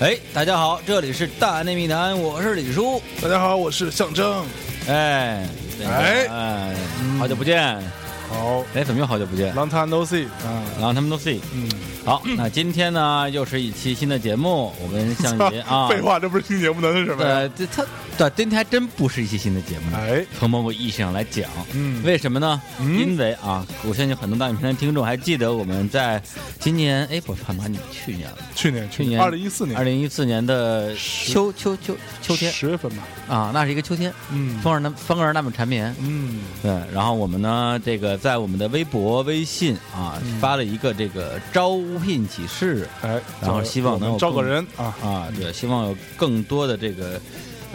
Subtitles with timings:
[0.00, 3.00] 哎，大家好，这里是大内密谈，我是李叔。
[3.22, 4.44] 大家好，我是象征。
[4.88, 5.46] 哎，
[5.86, 6.74] 哎哎，
[7.20, 8.01] 好久不见。
[8.32, 11.38] 好哎，怎么又好久不见？，Long time no see 嗯，Long time no see。
[11.54, 11.68] 嗯，
[12.04, 17.30] 好，那今天呢，又是一期新的节目，我跟向 爷啊，废话，这不是新节目能，是什么呀？
[17.30, 17.84] 呃，这他
[18.18, 19.96] 对，今天还真不是一期新的节目。
[19.96, 22.02] 哎，从某个意义上来讲，嗯。
[22.04, 22.60] 为什么呢？
[22.78, 22.98] 嗯。
[22.98, 26.22] 因为啊，我相信很多大影片的听众还记得我们在
[26.60, 29.76] 今年，哎，不是他妈你去年了，去年去年二零一四年。
[29.78, 32.52] 二零一四年的秋秋秋秋天。
[32.52, 34.58] 十月份吧，啊，那是一个秋天，嗯。
[34.60, 40.38] 风儿那风儿那么缠绵，嗯，对，然后我们呢，这个在我们的微博、微信啊，嗯。
[40.38, 47.20] 发了一个这个招聘启事哎，然后希望能招个人啊，啊，对，希望有更多的这个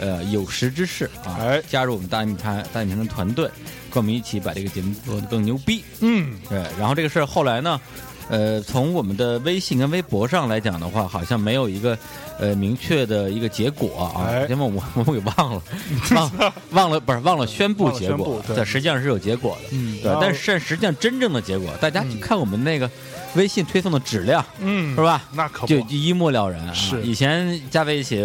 [0.00, 1.62] 呃有识之士啊，哎。
[1.68, 3.46] 加入我们大影盘大影盘的团队，
[3.90, 5.84] 跟我们一起把这个节目做得更牛逼。
[6.00, 7.80] 嗯，对，然后这个事儿后来呢，
[8.28, 11.98] 呃，从我们的微信跟微博上来讲的话，好像没有一个
[12.38, 14.46] 呃明确的一个结果啊，哎。
[14.48, 15.62] 因为我我给忘了，
[16.14, 18.56] 忘忘了不是忘了宣布忘了结果宣布，对。
[18.56, 19.98] 对，实际上是有结果的，嗯。
[20.02, 22.90] 对，但是实际上真正的结果，大家去看我们那个
[23.34, 25.22] 微信推送的质量，嗯，是吧？
[25.32, 26.72] 那可不，就就一目了然啊！
[26.72, 27.02] 是。
[27.02, 28.16] 以前加在一起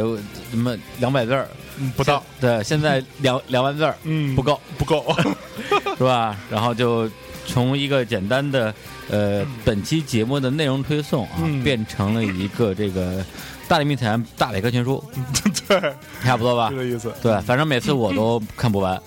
[0.50, 1.48] 什么两百字儿
[1.80, 5.06] 嗯不到，对，现在两两万字儿嗯，不够，不够，
[5.98, 6.36] 是吧？
[6.50, 7.10] 然后就
[7.46, 8.74] 从一个简单的
[9.10, 13.24] 呃本期节目的内容推送啊，嗯变成了一个这个
[13.68, 15.04] 大内密谈大百科全书，
[15.68, 15.94] 对，
[16.24, 16.76] 差不多吧这？
[16.78, 17.14] 个意思。
[17.22, 19.02] 对，反正每次我 都看不完。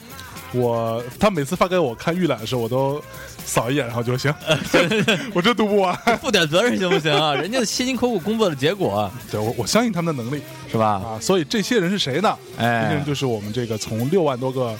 [0.52, 3.02] 我他每次发给我看预览的时候，我都
[3.46, 4.34] 扫一眼，然后就行，
[5.32, 5.96] 我真读不完。
[6.20, 7.32] 负点责任行不行啊？
[7.34, 10.94] 人家辛辛苦苦工作的结果对我，我相信他们的能力是吧？
[10.94, 12.36] 啊，所以这些人是谁呢？
[12.58, 14.76] 这些哎人，就是我们这个从六万多个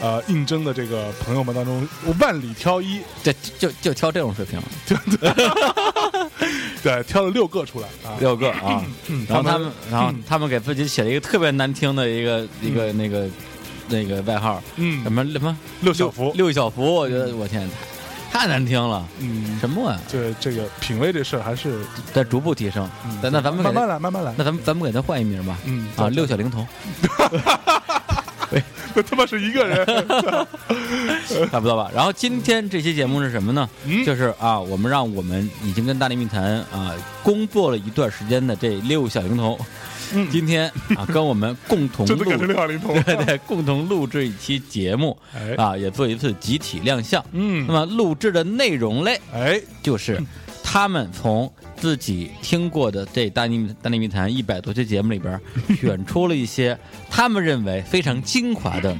[0.00, 4.60] 呃应征的这个朋友们当中万里挑一，对就就挑这种水平，
[6.82, 8.16] 对， 挑了六个出来啊。
[8.18, 8.84] 六个啊。
[9.28, 13.28] 然后他他们，然后他们给自己写了一个特别难听的一个一个那个
[13.88, 17.68] 那个外号，嗯什么什么六小福，六小福，我觉得我天，
[18.30, 19.98] 太太难听了，嗯，什么啊？
[20.08, 21.80] 这这个品味这事儿还是
[22.12, 22.88] 在逐步提升。
[23.04, 24.32] 嗯那那咱们慢慢来，慢慢来。
[24.36, 25.56] 那咱们咱们给他换一名吧。
[25.64, 26.66] 嗯啊，六小龄童，
[28.94, 29.86] 那他妈是一个人，
[31.50, 31.90] 差不多吧。
[31.94, 33.68] 然后今天这期节目是什么呢？
[33.86, 36.92] 嗯就是啊，我们让我们已经跟大力密谈啊
[37.22, 39.58] 工作了一段时间的这六小龄童，
[40.14, 43.16] 嗯今天啊跟我们共同录改成六小龄童 对。
[43.24, 47.24] 对，共同录制一期节目哎啊，也做一次集体亮相。
[47.32, 50.20] 嗯那么录制的内容类哎，就是
[50.70, 55.40] 他们从自己听过的这大内大内密谈一百多期节目里边
[55.80, 58.94] 选出了一些他们认为非常精华的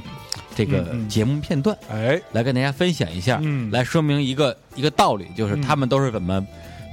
[0.57, 6.45] 这个节目片段，哎，来跟大家分享一下，嗯来说明一个一个道理，就是嗯他们都是怎么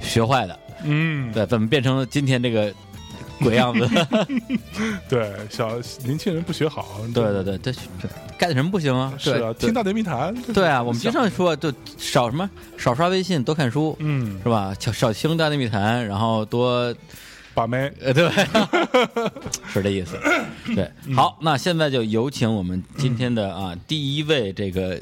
[0.02, 2.70] 学坏的，嗯，对，怎么变成了今天这个
[3.40, 3.88] 鬼样子。
[5.08, 7.24] 对，小年轻人不学好， 对。
[7.24, 8.08] 对对，这这
[8.38, 9.12] 干什么不行啊？
[9.18, 14.38] 是啊，听大内密谈，对啊，我们经常说，就少什么少刷微信，多看书，嗯。
[14.42, 14.74] 是吧？
[14.78, 16.94] 少少听大内密谈，然后多
[17.54, 18.30] 把妹，呃，对，
[19.72, 20.18] 是这意思。
[20.74, 25.00] 对，好，那现在就有请我们今天的啊第一位这个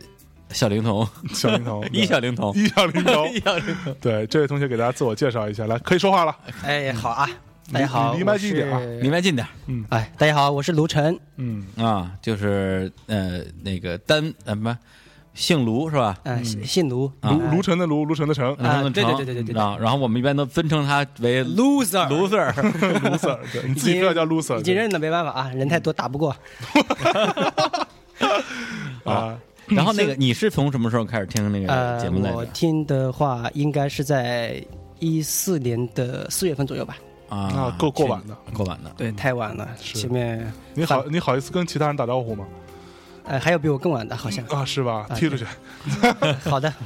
[0.51, 6.37] 小灵童，小灵童，一小灵童，一小灵童，一小灵童，对，这位同学给大家自我介绍一下，来，可以说话了。
[6.63, 7.29] 哎，好啊，
[7.73, 9.85] 大家好，离离麦近一点离麦近点嗯。
[9.89, 14.79] 哎，大家好，我是卢晨，嗯，啊，就是呃那个单呃什么
[15.33, 16.17] 姓卢是吧？
[16.25, 17.31] 哎，姓姓卢，啊。
[17.31, 19.61] 卢卢晨的卢，卢晨的晨，啊对对对对对对。
[19.61, 26.35] 啊，然后我们一般都尊称他为 loser，loser，loser， 对你自己不要叫 loser，已经认了，没办法啊，人太多打不过。
[29.05, 32.37] 啊，然后那个你是从什么时候开始听那个呃节，目来的？
[32.37, 34.63] 我听的话，应该是在
[34.99, 36.97] 一四年的四月份左右吧。
[37.29, 37.77] 啊啊？
[37.79, 38.91] 够够晚的，够晚的。
[38.97, 42.45] 对，太晚了，前面你好，你好意思跟其他人打招呼吗？
[43.27, 44.45] 呃还有比我更晚的，好像。
[44.47, 45.07] 啊，是吧？
[45.09, 45.47] 啊踢出去，
[46.49, 46.73] 好的。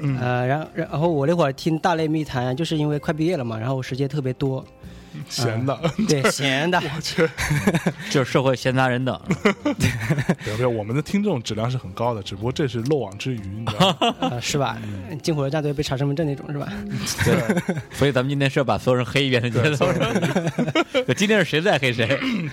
[0.00, 4.64] 嗯呃，然然后我那会儿听大内密谈，就是因为快毕业了嘛，然后时间特别多，
[5.28, 5.78] 闲的，
[6.08, 7.28] 对， 闲的，我去，
[8.10, 9.20] 就是社会闲杂人等，
[10.44, 10.66] 对不对？
[10.66, 14.14] 我们的听众质量是很高的，只不过这是漏网之鱼，你知道吗？
[14.30, 14.78] 呃，是吧？
[15.22, 16.72] 进火车站都要被查身份证那种，是吧？
[17.24, 19.86] 对，所以咱们今天是要把所有人黑一遍的节对，奏。
[21.06, 22.06] 对今天是谁在黑谁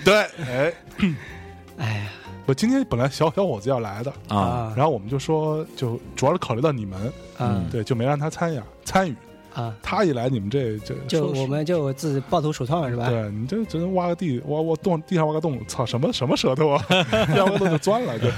[0.04, 0.14] 对，
[0.46, 0.72] 哎，
[1.78, 2.02] 哎呀
[2.46, 4.72] 我今天本来小小伙子要来的，啊？
[4.76, 9.14] 然后我们就说，就主要是考虑到你们，嗯对，就没让他参与参与。
[9.56, 13.08] 啊，他一来，你们这这就我们就自己抱头鼠窜是吧？
[13.08, 18.30] 对你这只能挖个地，挖挖洞，地上挖个洞，操，什么什么舌头啊，挖个洞就钻了， 对，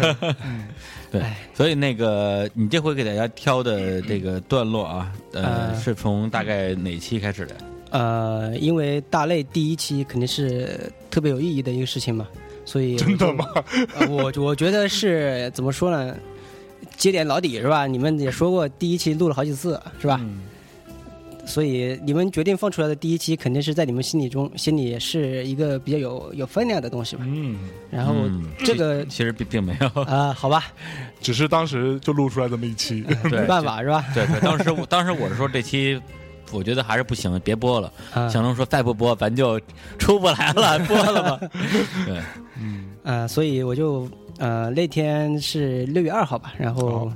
[1.11, 7.56] 对哎，所以那个你这回给大家挑的这个段落啊，呃，呃是从大概哪期开始的？
[7.91, 10.79] 呃，因为大类第一期肯定是
[11.11, 12.29] 特别有意义的一个事情嘛，
[12.64, 13.44] 所以真的吗？
[13.99, 16.14] 呃我我觉得是怎么说呢？
[16.97, 17.88] 接点老底是吧？
[17.88, 20.21] 你们也说过第一期录了好几次是吧？
[20.23, 20.43] 嗯
[21.49, 27.25] 所以你们决定放出来的第一期，肯定是在你们心里中心里是一个比较有有分量的东西吧。
[27.27, 27.59] 嗯，
[27.91, 30.67] 然后嗯这个其实并并没有，啊、好吧，
[31.21, 34.05] 只是当时就录出来这么一期，对 没办法是吧？
[34.15, 36.00] 对对，当时我当时我是说这期。
[36.50, 37.93] 我觉得还是不行，别播了。
[38.15, 39.61] 啊小龙说再不播，咱就
[39.99, 41.49] 出不来了， 播了吧。
[42.06, 42.23] 对，
[42.59, 44.09] 嗯，呃，所以我就
[44.39, 47.12] 呃那天是六月二号吧，然后好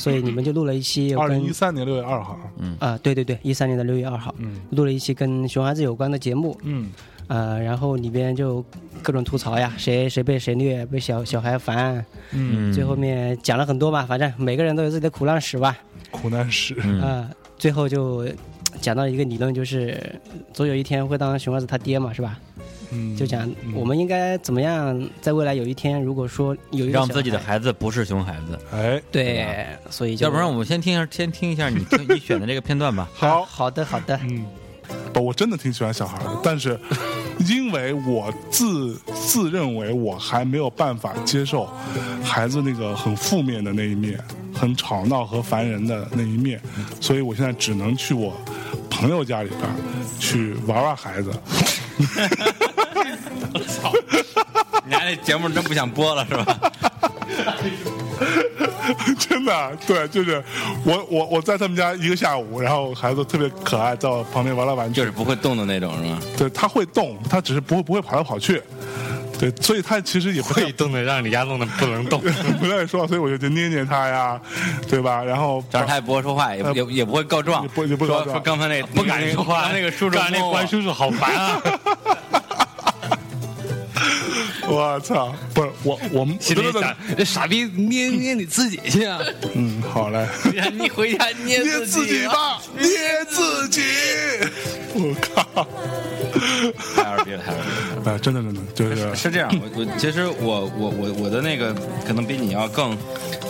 [0.00, 2.74] 所以你们就录了一期二跟零一三年六月二号，嗯。
[2.80, 4.62] 啊、对对对，一三年的六月二号嗯。
[4.70, 6.90] 录了一期跟熊孩子有关的节目，嗯。
[7.26, 8.64] 呃，然后里边就
[9.02, 15.76] 各种吐槽呀，谁谁被谁虐，被小小孩烦，嗯，最后面讲了很多吧，反正每个人都有自己的苦难史吧，
[16.10, 17.00] 苦难史，嗯。
[17.02, 18.26] 啊、最后就
[18.80, 20.18] 讲到一个理论，就是
[20.52, 22.40] 总有一天会当熊孩子他爹嘛，是吧？
[22.92, 23.74] 嗯，就讲嗯。
[23.74, 28.58] 我们应该怎么样，在未来有一天，如果说有一让自己的孩孩子不是熊孩子。
[28.72, 33.08] 哎，对，所以就要不然我们先听一下，先听一下你你选的这个片段吧。
[33.12, 34.46] 好，好的好的，嗯，
[35.12, 36.78] 不，我真的挺喜欢小孩的，但是
[37.48, 41.68] 因为我自自认为我还没有办法接受
[42.22, 44.22] 孩子那个很负面的那一面，
[44.54, 46.60] 很吵闹和烦人的那一面，
[47.00, 48.32] 所以我现在只能去我
[48.88, 49.60] 朋友家里边
[50.20, 51.32] 去玩玩孩子。
[54.84, 56.58] 你家这节目真不想播了是吧？
[59.18, 60.42] 真的，对，就是
[60.84, 66.18] 我我我在他们家一个下午，然后孩子特别可爱，在我旁边玩来玩去，就是不会动的那种，是吗？
[66.36, 68.60] 对，他会动，他只是不会不会跑来跑去，
[69.38, 72.20] 对，所以他其实也不会动的让你家弄的不能动。
[72.60, 74.40] 不太说，所以我就就捏捏他呀，
[74.88, 75.22] 对吧？
[75.22, 81.62] 然后但是他也不会说话，也也也不会告状也，不也不告说状说刚才那不敢说话，刚才那个叔叔那关叔叔好烦啊！
[84.68, 89.18] 我操，不是我我们心里真的想，这傻逼捏捏你自己去啊！
[89.54, 90.26] 嗯，好嘞，
[90.72, 92.88] 你回家捏捏自己吧，捏
[93.28, 93.82] 自己，
[94.94, 95.66] 我靠，
[96.96, 97.79] 太二逼了，太二逼了。
[98.10, 101.72] 啊，真的真的就是是这样，我我其实我我我我的那个
[102.06, 102.96] 可能比你要更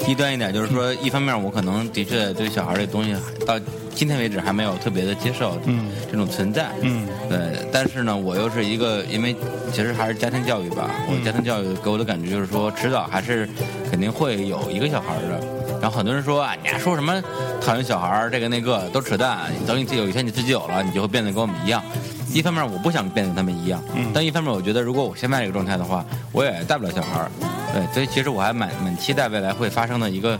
[0.05, 3.15] 低端一点，就是说，一方面我可能的确对小孩这东西
[3.47, 3.59] 到
[3.95, 7.39] 今天为止还没有特别的接受，嗯，这种存在，嗯，对，
[7.73, 9.35] 但是呢，我又是一个，因为
[9.73, 13.49] 其实还是家庭教育吧，我家庭教育给我的感觉就是说，迟早还是
[13.91, 15.41] 肯定会有一个小孩的。
[15.81, 17.23] 然后很多人说啊，你还说什么
[17.63, 19.51] 讨厌小孩儿，这个那个都扯淡。
[19.67, 21.83] 等你有一天你自己有了，你就会变得跟我们一样。
[22.33, 23.83] 一方面我不想变得跟他们一样，
[24.15, 27.31] 但一方面我觉得如果我现在这个状态的话，我也带不了小孩儿。
[27.73, 30.39] 对，所以其实我还蛮蛮期待未来会发生的一个，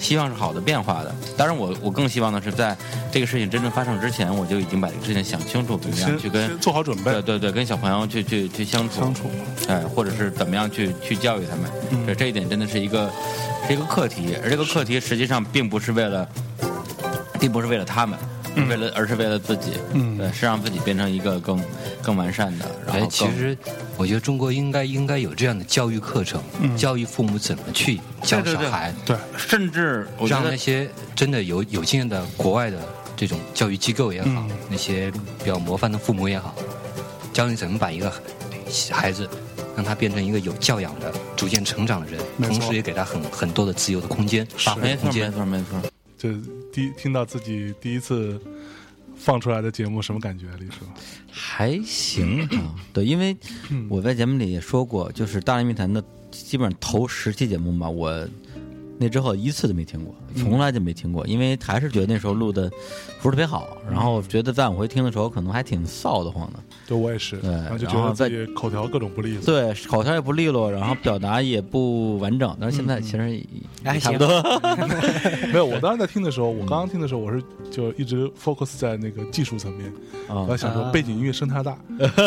[0.00, 1.14] 希望是好的变化的。
[1.36, 2.76] 当然我我更希望的是在
[3.12, 9.30] 这个事情真正发生之前，我就已经把这个事情想清楚，怎么样去跟做好准备对对对，跟小朋友去去去相处，相处，
[9.68, 13.08] 哎，或者是怎么样去去教育他们，嗯这这一点真的是一个
[13.68, 16.28] 是一个课题，而这个课题实际上并不是为了，
[17.38, 18.18] 并不是为了他们，
[18.54, 20.16] 为了而是为了自己，嗯。
[20.18, 21.62] 对，是让自己变成一个更
[22.02, 23.56] 更完善的，然哎后，其实
[23.96, 26.76] 我觉得中国应该应该有这样的教育课程，嗯。
[26.76, 28.64] 教育父母怎么去教对对对。
[28.64, 32.78] 小孩，对，甚至我觉得让那些真的有有经验的国外的
[33.16, 34.50] 这种教育机构也好，嗯。
[34.68, 36.54] 那些比较模范的父母也好，
[37.32, 38.12] 教你怎么把一个
[38.90, 39.28] 孩子
[39.76, 45.32] 让他变成一个有教养的、逐渐成长的人，同时也给他很很多的自由的空间，发挥没错没的空间。
[45.32, 45.91] 错没错，
[46.22, 46.30] 就
[46.72, 48.40] 第听到自己第一次
[49.16, 50.46] 放出来的节目什么感觉？
[50.60, 50.84] 李叔，
[51.32, 53.36] 还行啊， 对，因为
[53.88, 58.24] 我在节目里也说过，就是《大内密谈》的基本上头十期节目嘛，我
[58.98, 62.70] 那之后一次都没听过，从来就没听过，因为还是觉得那时候录的
[63.20, 66.58] 不是特别好，然后觉得再往回听的时候，可能还挺臊得慌的。
[66.86, 69.44] 对我也是，对然后就觉得自己口条各种不利索。
[69.44, 73.44] 对，口条也不利落，然后表达也不完整，但是现在其实也
[73.84, 74.28] 哎差不多。
[75.52, 79.92] 没有，我当时在听的时候，我刚刚听的时候，我是就一直 focus 在那个技术层面，
[80.28, 81.76] 啊我在想说啊背景音乐声太大，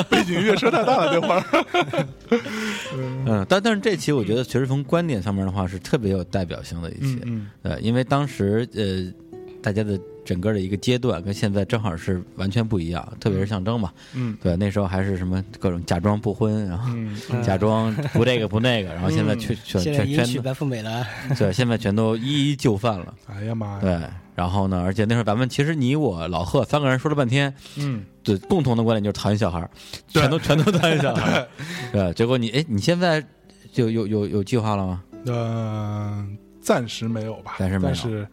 [0.09, 2.05] 背景音乐声太大了，这会儿。
[3.27, 7.19] 嗯，但但是这期我觉得，其实从观点上面的话，是特别有代表性的一些。
[7.25, 9.13] 嗯对，因为当时呃，
[9.61, 14.35] 大家的整个的一个阶段跟现在正好是完全不一样，特别是象征嘛，嗯。
[14.41, 21.05] 对，那时候还是什么各种假装不婚，然后 嗯，假装不这个不那个，然后现在全全全全娶白富美了，
[21.37, 23.13] 对，现在全都一一就范了。
[23.27, 29.69] 哎呀妈呀，对，然后呢，而且那时候咱们其实你我老贺三个人说了半天，嗯，对，共同的观点就是讨厌小孩儿，
[30.07, 31.47] 全都 全都讨厌小孩儿。
[31.93, 33.23] 对，结果你哎，你现在
[33.71, 35.03] 就有有有计划了吗？
[35.27, 36.27] 呃，
[36.65, 38.27] 暂时没有吧，暂时没有但是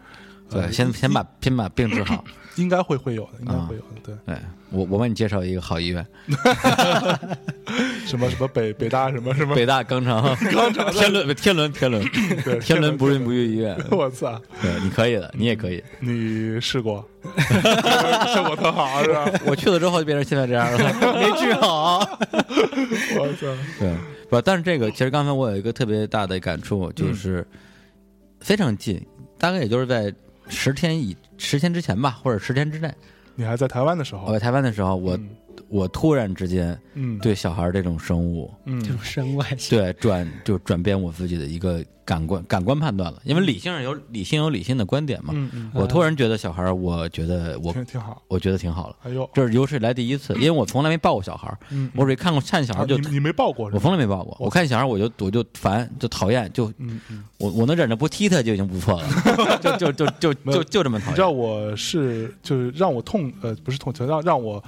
[0.49, 2.25] 对，呃先先把先把病治好。
[2.57, 4.37] 应该会会有的，应该啊会有的，对，对
[4.69, 6.07] 我我帮你介绍一个好医院，
[8.05, 12.05] 什么什么北北大什么什么，北大肛肠肛肠 天伦天伦天伦
[12.45, 13.75] 对天伦不孕不育医院。
[13.91, 15.83] 我操，对，你可以的，你也可以。
[16.01, 17.03] 你试过，
[18.35, 19.25] 效果特好是吧？
[19.47, 20.79] 我去了之后就变成现在这样了，
[21.19, 22.01] 没治好。
[23.19, 23.47] 我操，
[23.79, 23.97] 对，
[24.29, 27.47] 不，但是这个其实刚才我有一个特别大的感触，就是
[28.43, 29.01] 非常近，
[29.39, 30.13] 大概也就是在
[30.49, 32.93] 十天以十天之前吧，或者十天之内。
[33.35, 35.31] 你还在台湾的时候，我在台湾的时候，我、嗯
[35.73, 39.79] 我突然之间嗯对小孩这种生物，嗯这种身外性。
[39.79, 45.33] 对转就转变我自己的一个感官感官判断了，因为理性上有理性有理性的观点嘛。
[45.35, 48.97] 嗯嗯，我突然觉得小孩，我觉得我挺挺好，我觉得挺好了。
[49.05, 53.81] 哎呦，这是有史以来第一次，因为我从来没抱过小孩，嗯，我只看过看小孩就啊你你没抱过是我？
[53.81, 59.09] 从来没抱过，我看小孩我就我就烦就讨厌，就嗯嗯，我我能忍着不踢他就已经不错了，
[59.63, 61.31] 就就就就就就这么讨你知道。
[61.31, 64.63] 我是就是让我痛呃不是痛，就让让我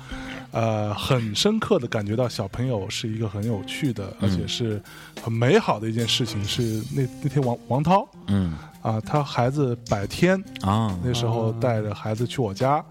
[0.54, 4.80] 呃很深刻的感觉到小朋友是一个很有趣的，而且是
[5.20, 6.42] 很美好的一件事情。
[6.44, 12.82] 是那那天王王涛嗯啊，他孩子百天啊那时候带着孩子去我家，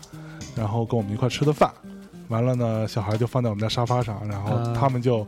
[0.55, 1.71] 然后跟我们一块吃的饭。
[2.29, 5.25] 完了呢，小孩就放在我们家沙发上，然后啊他们就、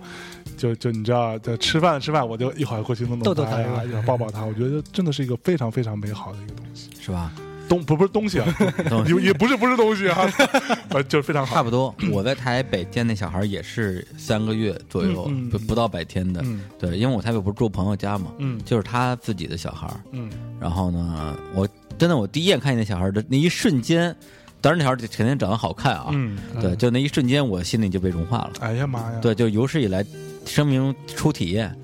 [0.57, 4.43] 就就你知道，在吃饭吃饭，我就一会儿过去弄弄逗逗他他呀，一会儿抱抱他。
[4.43, 6.89] 我觉得真的是一个非常非常美好的一个东西。
[6.99, 7.31] 是吧？
[7.67, 8.45] 东不不是东西啊
[9.07, 10.27] 也也不是不是东西啊，
[10.89, 11.55] 呃，就是非常好。
[11.55, 11.93] 差不多。
[12.11, 16.41] 我在台北见那小孩也是三个月左右，嗯嗯不不到百天的。
[16.43, 19.89] 嗯对，因为我台北不是住朋友家嘛，嗯就是他自己的小孩。
[20.11, 20.29] 嗯
[20.59, 21.67] 然后呢，我
[21.97, 24.15] 真的我第一眼看见那小孩的那一瞬间，
[24.61, 28.51] 当然那小孩肯定长得好看啊，嗯，对，就那一瞬间我心里就被融化了。
[28.61, 30.03] 哎呀妈呀，对，就有史以来
[30.45, 31.75] 生命初体验。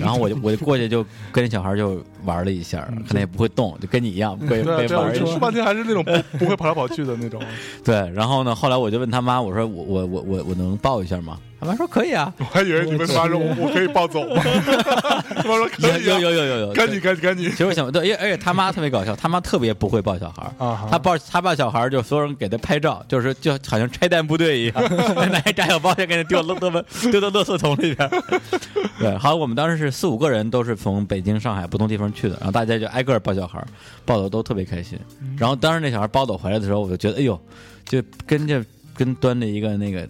[0.00, 7.40] 然后我就我就过去就跟那小孩就玩了一下，可能也不会动，就跟你一样 被被玩半天还是那种不 不会跑来跑去的那种。
[7.82, 11.38] 对，然后呢，后来我就问他妈，我说我我我我我能抱一下吗？
[11.60, 14.40] 他妈说可以啊，我还以为你们妈说我我可以抱走吗？
[14.44, 20.64] 他妈说可以有啊，有有有有，赶紧赶紧赶紧其实我想，对，因为而且他妈特别搞笑，他妈特别不会抱小孩儿。
[20.64, 20.86] 啊！
[20.88, 24.74] 他抱他抱小孩儿，就所有人给他拍照，就是就好像拆弹部队一样，
[25.32, 28.08] 拿一炸药包就给他丢到垃圾丢到垃圾桶里边。
[29.00, 33.64] 对，好我们当时是四五个人，都是从北京、上海不同地方去的，然后大家就挨个抱小孩，
[34.04, 34.98] 抱的都特别开心。
[35.36, 37.40] 然后当时那小孩抱走回来的时候，我就觉得，哎呦，
[37.84, 40.08] 就跟这跟端着一个那个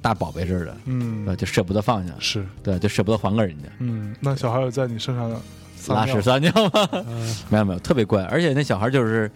[0.00, 3.68] 大宝贝似的，嗯对，就舍不得放下，是对，就舍不得还给人家。
[3.78, 5.30] 嗯，那小孩有在你身上
[5.88, 6.88] 拉屎撒尿吗？
[7.50, 9.30] 没有没有，特别乖，而且那小孩就是。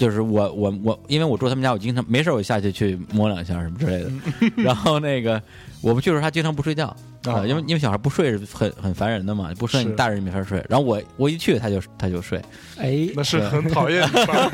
[0.00, 4.10] 就是我我我，因为我住他们家，我经常没事我下去去摸两下什么之类的。
[4.56, 5.42] 然后那个
[5.82, 6.94] 我不去的时候，他经常不睡觉
[7.26, 10.64] 啊、因为因为小孩不睡是很很烦人的嘛，不睡你大人也没法睡。
[10.70, 12.40] 然后我我一去他就他就睡，
[12.78, 14.00] 哎，那是很讨厌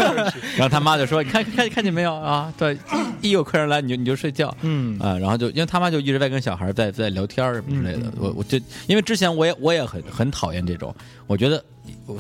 [0.58, 2.52] 然后他妈就说：“你看看看见没有啊？
[2.58, 2.76] 对，
[3.20, 10.92] 一有客人来你就你就睡觉。”嗯啊，然后就因为他妈就一直在跟小孩在在聊天儿什么之类的，我我就因为之前我也我也很很讨厌这种，
[11.28, 11.64] 我觉得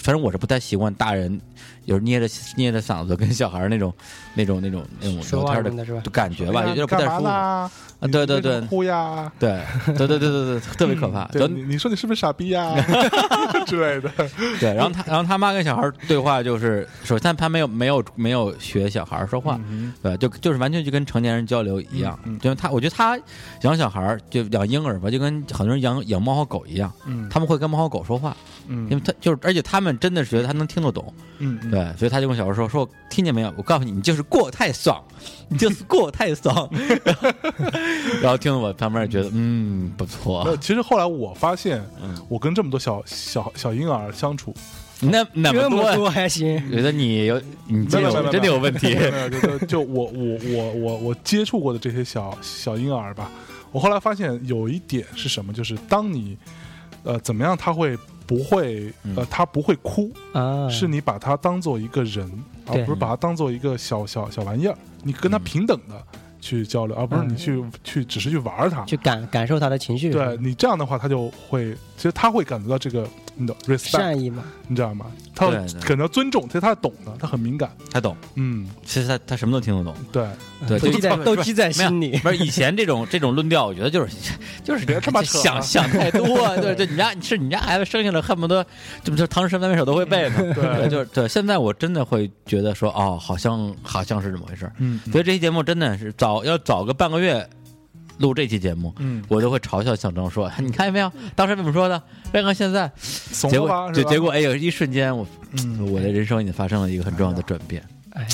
[0.00, 1.40] 反正我是不太习惯大人
[1.84, 3.92] 有时捏着捏着嗓子跟小孩那种
[4.34, 7.70] 那种那种那种聊天的是吧的感觉吧，有点不太舒服。
[8.12, 9.32] 对对对哭呀！
[9.38, 9.58] 对
[9.96, 11.24] 对对对对对，特别可怕。
[11.28, 12.74] 就对你你说你是不是傻逼呀
[13.66, 14.10] 之类的？
[14.60, 23.18] 对，然后他然后他妈跟小孩对话就是，首先他没有没有没有学小孩说话，嗯对，就就是完全就跟成年人交流一样，嗯嗯因为他我觉得他
[23.62, 28.36] 养小孩就养婴儿吧，就跟很多人养养猫和狗一样，嗯他们会跟猫和狗说话，
[28.68, 28.88] 嗯。
[28.90, 31.70] 因为他就是而且他们真的是觉得他能听得懂，嗯嗯。
[31.70, 33.52] 对，所以他就跟小孩说说听见没有？
[33.56, 35.02] 我告诉你，你就是过太爽，
[35.48, 36.68] 你就是过太爽，
[38.22, 44.54] 然后听了我旁边觉得嗯不错，，其实后来我发现嗯，我跟这么多小小小婴儿相处，
[45.00, 48.10] 那那这么么多，还行，觉得你有你真的
[48.46, 53.30] 有问题，没有 就就就我我我我我接触过的这些小小婴儿吧，
[53.72, 56.36] 我后来发现有一点是什么，就是当你
[57.04, 57.96] 呃怎么样，他会
[58.26, 62.30] 不会呃嗯他不会哭，啊，是你把他当做一个人，
[62.66, 65.94] 而不是把他当做一个小小小玩意儿，你跟他嗯平等的
[66.40, 68.84] 去交流，而不是你去去只是去玩他。
[68.84, 75.06] 去感感受他的情绪，对你这样的话，他就会，其实他会感觉到这个你懂 respect，善意嘛，你知道吗？
[75.34, 77.70] 他对对可能尊重，其实他懂的，他很敏感。
[77.92, 79.94] 他懂，嗯，其实他他什么都听得懂。
[80.10, 80.26] 对，
[80.66, 82.18] 对， 都记在就都记在心里。
[82.20, 84.16] 不是以前这种这种论调，我觉得就是
[84.64, 86.26] 就是别他妈想 想太多，
[86.56, 88.64] 对对，你家是你家孩子生下来恨不得
[89.04, 90.36] 这不就唐诗三百首都会背吗？
[90.54, 91.28] 对，就是对。
[91.28, 94.70] 现在我真的会觉得说，哦，好像好像是这么回事。
[94.78, 97.46] 嗯所以这期节目真的是早要早个半个月
[98.18, 102.02] 录这期节目，嗯，我就会嘲笑象征说， 你看见没有，当时怎么说的？
[102.32, 103.94] 再看现在，怂结果了吧？
[103.94, 105.26] 是吧结果，哎呦，一瞬间我
[105.58, 108.26] 嗯我的人生已经发生了一个很重要的转变，哎，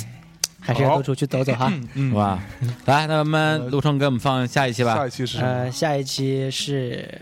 [0.60, 1.72] 还是要多出去走走哈。
[1.94, 2.42] 嗯是吧？
[2.86, 5.06] 来，那我们陆冲给我们放下一期吧下。
[5.06, 5.38] 一期是？
[5.38, 7.20] 呃，下一期是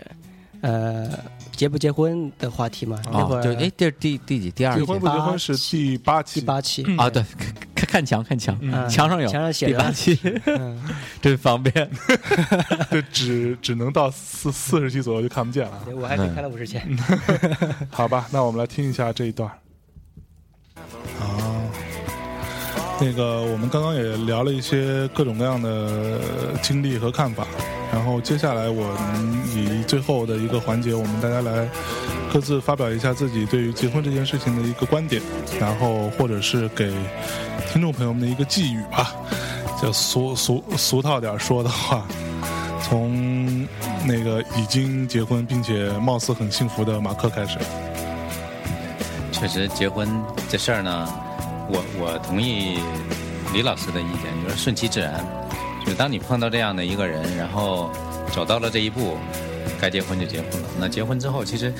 [0.61, 1.09] 呃
[1.55, 2.99] 结不结婚的话题嘛？
[3.11, 4.51] 那会哦，儿就哎，这是第第几？
[4.51, 7.09] 第二期结婚不结婚是第八期，第八期啊？
[7.09, 7.23] 对，
[7.91, 10.81] 看看墙，看墙，嗯墙上有，墙上写着第八期，嗯，
[11.21, 11.89] 真方便。
[12.89, 15.73] 就只只能到四四十期左右就看不见了。
[15.93, 16.81] 我还可以看到五十千。
[17.91, 19.51] 好吧，那我们来听一下这一段。
[21.19, 21.27] 啊，
[23.01, 26.21] 那个我们刚刚也聊了一些各种各样的
[26.61, 27.45] 经历和看法，
[27.91, 31.67] 然后接下来我们以最后的一个环节，我们大家来
[32.31, 35.21] 各自发表一下自己对于结婚这件事情的一个观点，
[35.59, 36.89] 然后或者是给
[37.69, 39.13] 听众朋友们的一个寄语吧，
[39.81, 42.05] 就俗俗俗套点说的话。
[42.81, 43.67] 从
[44.05, 47.57] 那个已经结婚并且貌似很幸福的马克开始。
[49.31, 50.09] 确实，结婚
[50.49, 51.07] 这事儿呢，
[51.69, 52.79] 我我同意
[53.53, 55.25] 李老师的意见，就是顺其自然。
[55.83, 57.89] 就是当你碰到这样的一个人，然后
[58.31, 59.17] 走到了这一步，
[59.79, 60.69] 该结婚就结婚了。
[60.79, 61.73] 那结婚之后，其实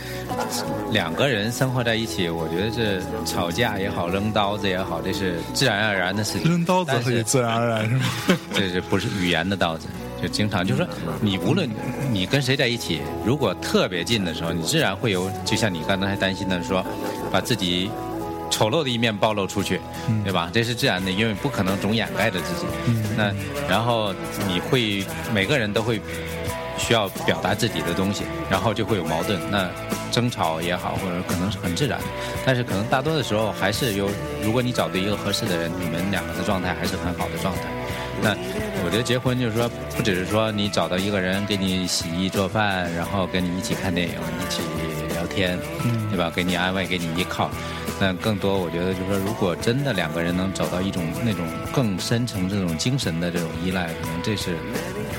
[0.91, 6.49] 两个人生活在一起，我觉得是吵架也好，扔刀子也好，这是自然而然的事情。
[6.49, 8.05] 扔刀子也自然而然是吗？
[8.53, 9.87] 这是不是语言的刀子？
[10.21, 10.87] 就经常就是说，
[11.19, 11.67] 你无论
[12.11, 16.85] 你跟谁在一起，如果特别近的时候，你自然会有，就像你刚才还担心的说，
[17.31, 17.89] 把自己
[18.51, 19.81] 丑陋的一面暴露出去，
[20.23, 20.51] 对吧？
[20.53, 22.67] 这是自然的，因为不可能总掩盖着自己。
[23.17, 23.33] 那
[23.67, 24.13] 然后
[24.47, 25.99] 你会每个人都会
[26.81, 29.39] 需要表达自己的东西，然后就会有矛盾。
[29.51, 29.69] 那
[30.11, 32.05] 争吵也好，或者可能是很自然的，
[32.45, 34.09] 但是可能大多的时候还是有，
[34.43, 37.61] 如果你找对一个合适的人，你们两个的状态还是很好的状态。
[38.21, 38.35] 那
[38.83, 44.61] 我觉得结婚就是说，不只是说你找到一个人给你洗衣做饭，然后跟你一起看电影，一起
[45.13, 45.57] 聊天，
[46.09, 46.29] 对吧？
[46.35, 47.49] 给你安慰，给你依靠。
[47.99, 54.57] 那更多，我觉得就是说，如果真的两个人能找到一种那种更深层这种精神的这种依赖，可能这是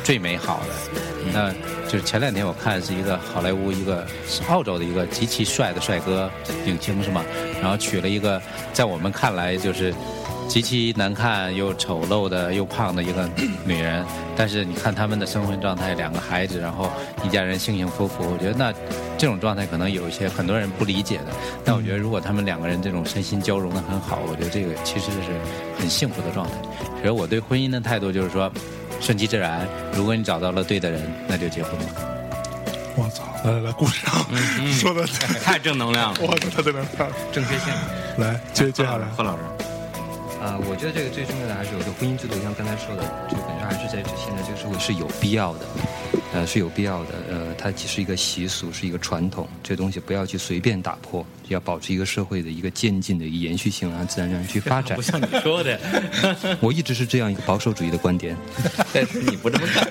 [0.04, 1.11] 最美好的。
[1.32, 1.50] 那
[1.88, 6.30] 就是前两天我看是一个好莱坞一个是澳洲的一个极其帅的帅哥
[6.66, 7.24] 影星是吗？
[7.60, 8.40] 然后娶了一个
[8.72, 9.94] 在我们看来就是
[10.48, 13.28] 极其难看又丑陋的又胖的一个
[13.64, 14.04] 女人，
[14.36, 16.90] 但是你看他们的生活状态，两个孩子，然后
[17.24, 18.72] 一家人幸幸福福，我觉得那
[19.16, 21.26] 这种状态可能有一些很多人不理解的。
[21.64, 25.28] 但我觉得如果他们两个人这种身心交融的很好，我觉得这个其实是
[25.78, 26.52] 很幸福的状态。
[26.98, 28.52] 其实我对婚姻的态度就是说，
[29.02, 31.86] 顺其自然，如果你找到了对的人，那就结婚吧。
[32.94, 33.24] 我操！
[33.44, 34.24] 来来来，鼓掌！
[34.72, 35.04] 说的
[35.42, 36.20] 太正能量了。
[36.20, 36.86] 我操，太对了！
[37.32, 37.72] 正确性。
[38.18, 39.42] 来，接接下来，贺老师。
[40.42, 45.66] 啊、我觉得这个最重要的还是有个婚姻制度，像刚才说的，这个本身还是在现在这个社会是有必要的，
[46.34, 47.10] 呃，是有必要的。
[47.30, 55.02] 呃，它只是一个习俗，是一个传统，这东西不要去随便打破，要保持一个社会的一个渐进的一个延续性，然后自然而然去发展 不。
[55.02, 55.78] 像你说的，
[56.58, 58.36] 我一直是这样一个保守主义的观点。
[58.92, 59.88] 但是你不这么看。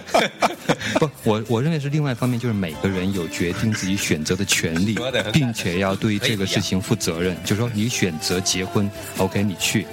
[1.00, 4.98] 不，我我认为是另外一方面，就是每个人有决定自己选择的权利
[5.32, 7.38] 并且要对这个事情负责任。
[7.46, 9.88] 就是说，你选择结婚，OK，你去。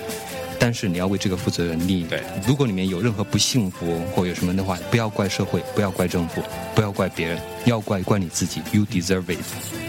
[0.58, 1.78] 但是你要为这个负责任。
[1.78, 6.42] 你对如果里面有任何不幸福或有什么的话，不要怪社会，不要怪政府，
[6.74, 8.60] 不要怪别人，要怪怪你自己。
[8.72, 9.38] You deserve it。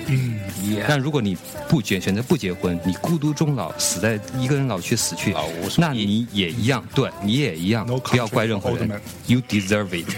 [0.08, 0.40] 嗯，
[0.88, 5.36] 但如果你不结选择不结婚，你孤独终老，死在一个人老去死去
[5.78, 8.90] 那你也一样，对你也一样不要怪任何人。
[9.28, 10.10] You deserve it。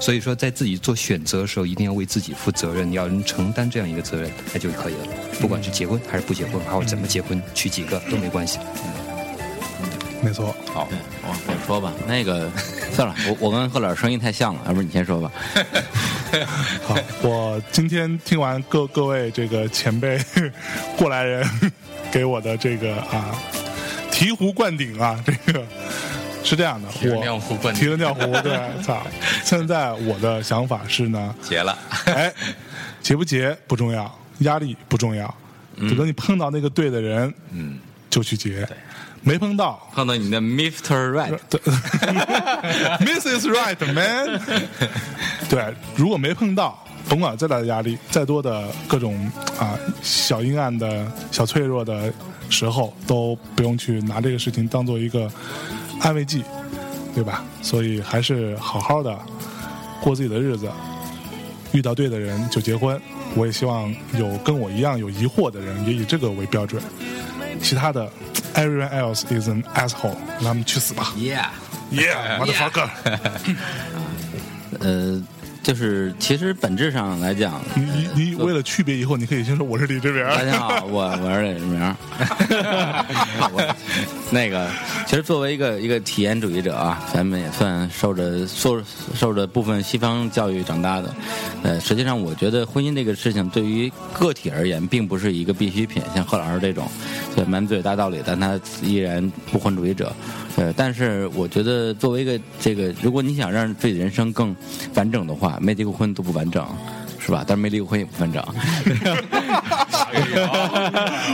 [0.00, 5.00] 所以说，在自己做选择的时候，一定要为自己负责任，你要能承担这样一个责任，那就可以了。
[5.40, 8.58] 不管是结婚还是不结婚，还有怎么结婚，娶几个都没关系。
[10.22, 10.54] 没错。
[10.72, 10.88] 好，
[11.22, 12.50] 我我说吧，那个
[12.92, 15.32] 算了，我我跟贺老师声音太像了，要不你先说吧。
[16.86, 20.20] 好，我今天听完各各位这个前辈
[20.96, 21.48] 过来人
[22.12, 23.34] 给我的这个啊
[24.12, 25.64] 醍醐灌顶啊，这个
[26.44, 29.02] 是这样的，了我尿壶灌顶提了尿壶，对，操！
[29.42, 32.32] 现在我的想法是呢，结了，哎，
[33.02, 35.34] 结不结不重要，压力不重要，
[35.76, 37.78] 等到你碰到那个对的人，嗯，
[38.08, 38.68] 就去结，
[39.22, 41.10] 没碰到碰到你的 Mr.
[41.10, 41.60] Right，对，
[43.04, 43.50] Mrs.
[43.50, 44.40] Right Man，
[45.48, 52.12] 对，如果没碰到，甭管再大的压力，再多的各种啊小阴暗的小脆弱的
[52.48, 55.30] 时候，都不用去拿这个事情当做一个
[56.00, 56.42] 安慰剂，
[57.14, 57.44] 对吧？
[57.60, 59.18] 所以还是好好的
[60.00, 60.70] 过自己的日子，
[61.72, 63.00] 遇到对的人就结婚。
[63.36, 66.82] 我也希望有跟我一样有疑惑的人，也以这个为标准。
[67.62, 68.10] 其他的
[68.55, 71.45] ，everyone else is an asshole，让他们去死吧 Yeah，
[71.91, 72.89] ，yeah，motherfucker。
[74.79, 75.21] 呃，
[75.62, 77.82] 就是其实本质上来讲，你
[78.14, 80.24] 你你为了区别以后，你可以先说我是李志明。
[80.24, 81.96] 大家好，我我是李志明。
[83.52, 83.76] 我
[84.32, 84.68] 那个，
[85.06, 88.82] 其实作为一个一个体验主义者啊，咱们也算受着受
[89.14, 91.14] 受着部分西方教育长大的。
[91.62, 96.88] 呃，实际上我觉得婚姻这个事情对于个体而言，并不是一个必需品，像贺老师这种，
[97.36, 100.10] 对满嘴大道理，但他依然不婚主义者。
[100.56, 104.54] 呃，但是我觉得作为一个这个，如果你想让自己人生更
[104.94, 106.66] 完整的话，没离过婚都不完整。
[107.22, 107.44] 是吧？
[107.46, 108.42] 但是没离过婚也不完整。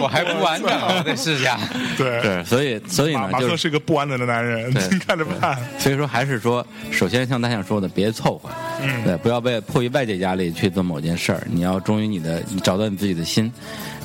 [0.03, 1.57] 我还不完整，我得试一下。
[1.97, 5.57] 对，是，所以所以呢，马马克就是是个不完整的男人， 对你看着办。
[5.79, 8.51] 所以说还是说，首先像大象说的，别凑合，
[8.83, 13.51] 嗯对，不要被迫于外界压力去做某件事儿，你要忠于你的，你找到你自己的心，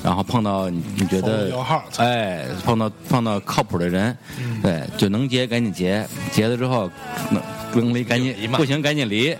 [0.02, 1.52] 然后碰到你你觉得
[1.98, 4.60] 哎，碰到碰到靠谱的人，嗯。
[4.60, 6.90] 对，就能结赶紧结，结了之后
[7.30, 9.36] 能不能离赶紧不行赶紧离，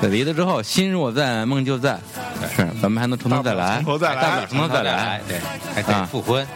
[0.00, 1.98] 对，离了之后心若在梦就在，
[2.54, 4.22] 是，咱们还能从头再来，从头再来。
[4.22, 5.38] 大不了从头再来，对，
[5.74, 6.00] 还啊。
[6.00, 6.46] 得复婚。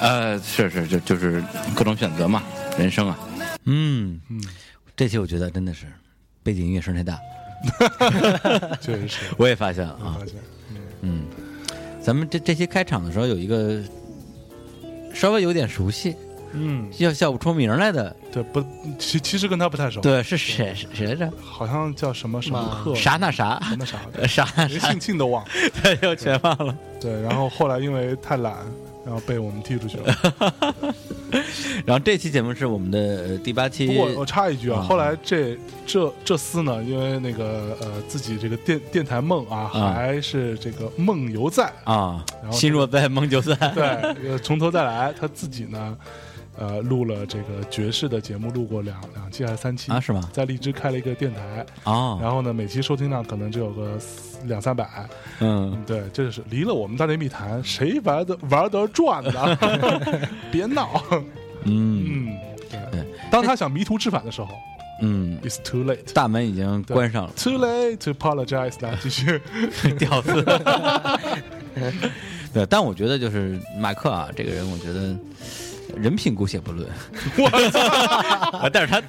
[0.00, 1.42] 呃，是是就就是
[1.74, 2.42] 各种选择嘛，
[2.78, 3.18] 人生啊，
[3.64, 4.20] 嗯。
[4.28, 4.42] 嗯，
[4.96, 5.86] 这期我觉得真的是
[6.42, 7.18] 背景音乐声太大，
[8.80, 10.16] 确实是， 我也发现了啊。
[10.18, 10.26] 发。
[10.26, 10.34] 现
[11.02, 11.24] 嗯，
[12.02, 13.80] 咱们这这期开场的时候有一个
[15.12, 16.16] 稍微有点熟悉，
[16.52, 18.64] 嗯，要叫不出名来的，对，不，
[18.98, 21.32] 其其实跟他不太熟，，对，是谁谁谁来着？
[21.42, 25.50] 好像叫什么什么克，啥那啥，什么啥，呃 啥那 连啥姓，庆都忘了。
[26.02, 26.74] 又全忘了。
[27.00, 28.56] 对，然后后来因为太懒，
[29.04, 30.14] 然后被我们踢出去了。
[31.86, 43.54] 然后这期节目是我们的呃第八期不，过我插一句啊，啊后来这这这厮呢，因为那个呃自己这个电电台梦啊，啊还是这个梦犹在，啊然，后心若在，梦就在。
[43.74, 43.84] 对，
[44.28, 45.96] 呃从头再来，他自己呢。
[46.60, 53.98] 呃，录了这个爵士的节目，录过两两期还是三期啊是吗在荔枝开了一个电台，哦，然后呢，每期收听量可能只有个
[54.44, 54.86] 两三百。
[55.40, 59.58] 嗯嗯，对，这是离了我们大内密谈，谁玩的玩得转呢？
[60.52, 61.02] 别闹。
[61.64, 62.38] 嗯嗯，
[62.70, 63.04] 对对。
[63.30, 64.48] 当他想迷途知返的时候
[65.02, 66.12] 嗯，，it's too late。
[66.12, 68.74] 大门已经关上了，Too late to apologize。
[68.80, 69.40] 来，继续。
[69.98, 70.42] 屌丝。
[72.52, 75.16] 对，但我觉得就是马克啊，这个人，我觉得
[75.96, 76.88] 人品姑且不论，
[78.52, 79.00] 啊但是他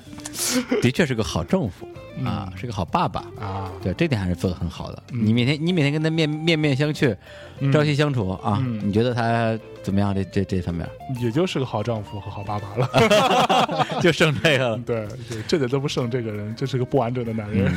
[0.82, 1.88] 的确是个好丈夫
[2.26, 3.22] 啊，是个好爸爸。
[3.40, 5.04] 啊，对，这点还是做的很好的。
[5.10, 7.16] 你每天你每天跟他面面面相觑，
[7.60, 10.14] 嗯朝夕相处啊，嗯你觉得他怎么样？
[10.14, 10.88] 这这这方面
[11.20, 13.88] 也就是个好丈夫和好爸爸了。
[14.02, 14.78] 就剩这个了。
[14.86, 17.72] 对，对这点都不剩这个人，这是个不完整的男人。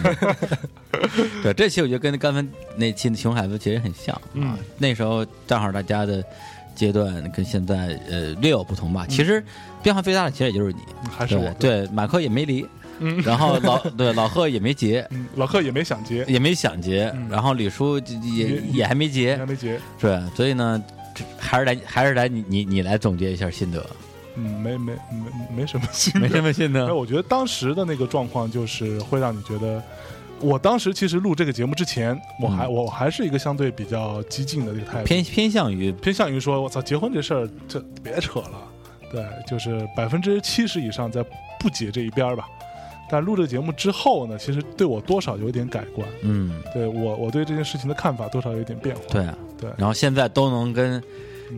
[1.42, 2.44] 对，这期我觉得跟刚才
[2.76, 4.20] 那期的熊孩子其实很像啊。
[4.34, 6.22] 嗯那时候正好大家的
[6.74, 9.06] 阶段跟现在呃略有不同吧。
[9.08, 9.42] 其实
[9.82, 11.86] 变化最大的其实也就是你，还是我对。
[11.86, 12.66] 对，马克也没离，
[12.98, 13.20] 嗯。
[13.22, 17.28] 然后老 对老贺也没结，嗯，老贺也没想结，也没想结，嗯。
[17.30, 17.98] 然后李叔
[18.36, 19.36] 也也还没结。
[19.36, 19.78] 还，没结。
[20.00, 20.22] 是？
[20.34, 20.82] 所以呢，
[21.38, 23.84] 还是来还是来你你你来总结一下心得，
[24.36, 26.86] 嗯，没没没没什么心没什么心得。
[26.86, 29.82] 哎，我觉得当时的那个状况就是会让你觉得，
[30.40, 38.62] 我当时其实录这个节目之前，我还、我还是一个相对比较激进的这个态度，偏偏向于偏向于说，我操，结婚这事儿这别扯了，
[39.10, 41.24] 对，就是百分之七十以上在
[41.58, 42.46] 不结这一边儿吧。
[43.10, 46.62] 但录这个节目之后呢，其实对我多少有点改观，嗯。
[46.72, 49.02] 对我我对这件事情的看法多少有点变化。
[49.08, 51.02] 对啊，对，然后现在都能跟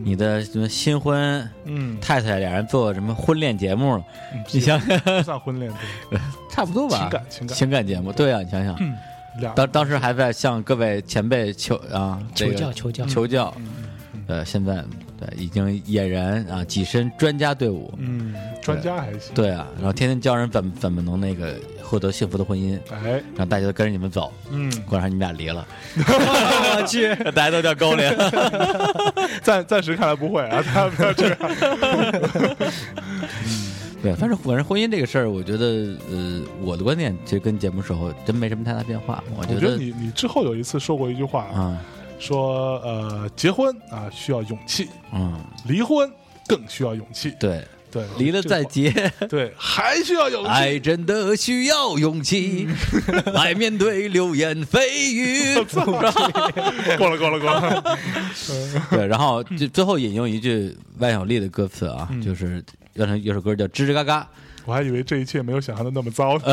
[0.03, 5.71] 你的什么新婚嗯，太太俩人做什么婚恋节目了，嗯你想想算婚恋，
[6.09, 6.19] 对，
[6.51, 6.97] 差不多吧？
[6.97, 7.57] 情感情感。
[7.57, 8.95] 情感节目，对啊，你想想，嗯，
[9.55, 13.67] 当当时还在向各位前辈求啊这求教求教，求教，嗯
[14.27, 14.83] 呃，现在
[15.19, 28.13] 对已经俨然啊跻身专家队伍，嗯，专家还行，对啊，然后天天教人怎么怎么能那个获得幸福的婚姻，哎，让大家都跟着你们走，嗯，果然你们俩离了，我去， 大家都叫高连，
[29.41, 31.37] 暂暂时看来不会啊，大家不要这样。
[34.03, 35.65] 对，反正反正婚姻这个事儿，我觉得
[36.11, 41.81] 呃，我的观点其实跟节目时候真没什么太大变化，我觉得我觉得你你之后有一次说过一句话，啊
[42.19, 46.09] 说呃，结婚啊需要勇气，嗯，离婚
[46.47, 47.33] 更需要勇气。
[47.39, 48.91] 对，对对离了再结，
[49.29, 50.49] 对，还需要勇气。
[50.49, 52.67] 爱真的需要勇气
[53.33, 54.79] 来面对流言蜚
[55.13, 55.55] 语。
[56.97, 57.97] 够了，够了，够了。
[58.89, 64.21] 对，然后就最后引用一句万晓利的歌词啊，就是有首有首歌叫《吱吱嘎嘎》，
[64.67, 66.43] 我还以为这一切没有想象的那么糟呢。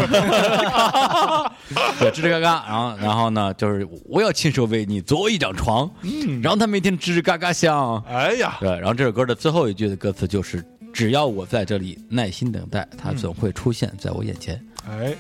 [1.99, 8.01] 对，吱吱嘎嘎，然后然后呢，就是我要亲手为你做一张床，嗯，让他每天吱吱嘎嘎响。
[8.07, 14.65] 哎呀，对，然后这首歌的最后一句的歌词就是：“只要我在这里耐心等待，他总会出现在我眼前。
[14.89, 15.13] 哎，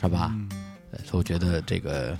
[0.00, 0.34] 是吧？
[0.90, 2.18] 对，所以我觉得这个，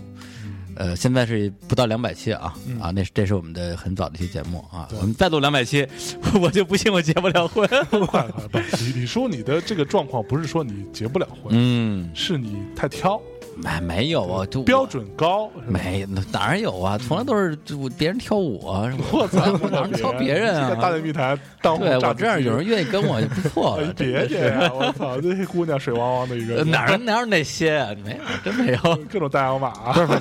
[0.77, 5.87] 呃，现在是不到两百期啊，啊，那是这是我们的很早的一期节目啊，我们再录两百期，
[6.41, 7.69] 我就不信我结不了婚。
[8.07, 13.21] 快快不，李李叔，你的这个状况不是说你结不了婚，嗯，是你太挑，
[13.57, 15.51] 没没有啊，就标准高。
[15.67, 16.99] 没，那哪儿有啊？
[16.99, 23.93] 从来都是就别人挑我， 我操，我哪能挑别人啊大密谈对我这样有人愿意跟我就不错 哎了。
[23.97, 24.71] 别介呀！
[24.75, 27.91] 我操，这些姑娘水汪汪的一个，呃 哪儿哪有那些啊？
[28.05, 28.97] 没有，真没有。
[29.11, 30.21] 各种大洋马，不是不是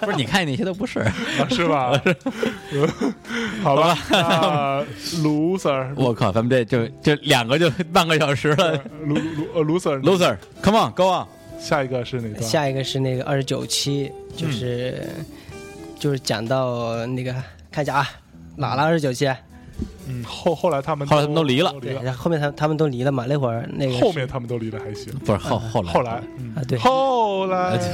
[0.00, 1.00] 不是，你看那些都不是。
[1.00, 1.12] 啊
[1.50, 1.92] 是吧？
[3.62, 4.84] 好吧，那
[5.22, 8.78] 卢 Sir，我靠，咱们这就就两个就半个小时了。
[9.04, 11.26] 卢卢呃卢 Sir，Loser，come on，go on。
[11.58, 12.42] 下一个是哪段？
[12.42, 15.08] 下一个是那个二十九期，就是、
[15.98, 17.34] 就是讲到那个
[17.70, 18.08] 看一下啊，
[18.56, 19.28] 哪了二十九期？
[20.08, 21.74] 嗯，后后来他们后来他们都离了。
[21.80, 25.12] 对，然后后面他他们都离了嘛，那会儿那个后面他们都离了还行。
[25.18, 25.92] 不是后后来。
[25.92, 26.54] 后来，嗯。
[26.54, 27.78] 啊对，后来。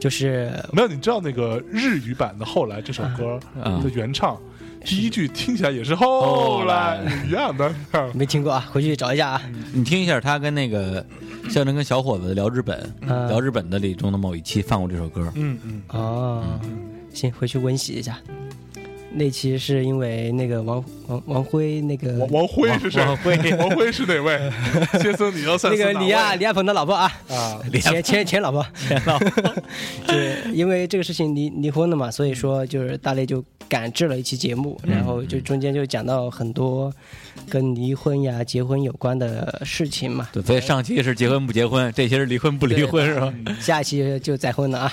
[0.00, 3.80] 就是没有，你知道那个日语版的《后来》这首歌啊。
[3.82, 4.38] 的原唱，
[4.84, 7.74] 第一句听起来也是后来一样的。
[8.12, 9.42] 没听过啊，回去找一下啊。
[9.72, 11.04] 你听一下他跟那个
[11.48, 15.32] 肖晨跟小伙子聊日本，嗯聊日本的里中的某一期放过这首歌。
[15.34, 16.60] 嗯嗯，哦，
[17.12, 18.18] 行，回去温习一下。
[19.16, 23.00] 那期是因为那个王王王辉那个王王辉是谁？
[23.04, 24.38] 王辉 王辉是哪位？
[25.00, 29.54] 先生，你要算那个李亚李亚鹏的老婆啊，啊，前前前老婆， 前老婆，
[30.06, 36.92] 对，因为这个事情离离婚了嘛，所以说就是大类就赶制了一期节目，然后就中间就讲到很多
[37.48, 40.28] 跟离婚呀、结婚有关的事情嘛。
[40.32, 43.32] 对，所以上期是结婚不结婚，这期是离婚不离婚，是吧？
[43.60, 44.92] 下一期就再婚了啊！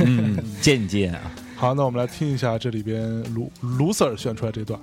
[0.00, 1.20] 嗯，间接啊，
[1.60, 3.02] 好，那我们来听一下这里边
[3.34, 4.78] 卢卢 Sir 选出来这段。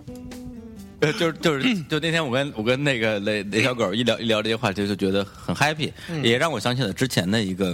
[0.99, 7.73] 呃，就是就是 就那天我跟我跟那个雷雷小狗一聊一聊这些话题，就觉得很 happy，、也让我想起了之前的一个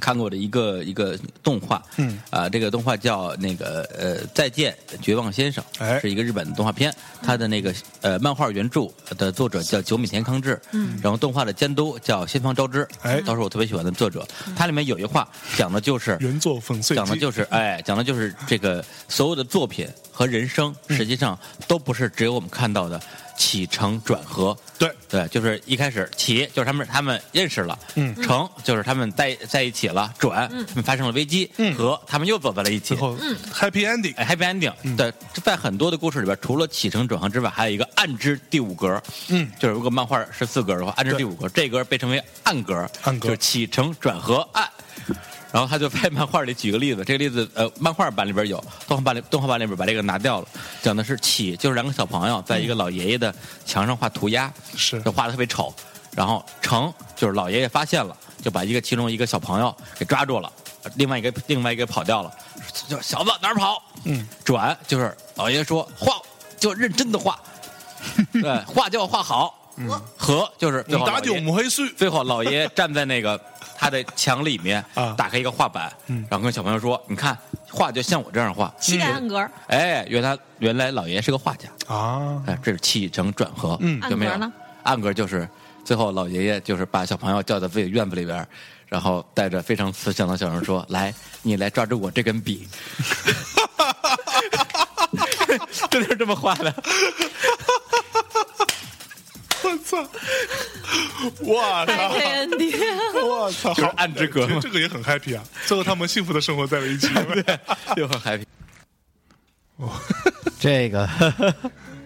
[0.00, 2.20] 看过的一个一个动画，嗯。
[2.30, 5.98] 啊、这个动画叫那个呃再见绝望先生，哎。
[6.00, 13.20] 是一个日本的动画片，它的那个呃漫画原著的作者叫久米田康治，嗯，然后动画的监督叫新房昭之，哎。
[13.20, 14.26] 都是我特别喜欢的作者，
[14.56, 23.00] 它里面有一话讲的就是原作粉碎讲的就是哎，讲的就是这个所有的作品和人生，实际上都不是只有我们看到的
[23.40, 24.54] 起承转合。
[24.78, 24.90] 对。
[25.08, 28.14] 对，就是一开始起就是他们他们认识了，嗯。
[28.22, 31.74] 成就是他们在在一起了，转他们发生了危机，嗯。
[31.74, 32.94] 和他们又走在了一起。
[32.94, 32.98] 最。
[32.98, 33.16] 后
[33.52, 34.14] Happy Ending。
[34.16, 39.50] 哎，Happy Ending，、对，在很多的故事里边，除了起承转合之外，还有一个暗之第五格，嗯。
[39.58, 44.68] 就是如果漫画是四格的话，暗之第五格，这格被称为暗格，暗格就是起承转合暗。
[45.52, 50.46] 然后他就在漫画里举个例子，这个例子呃，漫画版里边有，动画版里动画版里边把这个拿掉了，
[50.82, 53.34] 讲的是起就是两个小朋友在一个老爷爷的
[53.66, 55.74] 墙上画涂鸦，是就画的特别丑，
[56.12, 60.52] 然后成就是老爷爷发现了，就把一个其中一个小朋友给抓住了，
[60.94, 62.32] 另外一个另外一个跑掉了，
[62.88, 63.82] 就小子哪儿跑？
[64.04, 66.14] 嗯，转就是老爷爷说画
[66.58, 67.38] 就认真的画，
[68.32, 69.52] 对，画就要画好，
[70.16, 71.88] 和就是最后打就老爷唔黑水。
[71.96, 73.40] 最后老爷爷站在那个
[73.80, 75.14] 他的墙里面啊。
[75.16, 76.26] 打开一个画板，嗯。
[76.30, 77.36] 然后跟小朋友说：“你看
[77.70, 78.72] 画就像我这样画。
[78.78, 79.38] 期待暗格，”
[79.68, 83.98] 哎，原来原来老爷爷是个画家，啊，哎，这是起承转合，嗯。
[84.10, 84.32] 有没有？
[84.32, 84.52] 暗格呢？
[84.82, 85.48] 暗格就是
[85.82, 88.46] 最后老爷爷就是把小朋友叫到自己院子里边，
[88.86, 92.68] 然后带着非常慈祥的笑容说：“来，你来抓住我这根笔。”
[95.90, 96.72] 真的是这么画的，
[99.64, 100.08] 我操！
[101.40, 103.74] 我操我操！
[103.74, 105.44] 就是好暗之歌这个也很 happy 啊！
[105.66, 107.08] 最后他们幸福的生活在了一起。
[107.14, 107.58] 对
[107.96, 108.44] 就很 happy。
[110.58, 111.08] 这个，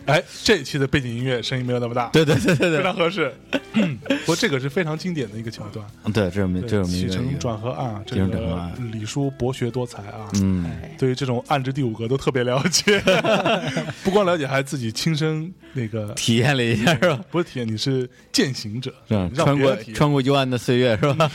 [0.06, 3.32] 哎，这一期的背景音乐声音没有那么大，对对对对非，常合适。
[3.76, 13.02] 嗯不过这个是非常经典的一个桥段，对，这是我们这是我们一起承转合啊，这个李叔博学多才啊，嗯，对于这种暗之第五格都特别了解，
[14.04, 17.20] 不光了解，还自己亲身那个体验了一下是吧？
[17.30, 18.94] 不是体验，你是践行者？
[19.34, 21.30] 穿过穿过幽暗的岁月是吧？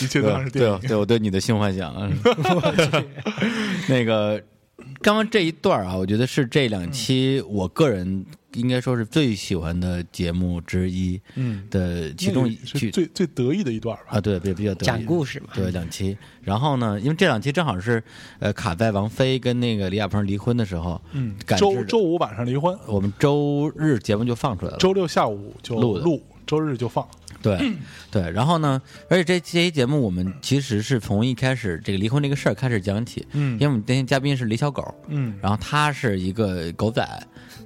[0.00, 0.50] 一切都是。
[0.50, 2.08] 对对，我对你的性幻想啊。
[3.88, 4.40] 那个
[5.02, 14.02] 刚刚这一段啊，我觉得是这两期我个人应该说是最喜欢的节目之一嗯，的其中一句最最得意的一段吧。
[14.08, 16.16] 啊，对，比比较得意讲故事嘛对，两期。
[16.42, 18.02] 然后呢，因为这两期正好是
[18.40, 24.78] 呃卡在王菲跟那个李亚鹏离婚的时候，嗯，赶周周五晚上离婚，我们周日节目就放出来了。
[24.78, 27.06] 周六下午就录录，周日就放。
[27.42, 27.72] 对
[28.10, 37.06] 对，然后呢，而且这这期节目我们其实是从一开始这个离婚这个事儿开始讲起，嗯因为我们那天嘉宾是李小狗，嗯然后他是一个狗仔，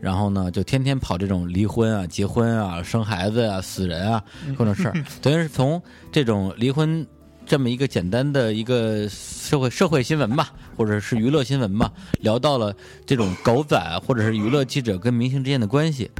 [0.00, 4.22] 然后呢就天天跑这种离婚啊、结婚啊、生孩子啊、死人啊
[4.56, 5.82] 各种事儿， 等于是从
[6.12, 7.06] 这种离婚
[7.46, 12.74] 这么一个简单的一个社会社会新闻吧，或者是娱乐新闻吧，聊到了
[13.06, 16.10] 这种狗仔或者是娱乐记者跟明星之间的关系，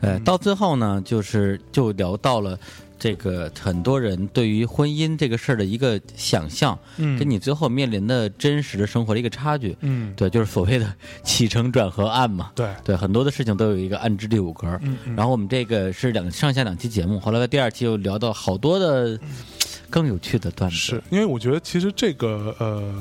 [0.00, 2.58] 呃，到最后呢，就是就聊到了。
[2.98, 7.18] 这个很多人对于婚姻这个事儿的一个想象，嗯。
[7.18, 10.86] 跟你最后面临的真实的生活的一个差距，嗯，对，就是所谓的
[11.24, 12.52] 起承转合案嘛。
[12.54, 14.68] 对，对，很多的事情都有一个暗之第五格。
[14.84, 15.16] 嗯嗯。
[15.16, 19.18] 然后我们这个是两上下两期节目，后来在第二期又聊到好多的
[19.92, 20.76] 更有趣的段子。
[20.76, 22.92] 是因为我觉得其实这个呃，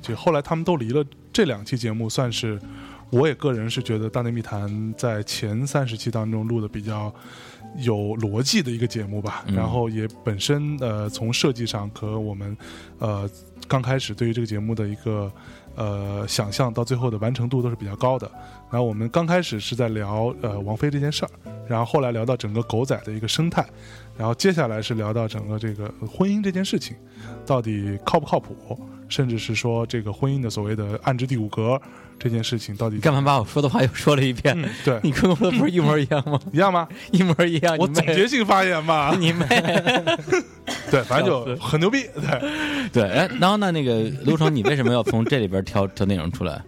[0.00, 2.58] 就后来他们都离了，这两期节目算是，
[3.10, 7.14] 我也个人是觉得《大内密谈》在前三十期当中录的比较
[7.76, 12.56] 有逻辑的一个节目吧，嗯然后也本身呃从设计上和我们
[12.98, 13.28] 呃
[13.68, 15.30] 刚开始对于这个节目的一个。
[15.78, 18.28] 呃，想象到最后的完成度都是比较高的。
[18.68, 21.30] 然后我们刚开始是在聊呃王菲这件事儿，
[21.68, 23.64] 然后后来聊到整个狗仔的一个生态，
[24.18, 26.96] 然后接下来是聊到整个这个婚姻这件事情，
[27.46, 28.78] 到底靠不靠谱，
[29.08, 31.80] 甚至是说这个婚姻的所谓的暗之第五格
[32.18, 34.60] 这件事情到底你干嘛把我说的话又说了一遍？
[34.60, 36.40] 嗯对你跟我说的不是一模一样吗？
[36.52, 36.88] 一样吗？
[37.12, 37.76] 一模一样。
[37.78, 39.46] 我总结性发言吧，你妹。
[40.90, 46.60] 对，反正就很牛逼，对，对，哎，然后呢，那个刘成，你为什么要从这里边挑挑内容出来？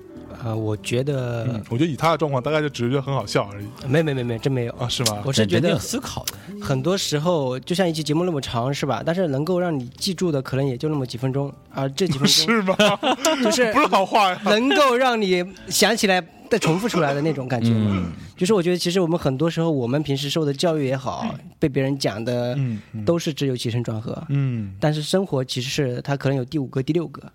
[0.42, 4.72] 啊，我觉得嗯，我觉得以他的状况，大概就只是觉得很好笑而已没没没没，真没有。
[4.72, 5.22] 啊，是吗？
[5.24, 6.35] 我是觉得思考的。
[6.64, 9.03] 很多时候，就像一期节目那么长，是吧？
[9.05, 12.76] 但是能够让你记住的，可能也就那么几分钟，啊这几分钟 是吗？
[13.44, 14.40] 就是不是好话呀？
[14.44, 17.70] 能够让你想起来再重复出来的那种感觉。
[17.72, 21.26] 嗯 就是我觉得，其实我们很多时候，我们平时受的教育也好，
[21.59, 22.59] 被别人讲的
[23.05, 27.31] 都是只有起承转合，嗯但是生活其实是它可能有第五个、第六个。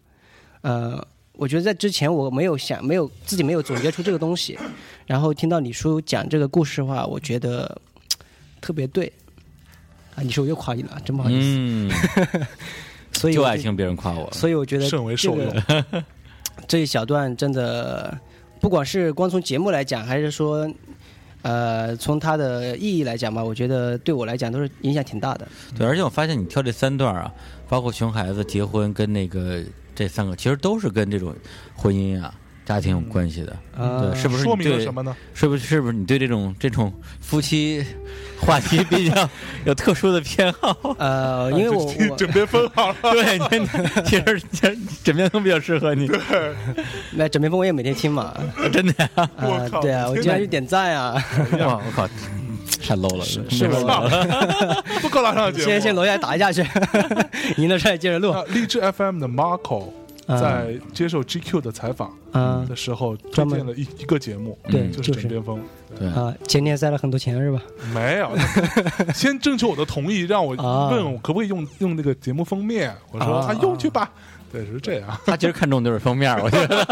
[0.61, 0.99] 呃，
[1.37, 4.57] 我觉得在之前我没有想，没有自己没有总结出这个东西，
[5.05, 7.79] 然后听到李叔讲这个故事的话，我觉得
[8.61, 9.11] 特别对。
[10.15, 11.47] 啊，你说我又夸你了，真不好意思。
[11.59, 11.91] 嗯，
[13.11, 14.31] 所以就就爱听别人夸我。
[14.31, 16.03] 所以我觉得甚为受用这个
[16.69, 18.17] 这一小段真的，
[18.61, 20.65] 不管是光从节目来讲，还是说，
[21.41, 25.45] 呃，从它的意义来讲吧，我觉得对我来讲都是影响挺大的。
[25.77, 27.29] 对，而且我发现你挑这三段啊，
[27.67, 29.61] 包括熊孩子、结婚跟那个
[29.95, 31.33] 这三个，其实都是跟这种
[31.73, 32.33] 婚姻啊、
[32.65, 33.55] 家庭有关系的。
[33.77, 35.15] 嗯对，是不是说你对明了什么呢？
[35.33, 37.83] 是不是是不是你对这种这种夫妻
[38.39, 39.29] 话题比较
[39.65, 40.95] 有特殊的偏好？
[40.99, 43.67] 呃，因为我我枕边风好了， 对，你
[44.05, 46.19] 其实其实枕边风比较适合你，对
[47.11, 48.33] 那枕边风我也每天听嘛，
[48.71, 51.13] 真的我靠，对啊，我经常去点赞啊。
[51.59, 52.07] 哇，我靠，
[52.77, 55.61] 太 low 了，是没法吗聊 不够拉上去。
[55.61, 56.65] 先先楼下打一架去，
[57.57, 58.31] 赢了出来接着录。
[58.33, 59.89] 那荔枝 FM 的 Marco
[60.27, 65.61] 啊在接受 GQ 的采访啊的时候，推专门荐了一一个节目，对就是就是枕边风。
[65.97, 67.61] 对啊，前天塞了很多钱是吧？
[67.93, 68.29] 没有，
[69.13, 72.93] 先征求我的同意，让我啊问我可不可以用用那个节目封面。
[73.11, 74.11] 我说啊啊，用去吧。
[74.51, 75.17] 对，是这样。
[75.25, 76.85] 他其实看重的就是封面，我觉得。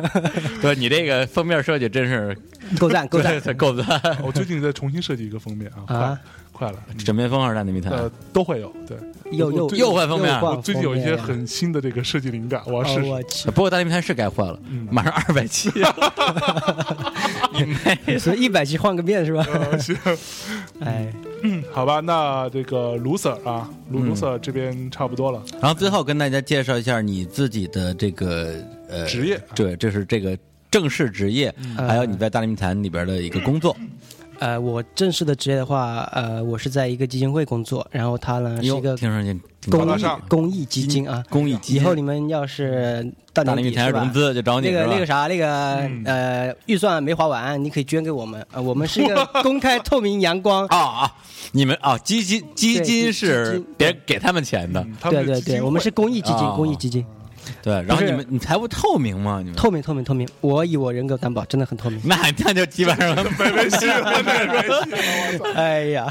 [0.62, 2.36] 对你这个封面设计真是
[2.78, 3.86] 够赞够赞 够赞。
[4.22, 6.20] 我最近在重新设计一个封面啊，啊！
[6.62, 7.92] 快了，枕边风还是大内密谈？
[7.92, 8.72] 呃，都会有。
[8.86, 8.96] 对，
[9.36, 12.84] 又又又换封面我最近有一些很新的这个设计灵感，我要哦
[13.28, 13.50] 试试。
[13.50, 15.70] 不过大内密谈是该换了，嗯马上二百期。
[17.54, 18.18] 你妹！
[18.18, 19.44] 所以一百期换个面是吧？
[19.52, 19.96] 呃行，
[20.80, 21.12] 哎，
[21.72, 25.42] 好吧，那这个卢 Sir 啊，卢嗯卢 Sir 这边差不多了。
[25.60, 28.54] 然后最后跟大家介绍一下你自己的这个
[28.88, 30.38] 呃职业对，这是这个
[30.70, 33.76] 正式职业，还有你在大内密谈里边的一个工作。
[34.42, 39.32] 呃，我正式的职业的话，呃，我是在一个基金会工作，然后他呢是一个听上去
[39.70, 41.22] 公益高大上公益基金啊。
[41.30, 41.76] 公益基金。
[41.76, 48.44] 以后你们要是到大内密谈年底是吧融资就找你那个那个啥，那个嗯呃，预算没花完，你可以捐给我们。
[48.50, 50.66] 呃，我们是一个公开、透明、阳光。
[50.74, 51.14] 啊啊！
[51.52, 57.06] 你们啊，基金基金是别给他们钱的，嗯对对对，我们是公益基金啊，公益基金，
[57.62, 57.74] 对。
[57.82, 59.38] 然后你们你财务透明吗？
[59.38, 60.28] 你们透明、透明、透明。
[60.40, 62.00] 我以我人格担保，真的很透明。
[62.04, 64.12] 那那就基本上没没戏了！
[65.54, 66.06] 哎呀，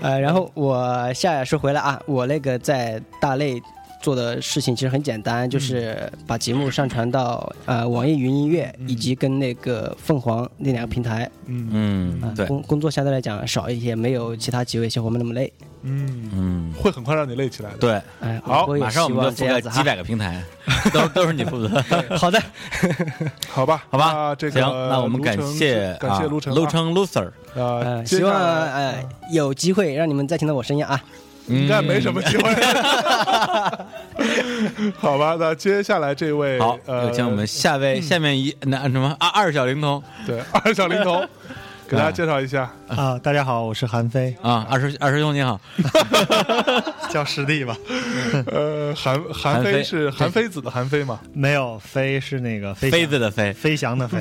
[0.00, 3.60] 呃，然后我下说回来啊，我那个在大类
[4.04, 11.30] 做的事情其实很简单，就是把节目上传到呃网易云音乐以及跟那个凤凰那两个平台。
[11.46, 15.50] 嗯啊，，嗯对，工工作相对来讲少一些，没有其他几位小伙伴那么累。
[15.86, 17.76] 嗯，嗯，会很快让你累起来的。
[17.78, 19.76] 对，哎，好我马上我们就覆盖望这样子哈。
[19.78, 20.42] 几百个平台，
[20.92, 21.82] 都 都是你负责。
[22.16, 22.38] 好的，
[23.48, 31.02] 好吧，好吧那这个行，那我们感谢感谢啊卢程啊卢成 Loser，呃，呃，希望呃有机会让你们再听到我声音啊。
[31.46, 32.54] 应该没什么机会。
[34.98, 40.02] 好吧，那接下来这位好，呃，有请我们下位下面一那什么二二小灵童。
[40.26, 41.26] 对 二小灵童
[41.86, 42.70] 给大家介绍一下。
[42.88, 45.60] 啊，大家好，我是韩飞，啊，二师二师兄你好，
[47.10, 47.76] 叫师弟吧？
[48.46, 51.20] 呃，韩韩韩非非是韩非子的韩非吗？
[51.34, 54.18] 没有，飞是那个飞妃子的妃，飞翔的飞，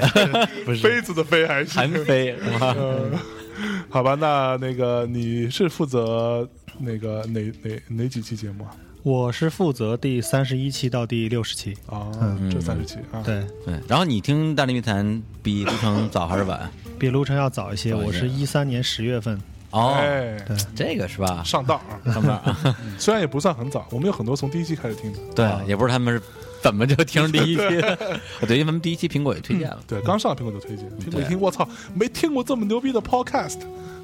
[0.66, 0.82] 不是。
[0.82, 1.72] 妃子的妃还是？
[1.78, 2.76] 韩非是吧？
[2.78, 3.10] 呃，
[3.90, 6.48] 好吧，那那个你是负责
[6.80, 8.72] 那个哪哪哪几期节目啊？
[9.04, 11.74] 我是负责第三十一期到第六十期。
[11.88, 16.70] 啊，嗯这三十期啊，对，对，然后你听大内密谈比卢程早还是晚？
[16.98, 19.38] 比卢晨要早一些，早一些我是一三年十月份。
[19.72, 21.44] 哦，哎，对，这个是吧？
[21.44, 25.20] 上道啊，上面啊， 虽然也不算很早，我们有很多从第一期开始听的。
[25.36, 26.22] 对，也不是他们是
[26.64, 27.58] 怎么就听第一期？
[27.82, 29.80] 的，对，因为他们第一期苹果也推荐了。
[29.86, 33.60] 对，刚上苹果就推荐，苹果一听，我操，没听过这么牛逼的 podcast，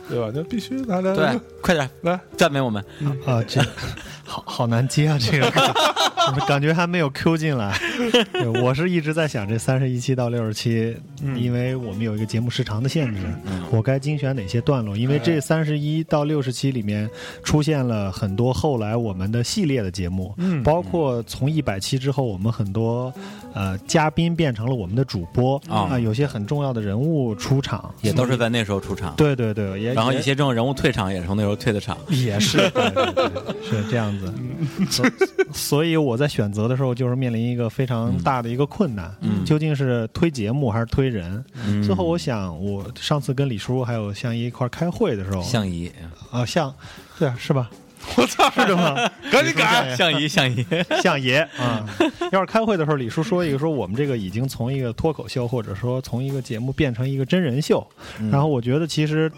[0.10, 0.32] 对吧？
[0.34, 2.84] 那必须来来对来，快点 来，赞美我们。
[3.26, 3.62] 啊，这
[4.26, 5.50] 好好难接啊，这个
[6.48, 7.76] 感觉还没有 Q 进来。
[8.32, 10.96] 对我是一直在想，这三十一期到六十期，
[11.36, 13.22] 因为我们有一个节目时长的限制，
[13.72, 14.96] 我该精选哪些段落？
[14.96, 17.10] 因为这三十一到六十期里面
[17.44, 23.12] 出现了很多后来我们的系列的节目，嗯包括从一百期之后，我们很多
[23.54, 31.98] 呃嘉宾变成了我们的主播啊有些很重要的人物出场，也都是在那时候出场，对对对，然后一些这种人物退场也是从那时候退的场。
[32.10, 34.34] 也是，对对对是这样子。
[34.90, 35.06] 所
[35.54, 41.44] 所以我在选择的时候，就是面临一个非常大的一个困难，嗯究竟是推节目还是推人？
[41.66, 45.92] 嗯最后我想，我上次跟李叔还有向一一块儿开会的时候，相宜，
[46.32, 46.74] 啊向，
[47.18, 47.70] 对啊是吧？
[48.18, 48.96] 我操，是的吗？
[49.32, 50.66] 赶紧改，相爷，相爷。
[51.02, 51.86] 相爷啊！
[52.32, 57.86] 要是开会的时候，李叔说一个说我们这个已经从一个脱口秀，或者说从一个节目变成一个真人秀。
[58.32, 59.32] 然后我觉得其实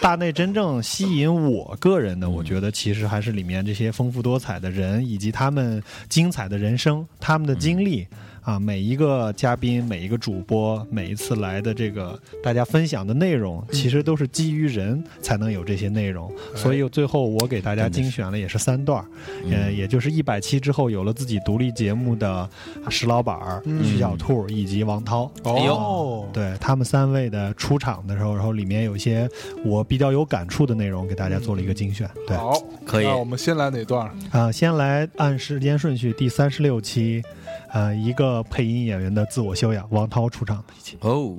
[0.00, 8.06] 大内真正吸引我个人的，我觉得其实还是里面这些丰富多彩的人，以及他们精彩的人生，他们的经历。
[8.42, 16.32] 啊，每一个嘉宾，每一个主播，每一次来的这个大家分享的内容，其实都是基于人才能有这些内容。
[16.54, 19.04] 所以最后我给大家精选了也是三段儿，
[19.50, 22.48] 呃，也就是一百期之后有了自己独立节目的
[22.88, 25.30] 石老板儿、徐小兔以及王涛。
[25.44, 29.28] 哦，对他们三位的出场的时候，然后里面有一些
[29.64, 32.08] 我比较有感触的内容，给大家做了一个精选。
[32.26, 34.10] 对，啊、好，可以那我们先来哪段？
[34.30, 37.22] 啊先来按时间顺序，第三十六期，
[37.70, 40.96] 呃，一个配音演员的自我修养，王涛出场的一期。
[41.00, 41.36] 哦，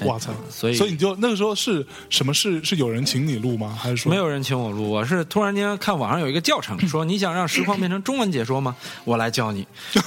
[0.00, 0.32] 我操！
[0.50, 2.62] 所以所以你就那个时候是什么事？
[2.64, 3.76] 是有人请你录吗？
[3.80, 8.74] 还是说没有人请我录，我是突然间看网上有一个教程， 说你想让实况变成中文解说吗？
[9.04, 9.66] 我来教你。
[9.92, 10.00] 这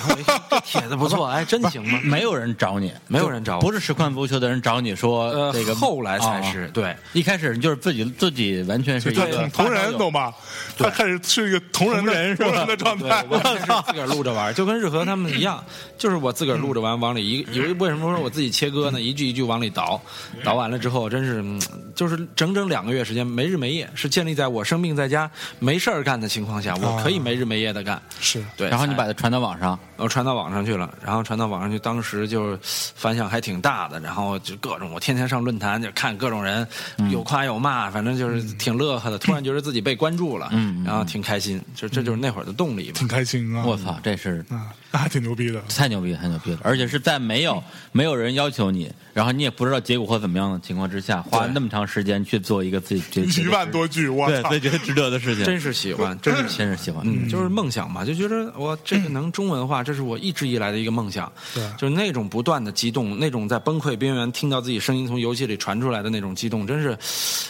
[0.62, 2.00] 帖子不错，哎，真行吗？
[2.04, 6.96] 没有人找你，没有人找我不是实况足球的人找你说呃，这个后来才是、哦对。
[7.14, 10.34] 一开始你就是自己自己完全是一个同同人懂吧？
[10.78, 13.26] 他开始是一个同人的同人是吧同人的状对态，。
[13.30, 15.64] 我是自个儿录着玩， 就跟日和他们一样，
[15.98, 19.00] 就是我自个儿录着玩，往里一以为为什么说我自己切割呢？
[19.02, 20.02] 一句一句往里倒，
[20.44, 21.62] 倒完了之后，真是嗯
[21.94, 28.02] 就是整整两个月时间，没日没夜，是建立在我生病在家没事儿干的情况下，我可以没日没夜的干。
[28.20, 36.68] 是对，然后你把它传到网上，我传到网上去了，然后传到网上去，当时就反响还挺大的，然后就各种我天天上论坛就看各种人
[37.12, 39.18] 有夸有骂，反正就是挺乐呵的。
[39.18, 43.08] 突然觉得自己被关注了，嗯然后挺开心，就这就是那会儿的动力吧挺。
[43.08, 43.64] 开心啊！
[43.66, 44.68] 我操，这是啊，
[44.98, 45.62] 那 还挺牛逼的。
[45.70, 46.60] 太牛逼了，太牛逼了！
[46.64, 54.50] 而且是在没有没有人要求你，然后你也不知道结果会怎么样的情况之下，花那么长时间去做一个自己觉得一万多句，我对操！
[54.50, 57.04] 自己觉得值得的事情，真是喜欢，真是 真是喜欢。
[57.06, 61.32] 嗯，就是梦想嘛，就觉得我这个能中文化，这是我一直以来的一个梦想。
[61.54, 66.98] 对就是那种不断的激动，那种在崩溃边缘听到自己声音从游戏里传出来的那种激动，真是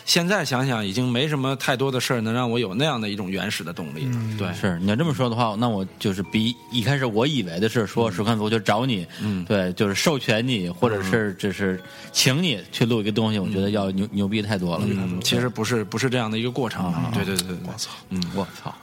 [0.05, 4.17] 现在想想已经没什么太多的事儿能让我有那样的一种原始的动力了。
[4.37, 11.79] 对，是你要这么说的话，那我就是比一开始我以为的是说实况足球找你，嗯对，就是授权你，或者是只是
[12.11, 14.85] 请你去录一个东西，我觉得要牛牛逼太多了。
[14.87, 16.93] 嗯，其实不是不是这样的一个过程。
[17.13, 18.73] 对对对对，我操，嗯，我操，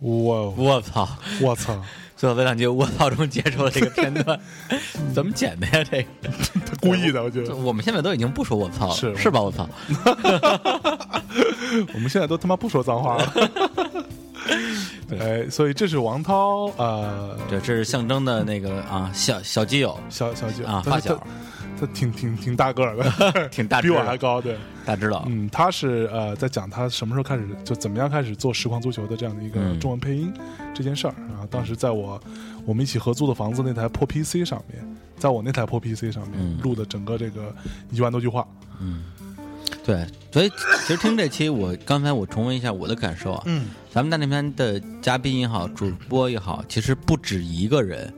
[0.00, 1.08] 我我操！
[1.40, 1.80] 我操！
[2.16, 4.40] 最后在两句我操中结束了这个片段，
[5.14, 5.84] 怎么剪的呀？
[5.88, 6.08] 这个
[6.66, 7.54] 他故意的，我觉得。
[7.54, 9.40] 我们现在都已经不说我操了，是是吧？
[9.40, 9.68] 我操！
[11.94, 13.32] 我们现在都他妈不说脏话了。
[15.18, 20.68] 哎，所以这是王涛呃，对，这是象征的那个啊小小基友，小小基友。
[20.68, 21.20] 啊发小。
[21.80, 24.56] 他，挺挺挺大个儿的， 挺大比我还高，对。
[24.84, 29.78] 大知道，嗯，他是呃在讲他什么时候开始就怎么样开始做实况足球的这样的一个嗯。
[29.78, 30.32] 中文配音
[30.74, 31.46] 这件事儿啊。
[31.50, 32.20] 当时在我
[32.66, 34.84] 我们一起合租的房子那台破 PC 上面，
[35.16, 36.58] 在我那台破 PC 上面嗯。
[36.62, 37.54] 录的整个这个
[37.92, 38.44] 一万多句话，
[39.88, 40.50] 对，所以
[40.86, 48.12] 其实听这期我刚才我重温一下我的感受啊，嗯，咱们大那边的嘉宾也好，主播也好，其实不止一个人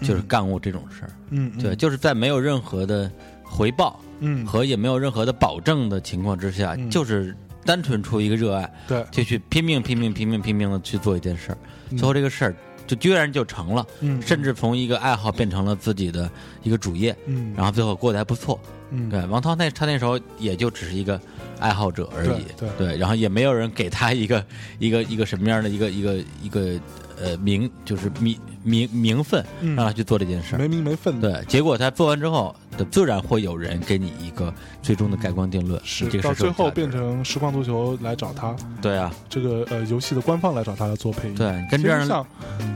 [0.00, 3.10] 就是干过这种事儿，嗯，嗯对，，就是在没有任何的
[3.42, 11.58] 回报嗯，和也没有任何的保证的情况之下，嗯就是单纯出一个热爱，对，就去拼命拼命拼命拼命的去做一件事儿，
[11.90, 12.54] 嗯最后这个事儿
[12.86, 16.30] 就居然就成了，嗯，甚至从一个爱好变成了自己的
[16.62, 18.56] 一个主业，嗯，然后最后过得还不错。
[18.90, 21.20] 嗯，对，王涛那他那时候也就只是一个
[21.58, 22.96] 爱好者而已，对对。
[22.96, 24.44] 然后也没有人给他一个
[24.78, 26.80] 一个一个什么样的一个一个一个
[27.20, 29.76] 呃名，就是名名名分，嗯。
[29.76, 30.58] 让他去做这件事儿。
[30.58, 32.54] 没名没分，，对，结果他做完之后，
[32.90, 38.96] 自然会有人给你一个最终的盖棺定论，是这个到最后变成实况足球来找他，对。
[38.96, 42.26] 啊，这个呃游戏的官方来找他来做配音，对，跟这样像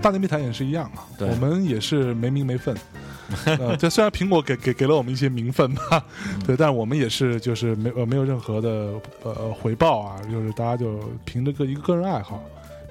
[0.02, 1.26] 大内密谈也是一样啊，对。
[1.28, 2.76] 我们也是没名没分。
[3.58, 6.04] 呃，这虽然苹果给给给了我们一些名分吧，
[6.34, 8.92] 嗯 对，但是我们也是就是没呃没有任何的
[9.22, 12.42] 呃回报啊，就是大家就凭着个一个个人爱好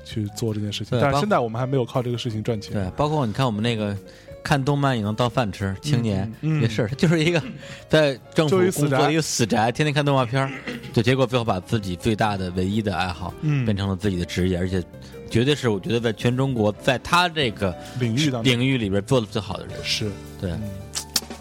[0.03, 0.97] 去做这件事情。
[0.99, 2.73] 但是现在我们还没有靠这个事情赚钱。
[2.73, 3.95] 对，包括你看我们那个
[4.43, 7.41] 看动漫也能当饭吃，青年、嗯嗯也是，他就是一个
[7.87, 10.51] 在政府工作的一个死宅，天天看动画片儿，
[10.91, 14.83] 就结果最后把自己最大的唯一的爱好，嗯变成了自己的职业，而且
[15.31, 18.51] 绝对是我觉得在全中国，在他这个领域当中。
[18.51, 20.11] 领域里边做的最好的人，是。
[20.39, 20.53] 对，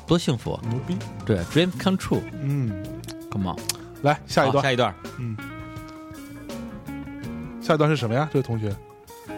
[0.06, 0.62] 多幸福，啊。
[0.70, 0.96] 牛逼。
[1.26, 3.56] 对，dream come true，come 嗯，on，
[4.02, 5.36] 来下一段，下一段，嗯，
[7.60, 8.30] 下一段是什么呀？
[8.32, 8.70] 这位同学，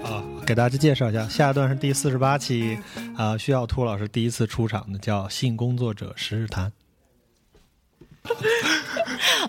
[0.05, 2.78] 啊，给大家介绍一下，下一段是第四十八期
[3.16, 6.70] 啊，需要兔老师第一次出场的，叫《性工作者十日谈》。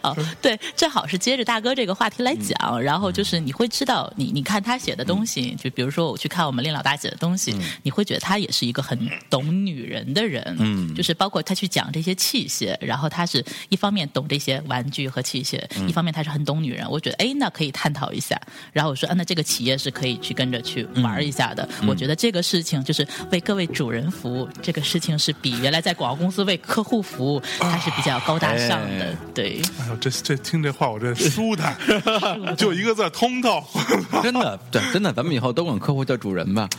[0.01, 8.97] 哦， 对，正好是接着大哥这个话题来讲，然后就是你会知道，你你看他写的东西，就比如说我去看我们令老大写的东西，你会觉得他也是一个很
[9.29, 10.93] 懂女人的人，嗯。
[10.93, 18.39] 就是包括他去讲这些器械，然后他是一方面懂这些玩具和器械，一方面他是很懂女人，我觉得哎，那可以探讨一下。
[18.71, 21.67] 然后我说，啊，那这个企业是可以去跟着去玩一下的。
[21.87, 29.05] 我觉得这个事情就是为各位主人服务，这个事情是比原来在广告公司为客户服务，它是比较高大上的。
[29.05, 31.75] 哎对，哎呦，这这听这话我这舒坦，
[32.55, 33.63] 就一个字通透。
[34.21, 36.69] 真的，对，真的，咱们以后都管客户叫主人吧，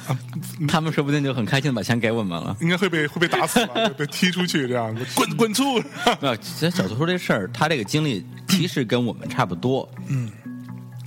[0.68, 2.56] 他们说不定就很开心的把钱给我们了。
[2.60, 5.78] 应该会被会被打死吧， 会被踢出去这样，滚滚出！
[6.20, 9.88] 没有，其实小兔说这事儿，他这个经历其实跟我们差不多。
[10.06, 10.30] 嗯，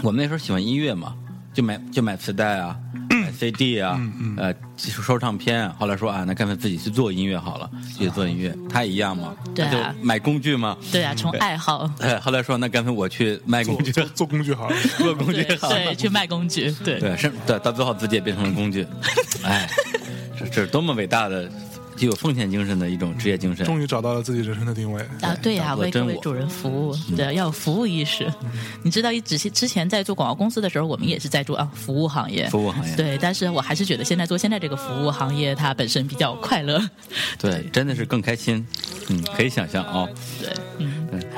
[0.03, 1.15] 我们那时候喜欢音乐嘛，
[1.53, 3.06] 就买就买磁带啊，买
[3.37, 3.99] CD 啊，
[4.37, 5.75] 呃，收收唱片啊。
[5.77, 10.75] 后来说啊，那干脆自己去做音乐好了，自己做音乐，他也一样嘛，对啊就买工具嘛。
[10.91, 11.89] 对啊，从爱好。
[11.99, 15.75] 哎，后来说那干脆我去卖工具，做做工具好了，做工具好了。
[15.77, 18.85] 对对，去卖工具，对对，是，对，到最后自己也变成了工具。
[19.45, 19.69] 哎，
[20.37, 21.49] 这这是多么伟大的、
[21.97, 23.65] 具有奉献精神的一种职业精神。
[23.65, 25.01] 终于找到了自己人生的定位。
[25.21, 28.31] 啊，对呀、啊为各位主人服务，对，要有服务意识。
[28.83, 36.79] 你知道，一之之前在做广告公司的时候，我们也是在做啊服务行业，服务行业对，但是我还是觉得现在做现在这个服务行业，它本身比较快乐，
[37.39, 38.65] 对，真的是更开心。
[39.09, 40.07] 嗯，可以想象哦。
[40.39, 40.61] 对，嗯，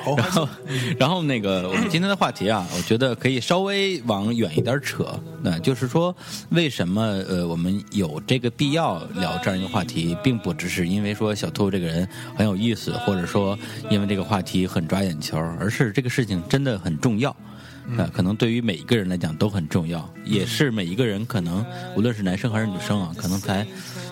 [0.04, 0.50] 好然后，
[0.98, 5.08] 然后那个我们今天的话题啊，我觉得可以稍微往远一点扯。
[5.42, 6.16] 那就是说，
[6.50, 13.58] 为什么呃我们有这个必要聊这样一个话题，并不只是因为说小兔这个人很有意思，或者说
[13.90, 17.36] 因为这个话题很抓眼球，而是这个事情真的很重要。
[17.98, 23.66] 呃，可能对于每一个人来讲都很重要，也是每一个人可能无论是男生还是女生啊，可能才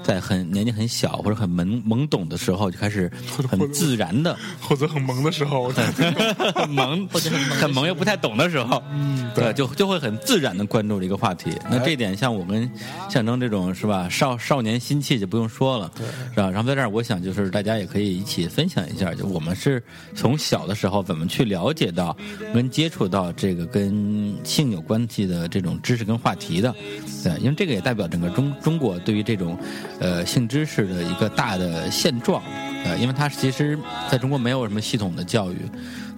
[0.08, 3.12] 在很年纪很小或者很懵懵懂的时候就开始
[3.50, 11.52] 很自然的或者很萌的时候，很萌或者很萌很萌又不太懂的时候，嗯，对，就就会很自然的关注这个话题。
[11.70, 12.72] 那这一点像我跟
[13.10, 15.92] 象征这种是吧，少少年心气就不用说了，
[16.34, 16.50] 是吧？
[16.50, 19.84] 然后在这儿，我想就是大家也可以一起分享一下，就我们是
[20.16, 22.16] 从小的时候怎么去了解到
[22.54, 26.74] 跟接触到这个跟性有关系的这种知识跟话题的，
[27.22, 29.58] 对，因为这个也代表整个中中国对于这种
[30.00, 32.42] 呃性知识的一个大的现状。
[32.86, 33.78] 呃，因为它其实
[34.10, 35.58] 在中国没有什么系统的教育，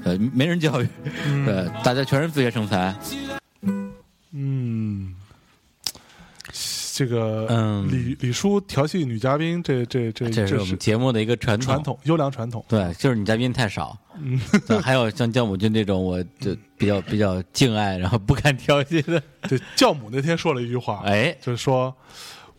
[0.03, 0.87] 呃，没人教育，
[1.47, 2.93] 呃，大家全是自学成才。
[4.31, 5.15] 嗯，
[6.93, 11.65] 这个嗯李李叔调戏女嘉宾，这这这这是我们节目的一个传统。
[11.65, 12.63] 传统优良传统。
[12.67, 13.97] 对，就是女嘉宾太少。
[14.21, 19.19] 嗯，对，还有像教母君这种，我就比较比较敬爱，然后不敢调戏的。
[19.47, 21.95] 对，教母那天说了一句话，哎，就是说，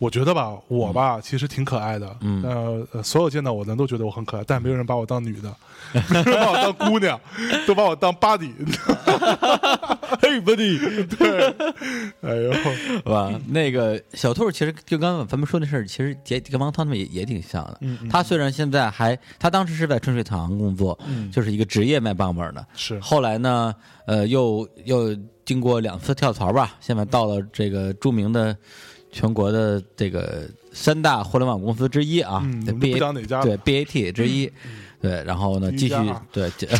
[0.01, 2.41] 我觉得吧，我吧其实挺可爱的，嗯。
[2.43, 5.55] 呃呃，所有见到我的人都觉得我很可爱，但没有人把我当女的，
[6.09, 7.21] 没有人把我当姑娘，
[7.67, 8.51] 都把我当 body。
[10.19, 11.53] 嘿，buddy，对，
[12.21, 13.31] 哎呦，是吧？
[13.47, 17.77] 那个小兔其实就刚刚咱们说那事儿，其实也跟王涛他们也也挺像的。
[17.81, 20.97] 嗯嗯他虽然现在还，他当时是在春水堂工作，
[21.31, 22.65] 就是一个职业卖棒棒的。
[22.75, 22.99] 是。
[22.99, 23.73] 后来呢，
[24.07, 28.55] 呃，又又经过两次跳槽吧，现在到了这个著名的
[29.11, 34.51] 全国的这个三大互联网公司之一啊，B 不 A 讲哪家对 B A T 之一。
[35.01, 36.67] 对，然后呢，继续第一家啊对，这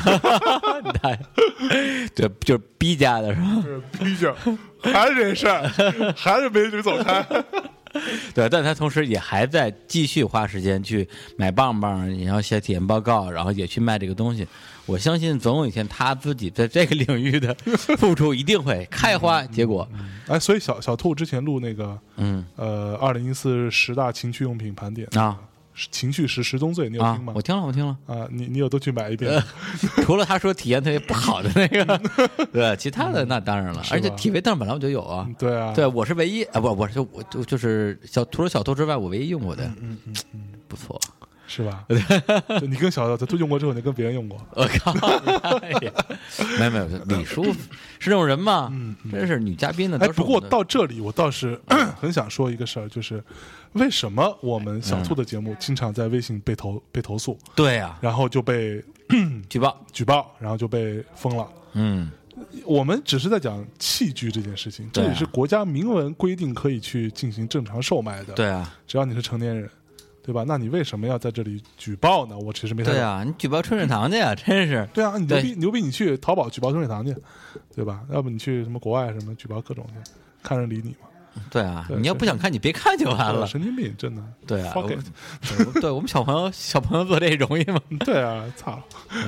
[2.13, 3.63] 对，就是 B 家的是吧？
[3.63, 4.35] 是逼着，
[4.79, 5.67] 还是这事儿，
[6.15, 7.25] 还是美女走开。
[8.35, 14.47] 对，但他同时也还在继续花时间去买棒棒，然后写体验报告，然后也去卖这个东西。
[14.85, 17.53] 我相信总有一天他自己在这个领域的
[17.97, 19.87] 付出一定会开花结果。
[20.27, 25.37] 哎，所以小小兔之前录那个嗯呃，二零一四十大情趣用品盘点啊，
[25.91, 27.33] 情趣十十宗罪，你有啊听吗，？
[27.35, 27.95] 我听了，我听了。
[28.05, 29.43] 啊，你你有都去买一遍吗？
[30.03, 32.01] 除了他说体验特别不好的那个，
[32.51, 33.81] 对，其他的那当然了。
[33.81, 35.27] 嗯而且体位凳本来我就有啊。
[35.39, 40.99] 对啊，对，我是唯一啊，不，我是我就就是小除了小兔之外，我唯一用过的，嗯嗯嗯，不错。
[41.53, 41.85] 是吧？
[42.61, 44.93] 就你跟小小兔用过之后，你跟别人用过，我靠！
[46.57, 47.59] 没有没有，李叔是
[47.99, 48.69] 这种人吗？
[48.71, 49.97] 嗯真是女嘉宾呢。
[49.99, 51.59] 哎，不过到这里，我倒是
[51.99, 53.21] 很想说一个事儿，就是
[53.73, 58.81] 为什么我们小兔的节目经常在微信被投被投诉，对呀，然后就被
[59.49, 59.77] 举报。
[59.91, 61.45] 举报，然后就被封了。
[61.73, 62.09] 嗯，
[62.65, 69.69] 我们只是在讲器具这件事情，这对啊里是国家明文规定可以去进行正常售卖的，对啊，只要你是成年人，
[70.23, 70.43] 对吧？
[70.47, 72.37] 那你为什么要在这里举报呢？
[72.37, 72.91] 我其实没太。
[72.91, 74.87] 对啊，你举报春水堂去啊， 真是。
[74.93, 77.15] 对啊，你牛逼牛逼，你去淘宝举报春水堂去，
[77.75, 78.01] 对吧？
[78.11, 80.11] 要不你去什么国外什么举报各种去，
[80.43, 81.07] 看人理你吗？
[81.49, 83.45] 对啊，对你要不想看，你别看就完了。
[83.47, 84.21] 神经病，真的。
[84.45, 87.79] 对啊， 我对对我们小朋友小朋友做这容易吗？
[88.05, 88.81] 对啊，操！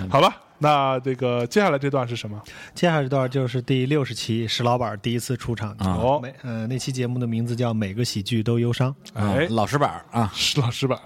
[0.09, 2.41] 好吧，那这个接下来这段是什么？
[2.73, 8.93] 接下来这段就是第六十期石老板第一次出场啊哦每呃那期节目的名字叫《每个喜剧都忧伤》。
[9.13, 10.99] 哎，老实板啊，石老师吧？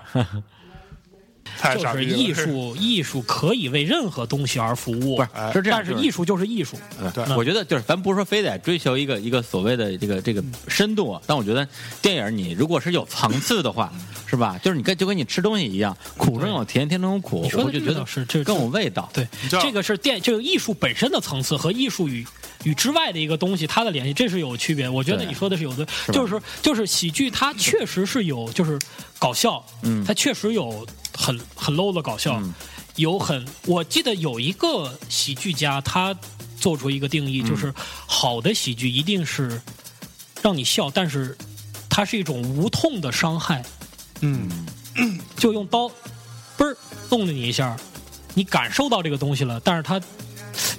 [1.60, 6.78] 太就是傻逼了艺术， 艺术可以为任何东西而服务，不是哎是这样，就是但是艺术就是艺术。
[7.14, 11.68] 对我觉得就是咱不是说非得追求一个一个所谓的这个这个深度啊，但我觉得
[12.02, 13.91] 电影你如果是有层次的话，
[14.26, 14.60] 是吧？
[14.64, 19.10] 就是你跟就跟你吃东西一样，苦中有甜，甜中有苦你，说的我就觉得倒是这更有味道。
[19.14, 22.26] 对知道，这个是电，这个艺术本身的层次和艺术与
[22.64, 24.89] 与之外的一个东西，它的联系，这是有区别。
[24.89, 28.78] 我觉得对你说的是有的，吧就是说，就是喜剧，它确实是有，就是
[29.20, 30.86] 搞笑，嗯它确实有
[31.18, 32.53] 很很 low 的搞笑，嗯。
[32.95, 36.15] 有很，我记得有一个喜剧家，他
[36.59, 37.72] 做出一个定义，就是
[38.07, 39.61] 好的喜剧一定是
[40.41, 41.38] 让你笑，但是
[41.88, 43.63] 它是一种无痛的伤害，
[44.22, 44.49] 嗯，
[45.38, 45.88] 就用刀，
[46.57, 46.76] 嘣儿
[47.11, 47.78] 弄了你一下，
[48.34, 50.01] 你感受到这个东西了，但是它，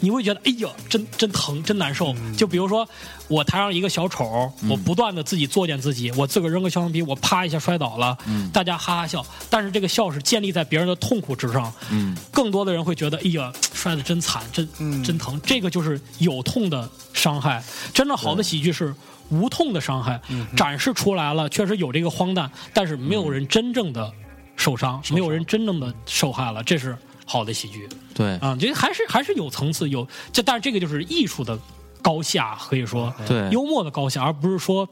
[0.00, 2.14] 你会觉得哎呀，真真疼，真难受。
[2.36, 2.88] 就比如说
[3.28, 8.16] 我台上一个小丑，我不断的自己作践自己，我自个儿扔个消防皮，我啪一下摔倒了，
[8.52, 14.68] 大家哈哈笑，但是这个笑是建立在别人的痛苦之上，嗯，更多的人会觉得哎呀，摔得真惨，真
[15.02, 17.62] 真疼，这个就是有痛的伤害。
[17.92, 18.94] 真正好的喜剧是。
[19.30, 20.18] 无痛的伤害
[20.56, 24.10] 展示出来了，确实有这个荒诞，但是没有人真正的
[24.56, 26.96] 受伤，没有人真正的受害了，这是
[27.30, 28.56] 好的喜剧对啊！
[28.58, 31.58] 觉得还是还是有层次，有这，但是这个就是艺术的
[32.00, 34.88] 高下，可以说对幽默的高下，而不是说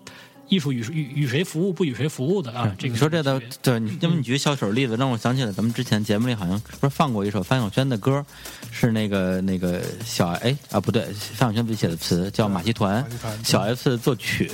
[0.48, 2.70] 艺术与与与谁服务不与谁服务的啊。
[2.78, 8.24] 这个你说这的的，对，你因为你举小丑例子，让我想起来咱们之前节目里好像不是放过一首范晓萱的歌，
[8.70, 11.02] 是那个那个小哎啊不对，
[11.34, 14.50] 范晓萱自己写的词叫《马戏团马戏团》，小 S 作曲，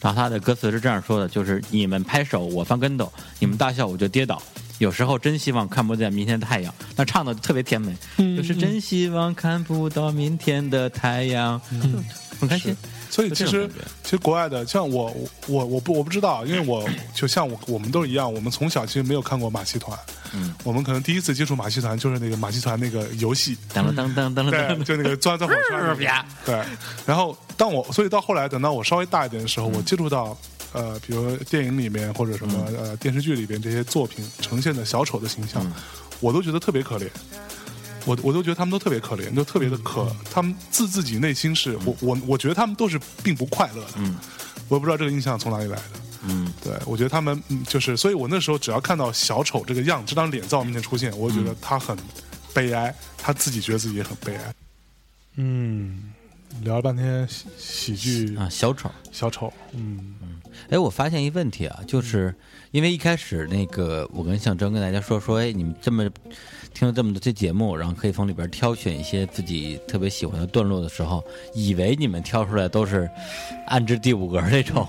[0.00, 4.40] 然后他的歌词是这样说的，就是你们拍手我翻跟斗，你们大笑我就跌倒。
[4.78, 12.04] 有时候真希望看不见明天的太阳，那唱的特别甜美，嗯就是真希望看不到明天的太阳，嗯，
[12.40, 12.76] 很开心。
[13.08, 13.70] 所以其实
[14.02, 15.14] 其实国外的，像我
[15.46, 19.96] 我我不我不知道，因为我 就像我我们都一样，我们从小其实没有看过马戏团，
[20.34, 25.56] 嗯，我们可能第一次接触马戏团就是那个马戏团那个游戏，当当当当当对，当，就那个钻钻火
[25.96, 26.12] 圈，
[26.44, 26.60] 对。
[27.06, 30.36] 然后当我所以到后来等到我稍微大一点的时候，我接触到
[30.76, 35.66] 呃，比如电影里面或者什么呃电视剧里边这些作品呈现的小丑的形象，
[36.20, 37.08] 我都觉得特别可怜。
[38.04, 44.16] 我我都觉得他们都特别可怜，都特别的可，他们自自己内心是我我我觉得他们都是并不快乐的，嗯，
[44.68, 45.82] 我也不知道这个印象从哪里来的，
[46.22, 51.96] 嗯，对，我觉得他们嗯就是，所以我那时候只要看到小丑这个样，这张脸在我面前出现，我就觉得他很
[52.54, 54.54] 悲哀，他自己觉得自己也很悲哀。
[55.34, 56.12] 嗯，
[56.62, 58.88] 聊了半天喜喜剧啊，小丑。
[59.10, 60.14] 小丑，嗯
[60.70, 62.34] 哎，我发现一问题啊，就是
[62.70, 66.08] 因为一开始那个我跟象征跟大家说说，哎，你们这么
[66.74, 73.08] 听了这么多期节目，然后可以从里边挑选一些自己特别喜欢的段落的时候，以为你们挑出来都是
[73.66, 74.86] 暗之第五格那种，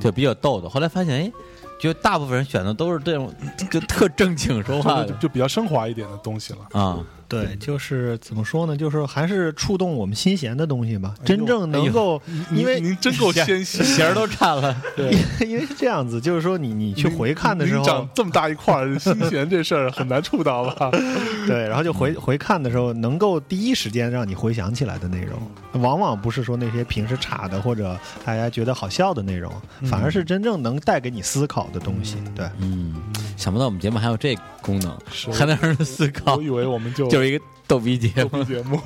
[0.00, 0.68] 就比较逗的。
[0.68, 1.32] 后来发现，哎，
[1.80, 3.32] 就大部分人选的都是这种
[3.70, 6.80] 就特正经说话就就比较升华一点的东西了。
[6.80, 7.04] 啊。
[7.30, 8.76] 对，就是怎么说呢？
[8.76, 11.14] 就是还是触动我们心弦的东西吧。
[11.24, 12.20] 真正能够，
[12.52, 15.16] 因为您真够纤细， 弦儿都颤了，对
[15.48, 20.90] 因为是这样子，就是说你你去回看的时候您长，这么大一块儿，心弦这事儿很难触到吧？
[21.46, 29.52] 对，然后就回回看的时候，能够第一时间让你回想起来的内容，往往不是说那些平时差的或者大家觉得好笑的内容，
[29.84, 32.16] 反而是真正能带给你思考的东西。
[32.34, 32.94] 对，嗯，
[33.40, 38.36] 想不到我们节目还有这功能，是还能让人思考我，以为我们就就是一个逗逼节目。
[38.36, 38.78] 录节目，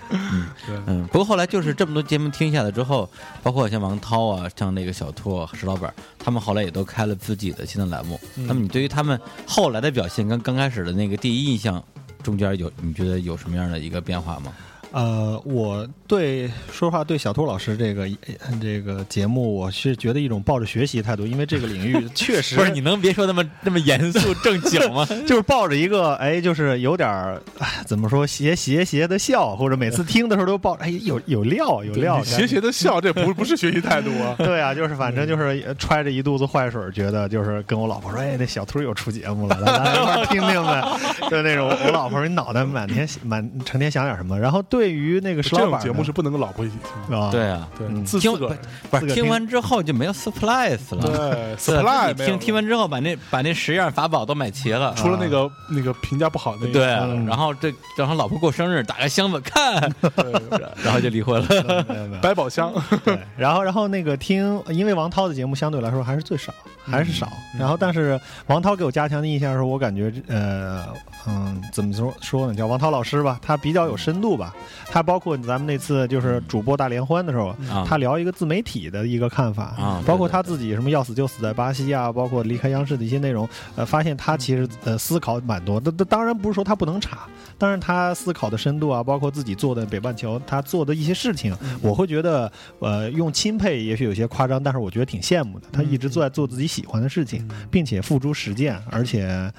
[0.86, 3.08] 嗯，不过后来就是这么多节目听下来之后，
[3.42, 8.20] 包括像王涛啊，像那个小兔、石老板，他们后来也都开了自己的新的栏目。
[8.34, 11.82] 那么你对于他们后来的表现跟刚开始的那个第一印象
[12.22, 14.52] 中间有，你觉得有什么样的一个变化吗？
[14.90, 25.04] 呃，我对说实话，对小兔老师这个呃这个节目，我是觉得一种抱着学习态度，因为这个领域 确实不是，你能别说那么那么严肃正经吗？
[25.26, 34.34] 就是抱着一个哎，就是有点儿哎怎么说斜斜斜的笑，或者每次听的时候都抱着哎有有料有料，斜斜的笑，这不 不是学习态度啊。
[34.38, 40.82] 对啊，就是反正就是呃揣着一肚子坏水儿，觉得就是跟我老婆说，哎，那小兔又出节目了，来来一块儿听听呗。
[41.28, 44.38] 就那种，我老婆说你脑袋满天满成天想点什么。
[44.38, 47.18] 然后对于那个石这节目是不能跟老婆一起听的。
[47.18, 47.94] 啊，对啊，对，嗯。
[47.96, 48.48] 听自四个。
[48.48, 48.58] 人。
[48.90, 51.00] 不是听听完之后就没有 surprise 了。
[51.02, 54.94] 对，surprise 听听完之后把那把那十样法宝都买齐了。
[54.96, 57.26] 除了那个那个评价不好的那个，对，嗯。
[57.26, 59.90] 然后这然后老婆过生日，打开箱子看，
[60.84, 62.18] 然后就离婚了。
[62.20, 62.72] 百宝箱，
[63.04, 66.52] 对，然后然后那个听，因为王涛的节目相对来说还是最少，
[66.90, 67.30] 还是少。
[67.58, 70.86] 然后但是王涛给我加强的印象是我感觉呃
[71.26, 74.54] 嗯怎么说说呢，叫王涛老师吧，他比较有深度吧。
[74.90, 85.92] 他包括咱们那次就是主播大联欢的时候，啊他聊一个自媒体的一个看法啊包括他自己什么要死就死在巴西啊，包括离开央视的一些内容，呃，发现他其实呃思考蛮多那。
[86.06, 87.28] 当然不是说他不能查，
[87.58, 95.66] 当然他思考的深度啊，包括自己做的北半球他做的一些事情，我会觉得呃用钦佩也许有些夸张，但是我觉得挺羡慕的。
[95.72, 99.52] 他一直在做自己喜欢的事情，并且付诸实践，而且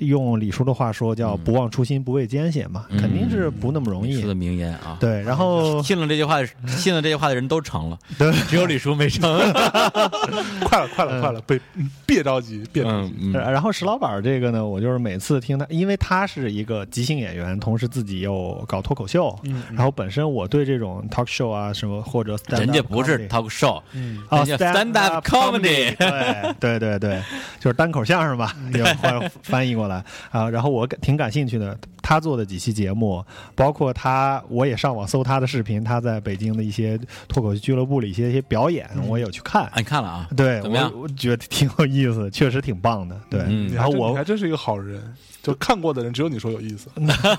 [0.00, 4.28] 用李叔的话说叫不忘初心，不畏艰险嘛，嗯肯定是不那么容易说。
[4.28, 4.98] 的名言啊。
[5.00, 9.26] 对，然后信了这句话，信了这句话的人都成了， 对只有李叔没成。
[10.66, 13.14] 快了，快了，快了，别嗯别着急，别着急。
[13.18, 23.76] 嗯嗯呃然后石老板这个呢，我就是每次听他，因为他是一个即兴演员，同时自己又搞脱口秀，嗯然后本身我对这种 talk show 啊什么或者 stand 人家不是 talk show，
[24.28, 25.94] 啊 stand up comedy。
[25.96, 27.22] 对对对对，
[27.60, 30.48] 就是单口相声吧，就换翻译过来啊。
[30.48, 33.24] 然后我挺感兴趣的，他做的几期节目，
[33.54, 39.72] 包括他，我也上网搜他的视频，他在北京的一些脱口秀俱乐部里一些一些表演，我有去看啊，。
[39.76, 40.28] 你看了啊？
[40.36, 43.20] 对，怎么样我我觉得挺有意思，确实挺棒的。
[43.28, 45.02] 对，嗯然后我还真是一个好人，
[45.46, 46.90] 就看过的人只有你说有意思，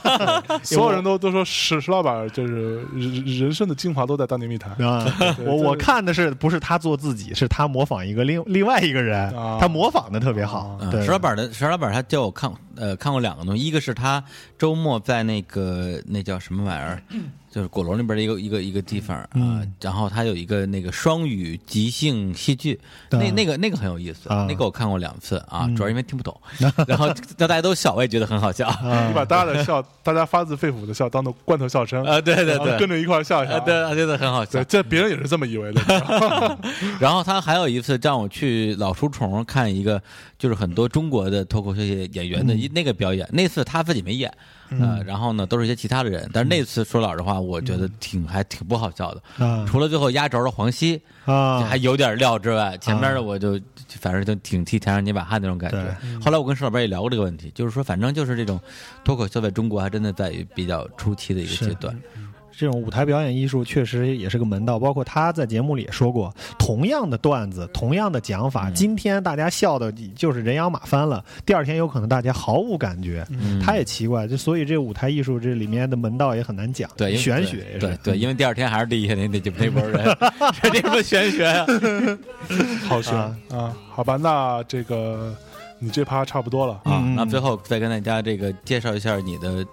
[0.64, 4.72] 所有人都都说石石老板就是人人生的精华都在当年密谈。
[4.78, 5.06] 啊，
[5.46, 10.80] 我我看的是不是他做自己，是他模仿一个另另外一个人，啊他模仿的特别好。
[11.04, 14.24] 石老板的石老板，他叫我看呃看过两个东西，一个是他
[14.58, 17.02] 周末在那个那叫什么玩意儿，
[17.50, 24.46] 就是鼓楼那边的一个一个一个地方啊，嗯然后他有一个那个双语即兴戏剧，那啊那个那个很有意思，啊。
[24.48, 25.76] 那个我看过两次啊，嗯。
[25.76, 26.36] 主要因为听不懂，
[26.88, 27.08] 然后
[27.38, 28.68] 让大家都笑，我也觉得很好笑。
[28.68, 29.08] 啊。
[29.08, 33.60] 你把大家的笑， 大家发自肺腑的笑当做罐头笑声啊，对对对，跟着一块儿笑一啊下。
[33.62, 34.64] 对，我觉得很好笑，。
[34.66, 35.82] 这别人也是这么以为的。
[37.00, 40.02] 然后他还有一次让我去老书虫看一个，
[40.38, 43.28] 就是很多中国的脱口秀演员的一那个表演。
[43.32, 44.32] 那次他自己没演，
[44.70, 46.30] 呃，然后呢都是一些其他的人。
[46.34, 49.46] 但是那次说老实话，我觉得挺还挺不好笑的。
[49.46, 53.60] 啊除了最后压轴的黄西啊还有点料之外，前面的我就
[54.00, 55.98] 反正就挺替台上捏把汗那种感觉。
[56.24, 58.60] 后来我跟石老板也聊过这个问题，就是说反正就是这种
[59.04, 61.98] 脱口秀在中国还真的在于比较初期的一个阶段。
[62.58, 64.80] 这种舞台表演艺术确实也是个门道。
[64.80, 73.26] 包括他在节目里也说过，同样的段子，同样的讲法，今天大家笑的就是人仰马翻了，第二天有可能大家毫无感觉。
[73.30, 77.80] 嗯他也奇怪，就所以这舞台艺术这里面的门道也很难讲，对因为玄学也是。
[77.80, 80.04] 对对，因为第二天还是地下那那那波人，
[80.82, 81.66] 什么玄学呀？
[82.88, 83.14] 好悬
[83.50, 83.76] 啊！
[83.90, 85.36] 好吧，那这个
[85.80, 86.74] 你这趴差不多了。
[86.86, 89.66] 啊，嗯那最后再跟大家这个介绍一下你的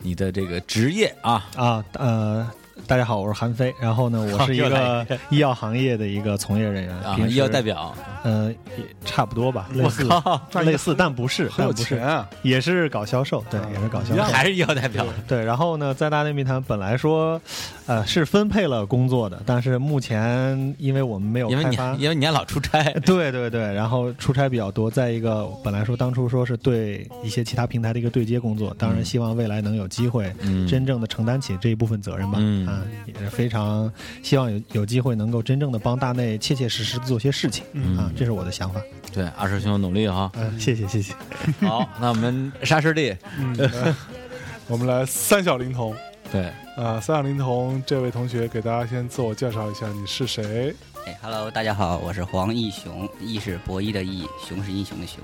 [0.00, 2.50] 你的这个职业啊，啊，呃，
[2.86, 3.74] 大家好，我是韩飞。
[3.78, 12.28] 然后呢， 我是一个 医药行业的一个从业人员，啊，医药代表，呃，也差不多吧，类我似靠，类似，但不是，很有但不是钱，啊！
[12.42, 14.22] 也是搞销售，对，也是搞销售。
[14.22, 17.40] 还是医药代表，对，然后呢，在大内密谈本来说，
[17.86, 24.90] 呃，是分配了工作的，但是目前因为我们没有因为你开发，因为你还老出差， 对对对，然后出差比较多。
[24.90, 32.38] 再一个，本来说当初说是对一些其他平台的一个对接工作，当然希望未来能有机会嗯真正的承担起这一部分责任吧。
[32.40, 33.90] 嗯啊，也是非常
[34.22, 37.96] 希望有有机会能够真正的帮大内切切实实的做些事情、嗯。
[37.96, 38.80] 啊，这是我的想法。
[39.12, 40.30] 对，二师兄努力哈。
[40.34, 41.14] 嗯、谢谢谢谢。
[41.66, 43.94] 好，那我们沙师弟，嗯，
[44.68, 45.96] 我们来三小灵童。
[46.30, 50.74] 对，啊，三小灵童这位同学给大家先自我介绍一下，你是谁？
[51.06, 55.20] 哎，Hello，大家好，我是黄义雄，义是博弈的义，雄是英雄的雄。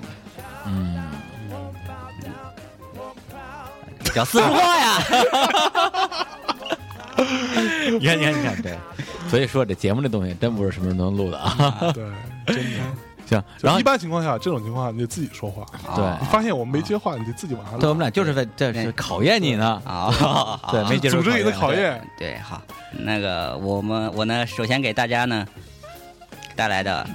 [0.65, 1.03] 嗯，
[4.15, 4.97] 讲四川话呀！
[7.99, 8.77] 你看，你看，你看，对，
[9.29, 11.77] 所以说这节目这东西真不是什么人都能录的啊。
[11.93, 12.03] 对，
[12.47, 12.79] 真的。
[13.27, 15.65] 行，然后一般情况下，这种情况下你得自己说话。
[15.95, 17.93] 对你发现我们没接话，你就自己往下对，我。
[17.95, 19.81] 们俩就是在这是考验你呢。
[19.83, 21.99] 啊，对，没接受组织你的考考验。
[22.19, 22.61] 对，好，
[22.91, 25.43] 那个我们我呢，首先给大家呢
[26.55, 27.07] 带来的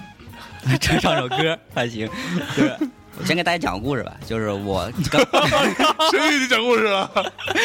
[0.80, 2.10] 唱唱首歌还行，
[2.56, 2.76] 就是
[3.18, 5.20] 我先给大家讲个故事吧，就是我刚
[6.10, 7.10] 谁给你讲故事了？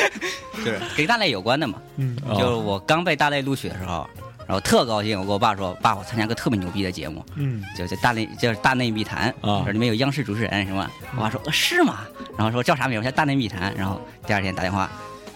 [0.58, 4.08] 就是跟大类有关的嘛，嗯啊就是我刚被大类录取的时候，
[4.48, 10.90] 然后特高兴，我跟我爸说，爸，我参加个特别牛逼的节目，嗯就就大内，就是大内密谈啊里面有央视主持人什么？
[11.16, 12.00] 我爸说、呃是吗？
[12.38, 13.00] 然后说叫啥名？
[13.00, 13.74] 我叫大内密谈。
[13.76, 14.90] 然后第二天打电话，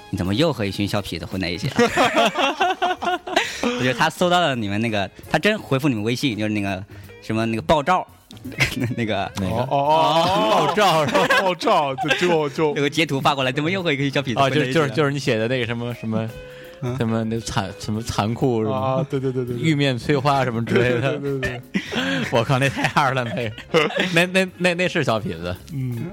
[0.10, 1.76] 你怎么又和一群小痞子混在一起了？
[3.62, 6.84] 我觉得他搜到了你们那个，他真回复你们微信，就是那个
[7.22, 8.06] 什么那个爆照，
[8.96, 9.62] 那个那个？
[9.64, 11.28] 哦哦哦， 爆照是吧？
[11.42, 14.50] 爆照，就就就 有个截图发过来，怎么又和一个小痞子啊？
[14.50, 16.30] 就是就是就是你写的那个什么什么
[16.98, 21.40] 什么那残什么残酷什么啊，对对对对，玉面催花什么之类的对。
[21.40, 21.62] 对对，
[22.32, 23.52] 我靠，那太二了，那个，
[24.14, 26.12] 那那那那是小痞子，嗯，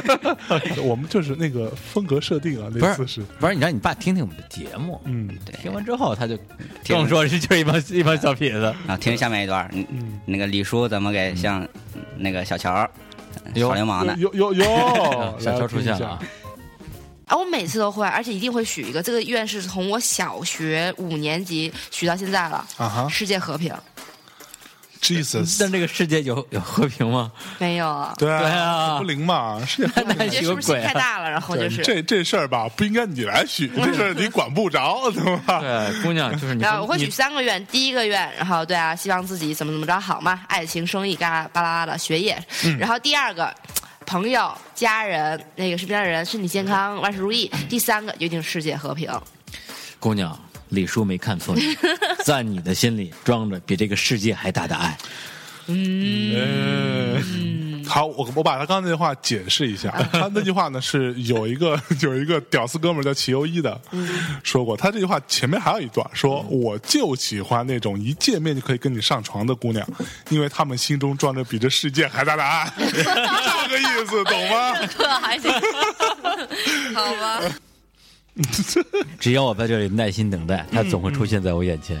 [0.84, 3.54] 我们就是那个风格设定啊，不是那次是，不是？
[3.54, 5.28] 你让你爸听听我们的节目，嗯
[5.60, 6.36] 听完之后他就
[6.84, 8.60] 听我说这就是一帮一帮小痞子。
[8.86, 11.66] 然后听下面一段，嗯嗯，那个李叔怎么给像
[12.16, 12.88] 那个小乔
[13.54, 14.14] 哟耍流氓的？
[14.18, 14.64] 有有有，
[15.38, 16.18] 小乔出现了
[17.38, 19.02] 我每次都会，而且一定会许一个。
[19.02, 22.66] 这个愿是从我小学五年级许到现在了。
[22.76, 23.74] 啊哈世界和平
[25.00, 27.32] ，Jesus，但这个世界有有和平吗？
[27.58, 28.14] 没有啊？
[28.18, 30.80] 对对啊不灵嘛，世界和平 是不是心！
[30.82, 31.30] 太大了？
[31.30, 35.60] 然后就是，这这事儿吧，不应该你来许，这事儿你管不着，对吧？
[35.60, 37.64] 对，姑娘就是你说，然后我会许三个愿。
[37.66, 42.40] 第一个愿，然后对啊，希望自己怎么怎么着好嘛，爱情、生意、嘎巴拉拉的学业。
[42.64, 43.52] 嗯然后第二个。
[44.12, 47.50] 朋友、家人，那个身边的人身体健康，万事如意。
[47.66, 49.10] 第三个，决定世界和平。
[49.98, 50.38] 姑娘，
[50.68, 51.74] 李叔没看错你，
[52.22, 54.98] 在你的心里装着比这个世界还大的爱。
[55.68, 57.16] 嗯，
[57.86, 59.90] 好，我我把他刚才那句话解释一下。
[60.12, 63.80] 他那句话呢是有一个 有一个屌丝哥们儿叫齐优一的
[64.42, 69.86] 说过，他这句话前面还有一段，说我就喜欢那种一见面就可以跟你上床的姑娘，
[70.30, 74.74] 因为他们心中装着比这世界还大的爱， 这个意思懂吗？
[74.98, 75.50] 这还行，
[76.94, 77.40] 好吧。
[79.20, 82.00] 只要我在这里耐心等待，她总会出现在我眼前，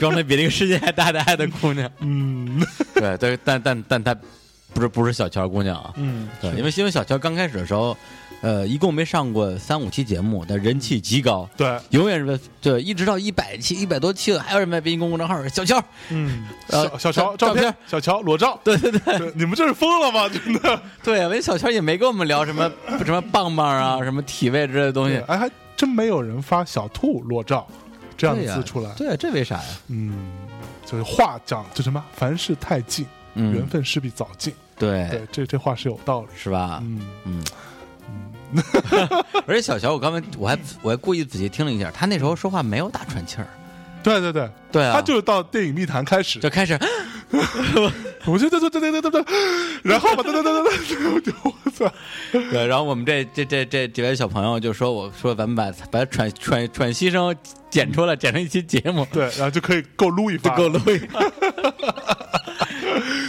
[0.00, 1.90] 装着比这个世界还大的爱的姑娘。
[2.00, 4.16] 嗯对但，但但但她
[4.74, 5.92] 不是不是小乔姑娘啊。
[5.96, 7.96] 嗯，对，因为因为小乔刚开始的时候，
[8.40, 17.62] 呃，一共没上过三五期节目，但人气极高，对，永远是对，一直到一百期、一百多期了，还有人在微信公众号小乔，嗯，呃小小乔照照片。
[17.62, 19.32] 片，小乔裸照，对对对。
[19.34, 20.28] 你们这是疯了吗？
[20.32, 22.70] 真的，对，因为小乔也没跟我们聊什么
[23.04, 27.66] 什么棒棒啊、什么体位之类的东西，哎，还真没有人发小兔裸照
[28.16, 28.90] 这样的对呀字出来。
[28.94, 29.64] 对，这为啥呀？
[29.88, 30.32] 嗯，
[30.84, 33.54] 就是话讲就什么，凡事太近，嗯。
[33.54, 34.52] 缘分势必早尽。
[34.78, 36.28] 对，对，这这话是有道理。
[36.36, 36.80] 是吧？
[36.82, 37.00] 嗯。
[37.24, 37.44] 嗯。
[39.46, 43.46] 而且小乔，我刚才我还我还故意仔细听了一下，他那时候说话没有打喘气儿，
[44.02, 44.50] 对对对。
[44.70, 44.92] 对啊。
[44.92, 46.38] 他就是到电影密谈开始。
[46.38, 46.78] 就开始，
[48.26, 49.24] 我就对对对对对对对，
[49.82, 51.90] 然后吧，对对对对对，我操，
[52.30, 57.34] 对，然后我们这这这这几位小朋友就说，我说咱们把把喘喘喘息声
[57.70, 61.20] 剪出来，剪成一期节目，对，然后就可以够撸一发，够录一发。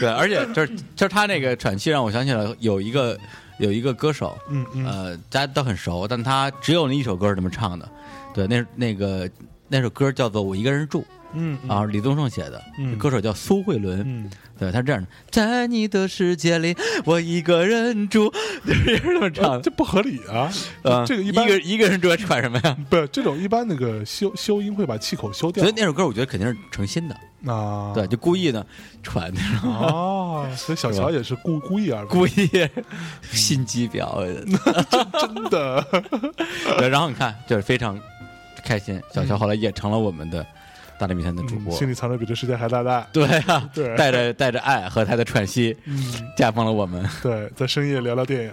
[0.03, 3.17] 对，而且就是就是他那个喘气让我想起了有一个
[3.59, 7.89] 有一个歌手，嗯嗯呃，大家都很熟，但他只有那一首歌是这么唱的。
[8.33, 9.29] 对，那那个
[9.67, 11.01] 那首歌叫做《我一个人住》，
[11.33, 16.75] 嗯啊，李宗盛写的，嗯歌手叫苏慧伦，嗯，对，他是这样的，在你的世界里，
[17.05, 18.31] 我一个人住，
[18.65, 19.61] 就是也是这么唱的。
[19.61, 20.51] 这不合理啊！
[20.83, 22.75] 啊，这个一般一个一个人住还喘什么呀？
[22.89, 27.15] 不是这种一般那个修修音会把气口修掉所以那首歌我觉得肯定是成心的，
[27.45, 28.65] 啊，对，就故意的
[29.01, 32.49] 喘 那种，哦，所以小乔也是故故意而故意
[33.31, 34.23] 心机婊。
[35.19, 35.85] 真的，
[36.77, 37.99] 对，然后你看，就是非常
[38.63, 39.01] 开心。
[39.13, 40.45] 小乔后来也成了我们的
[40.97, 43.95] 大内密探的主播，心里藏着比这世界还大大，对啊，对。
[43.97, 47.07] 带着带着爱和他的喘息，嗯，加封了我们。
[47.21, 48.51] 对，在深夜聊聊电影，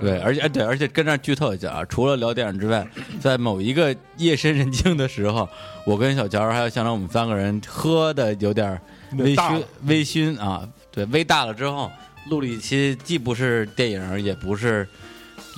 [0.00, 2.86] 对，而且哎对，而且跟这儿剧透一下啊，除了聊电影之外，
[3.20, 5.48] 在某一个夜深人静的时候，
[5.86, 8.80] 我跟小乔还有向长我们三个人喝的有点
[9.18, 11.90] 微醺，微醺啊，对，微大了之后，
[12.30, 14.86] 录了一期既不是电影，也不是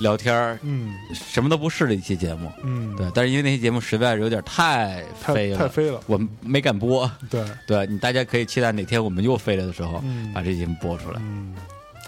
[0.01, 2.51] 聊天儿，嗯什么都不是的一期节目。
[2.63, 7.09] 嗯，对，但是因为那期节目实在是有点太太飞了，太飞了，我们没敢播。
[7.29, 11.55] 对，对你大家可以期待哪天我们又飞了的时候，嗯把这节目播出来，嗯，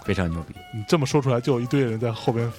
[0.04, 0.54] 非常牛逼。
[0.74, 2.50] 你这么说出来，就有一堆人在后边，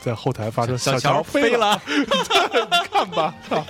[0.00, 3.64] 在后台发出小乔乔飞了， 你看吧，操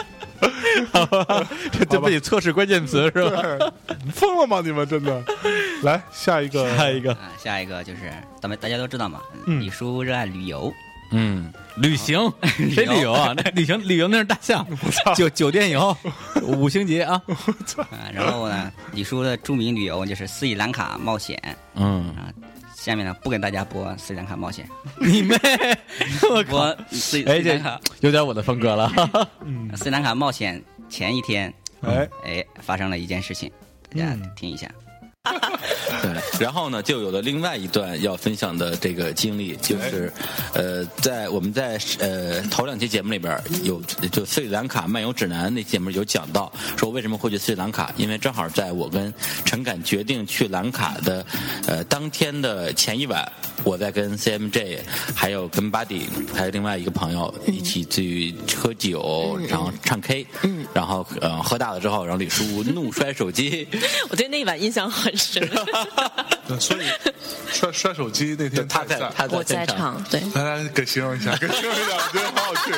[1.72, 3.72] 这对不起，测试关键词是吧？
[4.12, 4.60] 疯了吗？
[4.62, 5.22] 你们真的？
[5.82, 10.72] 来下一个，下一个，啊，下一个就是咱们大家都知道嘛，嗯李叔热爱旅游，
[11.12, 12.30] 嗯，旅行
[12.74, 13.32] 谁旅游啊？
[13.36, 14.66] 那旅行旅游那是大象，
[15.16, 15.96] 酒酒店游，
[16.42, 17.20] 五星级啊。
[17.78, 21.40] 啊，然后呢，李叔的著名旅游就是斯里兰卡冒险
[21.76, 22.28] 嗯，啊。
[22.86, 24.64] 下面呢，不给大家播斯里兰卡冒险，
[25.00, 25.36] 你妹！
[26.48, 29.28] 我斯里兰卡有点我的风格了。
[29.44, 33.50] 嗯，斯里兰卡冒险前一天，哎，哎，发生了一件事情，
[33.90, 34.70] 大家嗯听一下。
[36.02, 40.12] 对，然后呢，就有了另外一段要分享的这个经历，就是，
[40.54, 49.12] 呃，在我们在呃头两期节目里边有就斯里兰卡漫游指南那期节目有讲到，说为什么会去斯里兰卡，因为正好在我跟
[49.44, 51.24] 陈敢决定去兰卡的
[51.66, 53.30] 呃当天的前一晚，
[53.64, 54.78] 我在跟 CMJ
[55.14, 56.02] 还有跟 Buddy
[56.34, 63.66] 还有另外一个朋友一起去喝酒，然后唱 K，嗯，然后呃喝大了之后，然后李叔怒摔手机。
[64.10, 65.48] 我对那一晚印象很深。
[66.48, 66.82] 对所以
[67.52, 70.20] 摔摔手机那天他在在，他在我在现场，对。
[70.34, 72.72] 来来给形容一下，给形容一下，我觉得好好趣。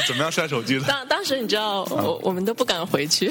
[0.00, 0.84] 是 怎么样摔手机的？
[0.86, 3.28] 当当时你知道，我我们都不敢回去，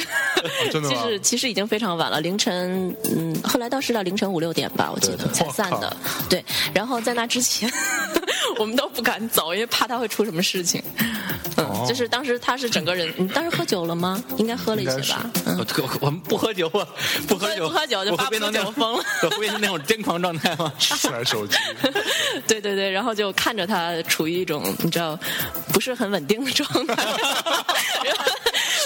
[0.71, 5.95] 真的 吗其实其实已经非常晚了，凌晨，嗯，后来倒是到凌晨五六点吧，我记得才散的。
[6.29, 7.71] 对，然后在那之前，
[8.59, 10.83] 我们都不敢走，因为怕他会出什么事情。
[11.57, 14.21] 嗯， 就是当时他是整个人， 你当时喝酒了吗？
[14.37, 15.29] 应该喝了一些吧。
[15.45, 16.87] 嗯，我我我们不喝酒，我
[17.27, 19.03] 不喝酒，不喝酒就我发变成那疯了。
[19.23, 20.71] 我会变成那种癫狂状态吗？
[20.79, 21.55] 摔手机，
[22.47, 25.17] 对对对，然后就看着他处于一种你知道
[25.73, 26.95] 不是很稳定的状态，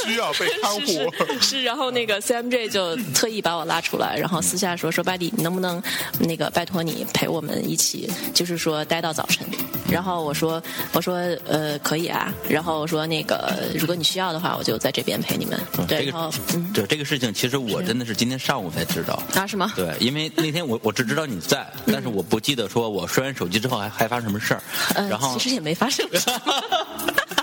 [0.06, 0.82] 需要被看护。
[0.86, 5.82] 是是是，然后那个 CMJ 就特意把我拉出来，然后私下说说 Buddy，你能不能
[6.20, 9.45] 那个拜托你陪我们一起，就是说待到早晨。
[9.89, 10.62] 然后我说
[10.93, 15.60] 我说呃可以啊，然后我说那个如果你需要的话，我就在这边陪你们。
[15.88, 16.32] 对，这然后
[16.74, 19.22] 对这个事情，其实我真的是今天上午才知道。
[19.36, 19.72] 啊什么？
[19.76, 24.64] 对，因为那天我我只知道你在，但是我不记得说我摔完手机之后还还发生什么事儿。
[24.95, 26.64] 呃然，后其实也没发生什么。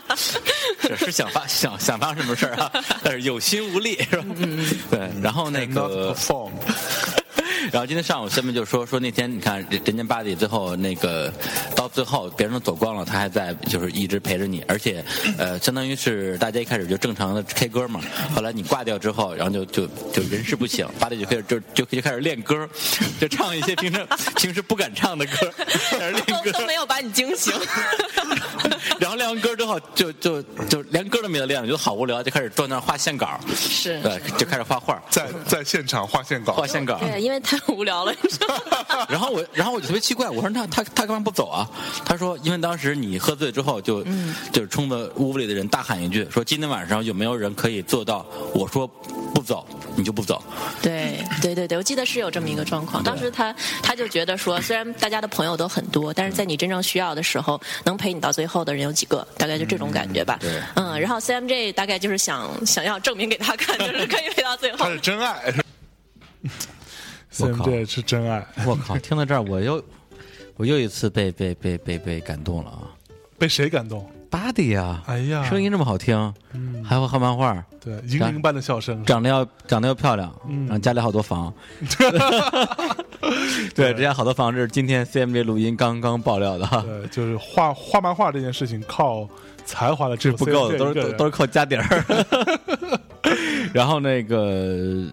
[0.97, 2.71] 是是想发想想发生什么事儿啊，
[3.03, 4.25] 但是有心无力是吧？
[4.37, 6.15] 嗯对，然后那个
[7.73, 11.31] 然后今天上午，下面就说说那天你看人人家巴蒂最后那个
[11.75, 15.05] 到最后别人都走光了，他还在就是一直陪着你，而且
[15.37, 18.01] 呃相当于是大家一开始就正常的 K 歌嘛，
[18.35, 22.67] 后来你挂掉之后，然后就就就人事不省，巴蒂就开始就就就开始练歌，
[23.21, 25.53] 就唱一些平时平时不敢唱的歌，
[25.91, 27.53] 开始练歌，都都没有把你惊醒。
[29.01, 39.07] 然后练完歌之后就就就连歌都没得练了，觉得好无聊，就开始坐那儿画线稿，是对，就开始画画，在在现场画线稿，画线稿，对，因为太无聊了，你知道吗？
[39.09, 41.69] 然后我，然后我就特别奇怪，我说那他他干嘛不走啊？
[42.05, 44.03] 他说，因为当时你喝醉之后就，
[44.53, 48.87] 就是冲着屋里的人大喊一句，说今天晚上有没有人可以做到我说
[49.35, 50.43] 不走，你就不走。
[50.83, 53.03] 对对对对，我记得是有这么一个状况。
[53.03, 59.27] 当时他他就觉得说，虽然大家的朋友都很多，但是在你真正需要的时候，能陪你到最后的人有几个？
[59.37, 60.39] 大概就这种感觉吧。
[60.41, 64.89] 对嗯，然后 CMJ 大概就是想想要证明给他看，就是可以陪到最后他。
[64.91, 65.55] 是真爱。
[67.33, 68.99] CMJ 是真爱，我靠！
[68.99, 69.85] 听到这儿，我又
[70.57, 72.91] 我又一次被被被被被感动了啊！
[73.39, 74.11] 被谁感动？
[74.31, 76.35] 巴迪呀，哎呀，声音这么好听，
[76.85, 80.67] 还会画漫画，对银铃般的笑声，长得要长得要漂亮，嗯。
[80.67, 81.53] 然后家里好多房，
[83.75, 86.67] 对，这家好多房这是今天 CMJ 录音刚刚爆料的。
[86.67, 89.29] 哈，对，就是画画漫画这件事情靠
[89.65, 92.05] 才华的是不够的，都是都都是靠家底儿。
[93.73, 95.05] 然后那个，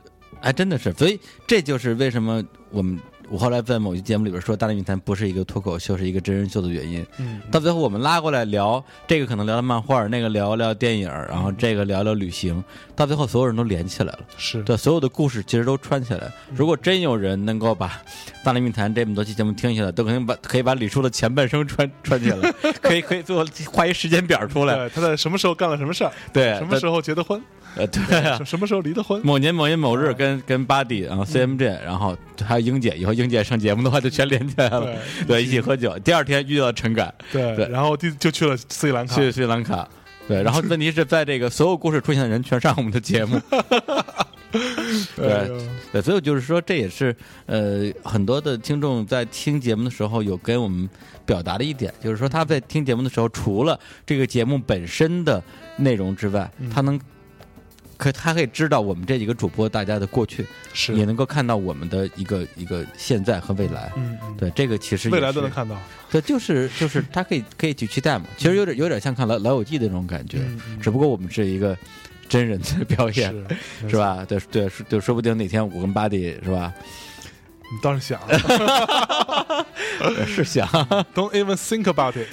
[0.42, 3.00] 哎，真的是，所以这就是为什么我们
[3.30, 7.06] 我后来在某期节目里边说《大内密谈》不是一个脱口秀，是一个真人秀的原因。
[7.18, 12.64] 嗯，到最后我们拉过来聊这个，可能聊聊漫画，那个聊聊电影，然后这个聊聊旅行，
[12.96, 14.20] 到最后所有人都连起来了。
[14.38, 16.32] 是对，所有的故事其实都串起来。
[16.54, 17.88] 如果真有人能够把
[18.44, 22.52] 《大内密谈》这么多期节目听下来，都可能把可以把李叔的前半生串串起来，
[22.82, 24.76] 可以可以最后画一时间表出来。
[24.76, 27.42] 对，他在什么时候干了什么事儿，对，什么时候结的婚，
[27.76, 34.98] 呃，对啊，什么时候离的婚，某年某月某日跟跟巴蒂，然后 CMJ，然后还有英姐，以后英姐上节目的话就全连起来了，
[35.28, 36.00] 对，一起喝酒。
[36.00, 39.86] 第二天遇到陈敢，对，对，然后就就去了斯里兰卡，去斯里兰卡，
[40.26, 44.60] 对，然后问题是在这个所有故事出现的人全上我们的节目， 哎
[45.18, 45.62] 对呦
[45.92, 47.14] 对，所以就是说这也是
[47.46, 50.90] 呃很多的听众在听节目的时候有跟我们
[51.26, 55.44] 表达的一点，就是说他在听节目的时候，除了这个节目本身的
[55.76, 56.70] 内容之外，嗯。
[56.70, 56.98] 他能。
[57.98, 60.94] 可他可以知道我们这几个主播大家的过去，是。
[60.94, 63.92] 也能够看到我们的一个一个现在和未来。
[63.96, 64.36] 嗯嗯。
[64.38, 65.76] 对，这个其实未来都能看到，
[66.12, 68.26] 对，就是就是他可以可以去期待嘛。
[68.38, 70.40] 其实有点有点像看老老友记的那种感觉，
[70.82, 71.78] 只不过我们是一个
[72.28, 73.34] 真人的表演，
[73.82, 74.26] 是是吧？
[74.28, 76.74] 对对是对，说不定哪天我跟巴迪是吧？
[77.72, 78.20] 你倒 是想，
[80.28, 80.68] 是想
[81.16, 82.28] ，Don't even think about it。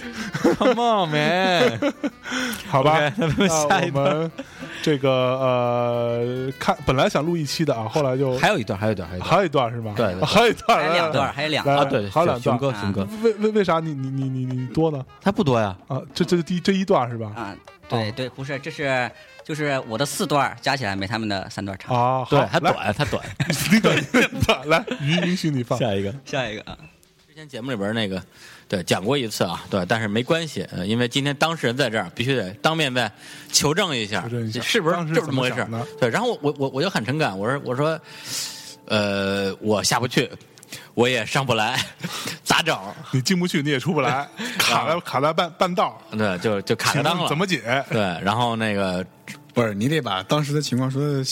[0.59, 1.81] Come on, man
[2.69, 3.11] 好吧。
[3.69, 4.05] 下一段。
[4.05, 4.31] 我们
[4.83, 9.95] 这个呃，看本来想录一期的啊，后来就还有一段，还有一段，还有一段，还有一段是吧？
[9.97, 15.05] 对还有一段，还有两段还有两段啊对还有两段熊哥熊哥为为为啥你你你你你多呢？
[15.21, 17.33] 他不多呀，啊，这这是第这一段是吧？
[17.37, 17.57] 啊，
[17.89, 19.11] 对对，不是，这是
[19.45, 21.97] 就是我的四段加起来没他们的三段长。
[21.97, 23.25] 啊，对，好来他短，他短。
[23.73, 25.79] 你短一点的，来允允许你放。
[25.81, 26.77] 下一个，下一个啊，
[27.29, 28.23] 之前节目里边那个，
[28.73, 33.13] 对讲过一次啊，对，但是没关系，呃，因为今天当事人在这儿，必须得当面再
[33.53, 35.67] 求证一下，一下是不是就是这么回事？
[36.01, 38.01] 对，然后我我我我就很诚恳，我说我说，
[38.87, 40.31] 呃，我下不去，
[40.95, 41.79] 我也上不来，
[42.45, 42.75] 咋整？
[43.11, 44.27] 你进不去，你也出不来，
[44.59, 47.85] 卡在卡在半半道，对，就就卡个请问裆了，怎么解？
[47.91, 49.05] 对，然后那个
[49.53, 51.23] 不是，你得把当时的情况说的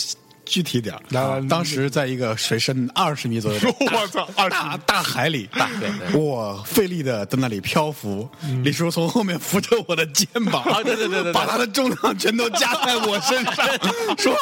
[0.50, 1.46] 具体点儿。
[1.48, 5.48] 当时在一个水深二十米左右的 我操，二大大海里，
[5.78, 8.28] 对对我费力的在那里漂浮，
[8.64, 13.64] 李叔从后面扶着我的肩膀，啊对对对对对把他的重量全都加在我身上，
[14.18, 14.34] 说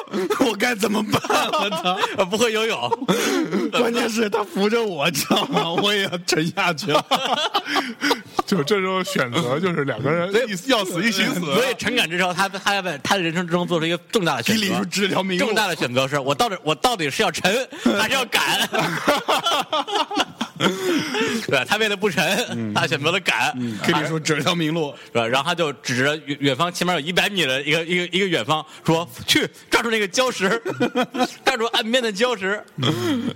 [0.46, 1.20] 我该怎么办？
[1.52, 1.98] 我操！
[2.16, 2.90] 呃不会游泳，
[3.72, 5.70] 关键是他扶着我，知道吗？
[5.70, 7.04] 我也要沉下去了。
[8.46, 17.50] 就这时候选择就是两个人一要死一起死，所以诚恳之后，他他在他的人生之中做出一个重大的选择，给李叔指了条命重大的选择是我到底我到底是要沉
[17.98, 18.68] 还是要赶？
[21.46, 25.26] 对他为了不沉，他选择了赶，给李叔指了条明路，是吧？
[25.26, 30.60] 然后他就指着远远方，起码有一百米的一个一个一个远方，说：“去抓住那个礁石，
[31.44, 32.62] 抓住岸边的礁石。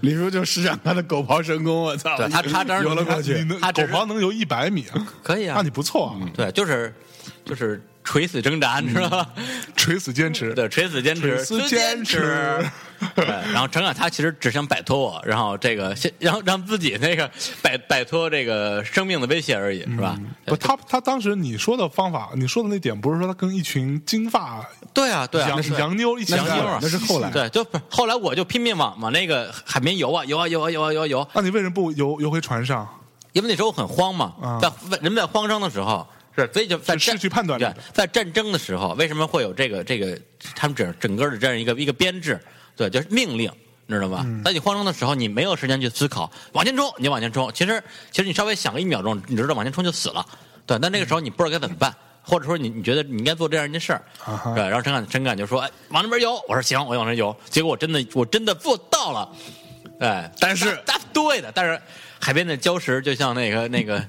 [0.00, 2.16] 李叔就施展他的狗刨神功，我操！
[2.16, 6.92] 对他他当时游了过去他狗刨能游一百米啊？”可以啊那，你不错啊，对，就是
[7.44, 9.26] 就是垂死挣扎，你知道吗？
[9.76, 10.52] 垂死坚持。
[10.54, 12.64] 对，垂死坚持，垂死坚持。
[13.16, 17.28] 对，然后陈凯他其实只想摆脱我，然后这个先让让自己那个
[17.60, 20.16] 摆摆脱这个生命的威胁而已，是吧？
[20.46, 32.88] 不，他他当时你说的方法，你说的那点不是说他跟一群金发对啊，对啊，是洋妞一起干洋妞啊，那是后来对，就不是后来我就拼命往往那个海边游啊游啊游啊游啊游啊游，那你为什么不游游回船上？
[33.32, 36.06] 因为那时候很慌嘛，啊在人在慌张的时候。
[36.36, 40.18] 是，所以就在失战去判断力对，在战争的时候，为什么会有这个这个
[40.54, 42.40] 他们整整个的这样一个一个编制？
[42.74, 43.50] 对，就是命令，
[43.86, 44.22] 你知道吧？
[44.24, 47.52] 嗯在你慌张的时候，你没有时间去思考，往前冲，你往前冲。
[47.52, 50.24] 其实其实你稍微想个一秒钟，你知道往前冲就死了。
[50.66, 54.02] 对，但那个时候你不知道该怎么办，或者说你你觉得你应该做这样一件事儿，
[54.54, 59.28] 对，然后陈敢陈敢就说：“哎，往那边游。”我说：“行，我就往那游。”结果我真的我真的做到了，
[60.00, 61.80] 哎，但是他对的，但是
[62.24, 64.00] 海边的礁石就像那个 那个，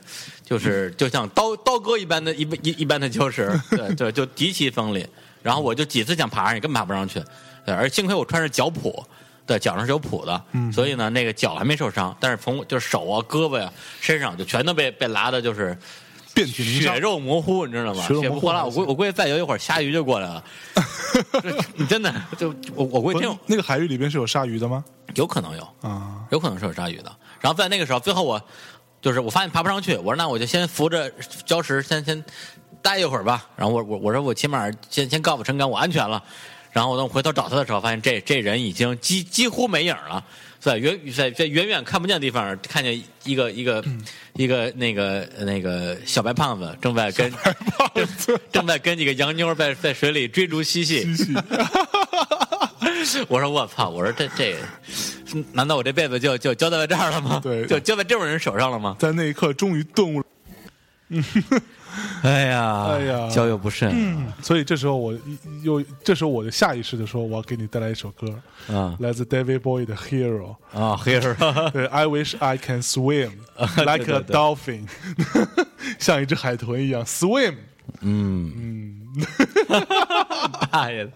[0.45, 5.03] 就是就像刀刀割一般的一一一般的礁石， 对对，就极其锋利。
[5.41, 7.20] 然后我就几次想爬上去，根本爬不上去。
[7.66, 9.03] 对，而幸亏我穿着脚蹼，
[9.47, 15.76] 对，脚上是有蹼的，嗯所以呢，那个脚还没受伤，但是从就是手啊、胳膊呀、身上就全都被被拉的，就是
[16.35, 18.06] 遍体血肉模糊，你知道吗？
[18.07, 20.44] 血不活了，我估我估计再有一会儿鲨鱼就过来了，
[21.76, 24.85] 你 真的就我我估计那个海域里边是有鲨鱼的吗？
[25.15, 27.11] 有可能有，啊，有可能是有鲨鱼的。
[27.44, 28.41] 然后在那个时候，最后我
[29.02, 31.11] 就是我发现爬不上去，我说那我就先扶着
[31.45, 32.24] 礁石先先
[32.82, 33.49] 待一会儿吧。
[33.57, 36.24] 然后我我我说我起码先先告诉陈刚我安全了。
[36.72, 40.24] 然后我等我回头找他的时候，发现这这人已经几几乎没影了，
[40.57, 43.84] 在远在在远远看不见的地方，看见一个一个、
[44.36, 47.32] 一个那个那个小白胖子正在跟
[48.26, 51.06] 正正在跟几个洋妞在在水里追逐嬉戏。
[53.27, 53.89] 我说我操！
[53.89, 54.55] 我说这这，
[55.53, 57.39] 难道我这辈子就就交代在这儿了吗？
[57.43, 58.95] 对就交在这种人手上了吗？
[58.99, 60.25] 在那一刻终于顿悟了。
[62.23, 65.13] 哎呀，哎呀交友不慎所以这时候我
[65.61, 68.27] 又这时候我就下意识的说，我要给你带来一首歌，
[68.73, 70.55] 啊来自 David Bowie 的《Hero》。
[70.80, 71.35] 啊，，Hero
[71.69, 73.34] 对，I wish I can swim
[73.77, 74.88] like a dolphin，
[75.99, 77.57] 像一只海豚一样 swim。
[78.01, 79.01] 嗯，嗯，
[80.72, 81.11] 大爷的。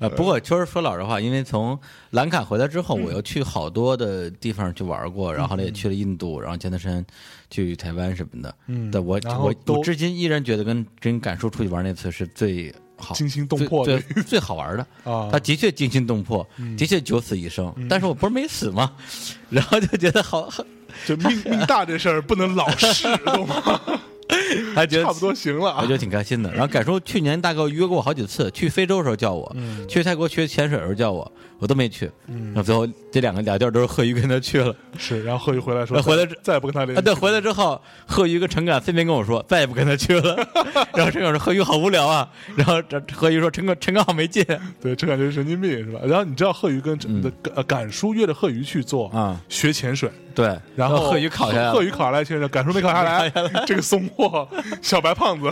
[0.00, 1.78] 呃，不过确实说老实话，因为从
[2.10, 7.04] 兰卡回来之后，我又去好多的地方去玩过，然后呢也去了印度，然后剑南山，
[7.50, 8.54] 去台湾什么的。
[8.66, 8.90] 嗯。
[8.90, 14.86] 对我我我至今依然觉得跟跟感受出去玩那次是最好、惊心动魄的最最好玩的。
[15.04, 16.46] 啊他的确惊心动魄，
[16.76, 18.92] 的确九死一生，但是我不是没死吗？
[19.50, 20.48] 然后就觉得好，
[21.06, 23.80] 就命命大这事儿不能老是，懂吗？
[24.74, 25.92] 还觉得差不多行了啊我觉。
[25.92, 26.50] 得挺开心的。
[26.52, 32.10] 然后感受去年大概约过我好几次，去非洲的时候叫我，嗯去泰国学潜水的时候叫我，我都没去。
[32.26, 34.74] 然后最后这两个俩地儿都是贺宇跟他去了。
[34.98, 37.04] 是，然后贺宇回来说，回来再再也不跟他联啊，系。
[37.04, 40.36] 对，回来之后，贺宇跟陈敢分别跟我说，再也不跟他去了。
[40.94, 44.44] 然后陈敢说贺宇好无聊啊，然后这贺宇说陈敢陈敢好没劲
[44.80, 46.00] 对，陈敢就是神经病是吧？
[46.04, 53.30] 然后你知道贺宇跟陈的呃赶叔约着贺宇去做嗯啊，学潜水，对，然后贺宇考下来，贺宇考下来，现在赶叔没考下来，
[53.66, 54.46] 这个怂货
[54.82, 55.50] 小白胖子，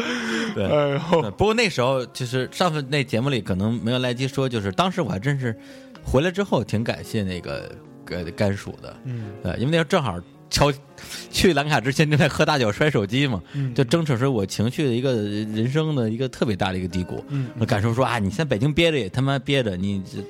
[0.54, 0.64] 对。
[0.64, 5.56] 哎呦，不过那时候就是上次那节目里可能没有来及说，就是当时我还真是
[6.04, 7.70] 回来之后挺感谢那个
[8.10, 10.72] 呃甘薯的，嗯，对，因为那时候正好敲
[11.30, 13.74] 去兰卡之前正在喝大酒摔手机嘛，嗯。
[13.74, 17.24] 就正是我情绪的一个人生的一个特别大的一个低谷。
[17.28, 17.50] 嗯。
[17.66, 20.22] 感受说啊，你现在北京憋着也他妈憋着，你这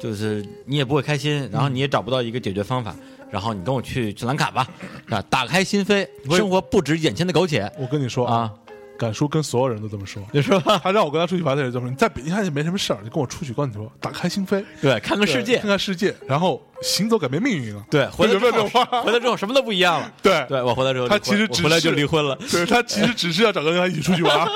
[0.00, 2.94] 就是你也不会开心，然后你也找不到一个解决方法。
[3.30, 4.66] 然后你跟我去去兰卡吧，
[5.10, 7.70] 啊，打开心扉，生活不止眼前的苟且。
[7.78, 8.50] 我跟你说啊，
[8.98, 17.84] 赶叔跟所有人都这么说，你说吧， 他让我跟他出去玩的时候这么说，你在北京看也没什么事儿，你跟我出去，告诉你说，打开心扉，对，看看世界看，看世界，然后行走改变命运了。
[17.90, 18.84] 对， 回来之后？
[19.02, 20.12] 回来之后什么都不一样了。
[20.20, 22.36] 对对我回来之后，他其实只回来就是离婚了。
[22.50, 24.46] 对他其实只是要找个人跟他一起出去玩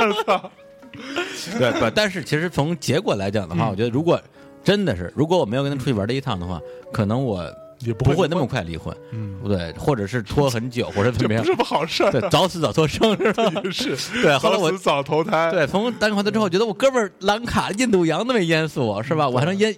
[1.58, 4.20] 对不，但是其实从结果来讲的嗯话，我觉得如果
[4.62, 6.60] 真的是，如果我没有跟他出去玩这一趟的话，
[6.92, 7.44] 可能我
[7.84, 13.50] 也不会那么快离婚，嗯，对，或者是拖很久， 或者怎么样这不是，不好事儿对，啊，早死早脱生是吧？
[13.72, 13.96] 是。
[14.22, 19.28] 对，后来我早死早投胎，对从丹回来之后，觉得我哥们儿兰卡印度洋都没淹死我，是吧？
[19.28, 19.74] 我还能淹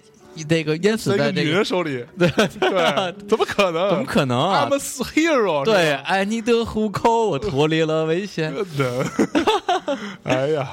[0.49, 3.89] 那个淹死在那个女人手里， 对对，怎么可能？
[3.89, 8.53] 怎么可能啊 I'm a hero，对，爱你的虎口，我脱离了危险。
[8.77, 9.05] 的。
[10.23, 10.69] 哎呀，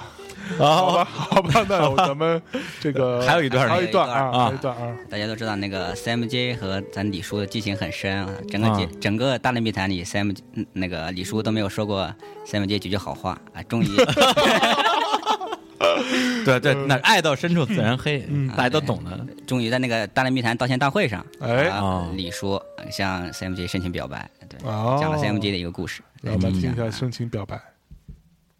[0.59, 2.41] 好好吧，好吧，那咱们
[2.81, 4.45] 这个 还有一段还有一段啊，啊。
[4.47, 12.13] 还有一段啊，大家都知道那个 CMJ 和咱李叔的激情很深啊，整个整个大内密谈里，CM 嗯那个李叔都没有说过
[12.47, 13.87] CMJ 几句好话啊，终于
[16.45, 18.25] 对对，那爱到深处自然黑，
[18.57, 19.25] 大家都懂的。
[19.47, 21.71] 终于在那个大内密谈道歉大会上，哎。
[22.15, 22.61] 李叔
[22.91, 24.99] 向 CMJ 深情表白，对，哦。
[25.01, 27.61] 讲了 CMJ 的一个故事，让我们听一下嗯深情表白。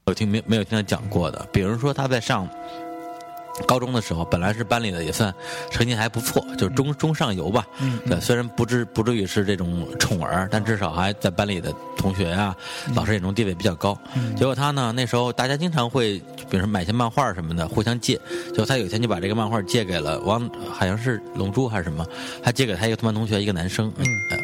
[0.07, 2.49] 有听没没有听他讲过的，比如说他在上
[3.69, 5.33] 高中的时候，本来是班里的也算
[5.71, 7.65] 成绩还不错，就是中中上游吧。
[7.81, 12.57] 嗯对，虽然不至不至于是这种宠儿，但至少还在班里的同学啊、
[12.97, 13.97] 老师眼中地位比较高。
[14.37, 16.19] 结果他呢，那时候大家经常会，
[16.51, 18.19] 比如说买些漫画什么的，互相借。
[18.49, 22.05] 结果他有一天就把这个漫画借给了王，好像是龙珠还是什么，
[22.43, 23.93] 他借给他一个同班同学，一个男生。
[23.99, 24.05] 嗯。
[24.31, 24.39] 呃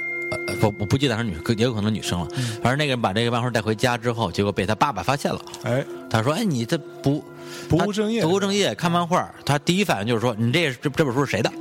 [0.49, 2.27] 呃，我我不记得是女，可也有可能女生了。
[2.63, 5.41] 反正那个人把这个漫画带回家之后，结果被他爸爸发现了。
[5.65, 7.23] 哎，他说：“哎，你这不
[7.69, 11.53] 不务正业，不务正业，看漫画。”他第一反应就是说：“你这这这本书是谁的？”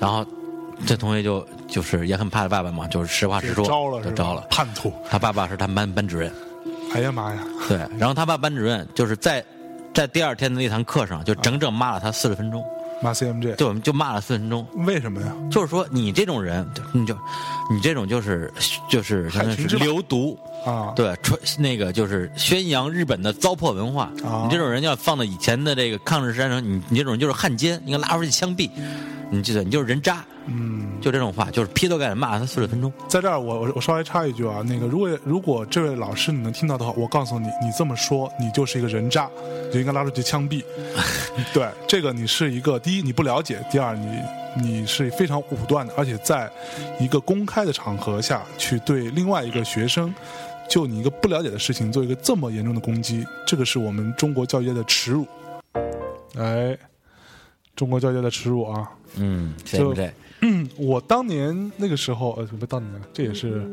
[0.00, 0.26] 然后
[0.84, 4.42] 这同学就就是也很怕他爸爸嘛，就是实话实说，招了，是招了。
[4.50, 4.92] 叛徒。
[5.08, 6.32] 他爸爸是他们班班主任，
[6.94, 7.38] 哎呀妈呀，
[7.68, 7.78] 对。
[7.96, 9.44] 然后他爸班主任就是在
[9.94, 12.64] 在第二天的那堂课上，就整整骂了他四十分钟。
[13.04, 14.66] 骂 CMJ，对，我们就骂了四分钟。
[14.86, 15.30] 为什么呀？
[15.50, 17.14] 就是说你这种人，你就
[17.70, 18.50] 你这种就是
[18.88, 19.28] 就是
[19.78, 24.04] 流毒啊，对，传那个就是宣扬日本的糟粕文化。
[24.24, 28.70] 啊你这种人要放到以前的这个抗日战争，你你这种人就是汉奸，应该拉出去枪毙。
[29.34, 32.92] 你记得，你就是人渣，嗯，就这种话，就是劈头盖脸骂了他四十分钟。
[33.08, 39.28] 在这儿我我我稍微插一句啊，那个如果如果这位老师你能听到的话，我告诉你，你这么说，你就是一个人渣，
[39.66, 40.62] 你就应该拉出去枪毙。
[41.52, 44.18] 对，这个你是一个第一你不了解，第二你
[44.56, 46.50] 你是非常武断的，而且在
[47.00, 50.14] 一个公开的场合下去对另外一个学生。
[50.66, 55.26] 就你一个不了解的事情做一个这么严重的攻击，这个是我们中国教育界的耻辱。
[56.38, 56.74] 哎，
[57.76, 58.90] 中国教育界的耻辱啊！
[59.16, 60.10] 嗯就，CMJ，
[60.40, 63.66] 嗯， 我当年那个时候，呃，不当年，这也是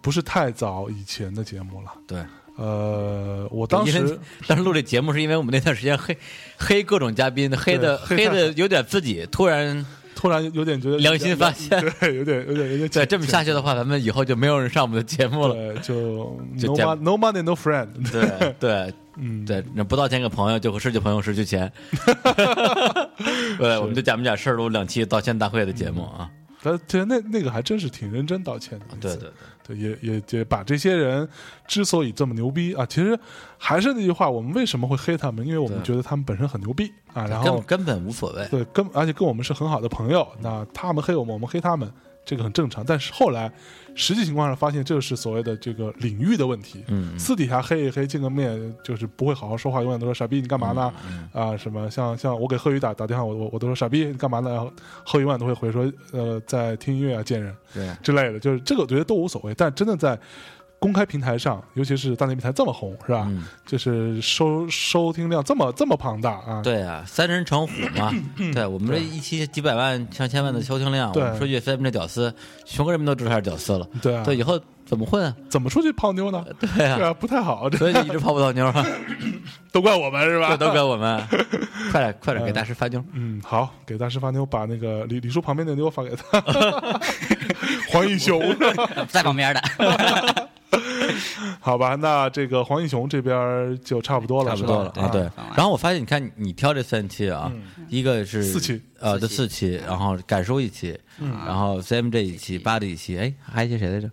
[0.00, 1.92] 不是太早以前的节目了。
[2.06, 2.24] 对，
[2.56, 6.16] 呃，我当时 当时录这节目是因为我们那段时间黑
[6.56, 9.84] 黑各种嘉宾，黑的黑的有点自己突然
[10.18, 15.54] 突然有点觉得良心发现，对，有点有点有点再这么下去的话，咱们以后就没有人上我们的节目了。
[15.54, 17.86] 对，就就 no 讲 money no money no friend。
[18.10, 21.70] 对对， 嗯，对，那不道歉给朋友就和失去朋友失去钱。
[23.58, 26.28] 对，我们就假不假事儿录两期道歉大会的节目啊。
[26.62, 28.84] 他其实那那个还真是挺认真道歉的。
[29.00, 29.30] 对对
[29.66, 31.28] 对，也也也把这些人
[31.66, 33.18] 之所以这么牛逼啊，其实
[33.56, 35.46] 还是那句话，我们为什么会黑他们？
[35.46, 38.46] 因为我们觉得他们本身很牛逼啊，然后根根本无所谓。
[38.48, 41.92] 对，根而且跟我们是很好的朋友，那他们黑我们，我们黑他们，
[42.24, 42.84] 这个很正常。
[42.84, 43.52] 但是后来
[43.98, 46.84] 实际情况上发现，这是所谓的这个领域的问题。
[46.86, 50.92] 嗯私底下黑一黑，见个面就是不会好好说话，永远都说傻逼，你干嘛呢？
[51.10, 54.50] 嗯啊，什么像像我给贺宇打打电话，我我我都说傻逼， 你干嘛呢？
[54.50, 54.72] 然后
[55.04, 59.52] 贺宇永远都会回说，呃，在听音乐啊，见人对，之类的，就是这个我觉得都无所谓。
[59.54, 60.16] 但真的在
[60.78, 63.24] 公开平台上，尤其是大内平台这么红，是吧？
[63.28, 66.62] 嗯就是收收听量这么这么庞大啊！
[66.62, 68.12] 对啊，三人成虎嘛。
[68.54, 72.32] 对我们这一期几百万、上千万的收听量，我们说句 FM 这屌丝，
[72.64, 73.86] 全国人民都知道他是屌丝了。
[74.00, 75.34] 对啊，对，以后怎么混啊？
[75.50, 76.44] 怎么出去泡妞呢？
[76.58, 78.86] 对 对啊，啊，不太好，所以就一直泡不到妞啊，
[79.70, 80.56] 都怪我们是吧？
[80.56, 81.22] 都怪我们。
[81.92, 83.04] 快点，快点给大师发妞。
[83.12, 86.40] 嗯，好，给大师发妞，把那个李李叔旁边的妞发给他，
[87.90, 88.40] 黄义雄，
[89.08, 90.48] 在旁边的。
[91.60, 95.22] 好吧，那这个黄英雄这边就差不多了，差不多了啊，对。
[95.56, 97.52] 然后我发现，你看你挑这三期啊，
[97.88, 104.10] 一个是四期，呃，这四期然后感受一期，然后 CMJ 一期，八的一期，哎，还有一些谁来着？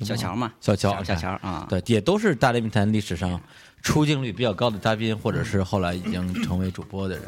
[0.00, 3.40] 小乔嘛，小乔，小乔啊，对，也都是大内密谈历史上
[3.80, 7.24] 出镜率比较高的嘉宾，或者是后来已经成为主播的人。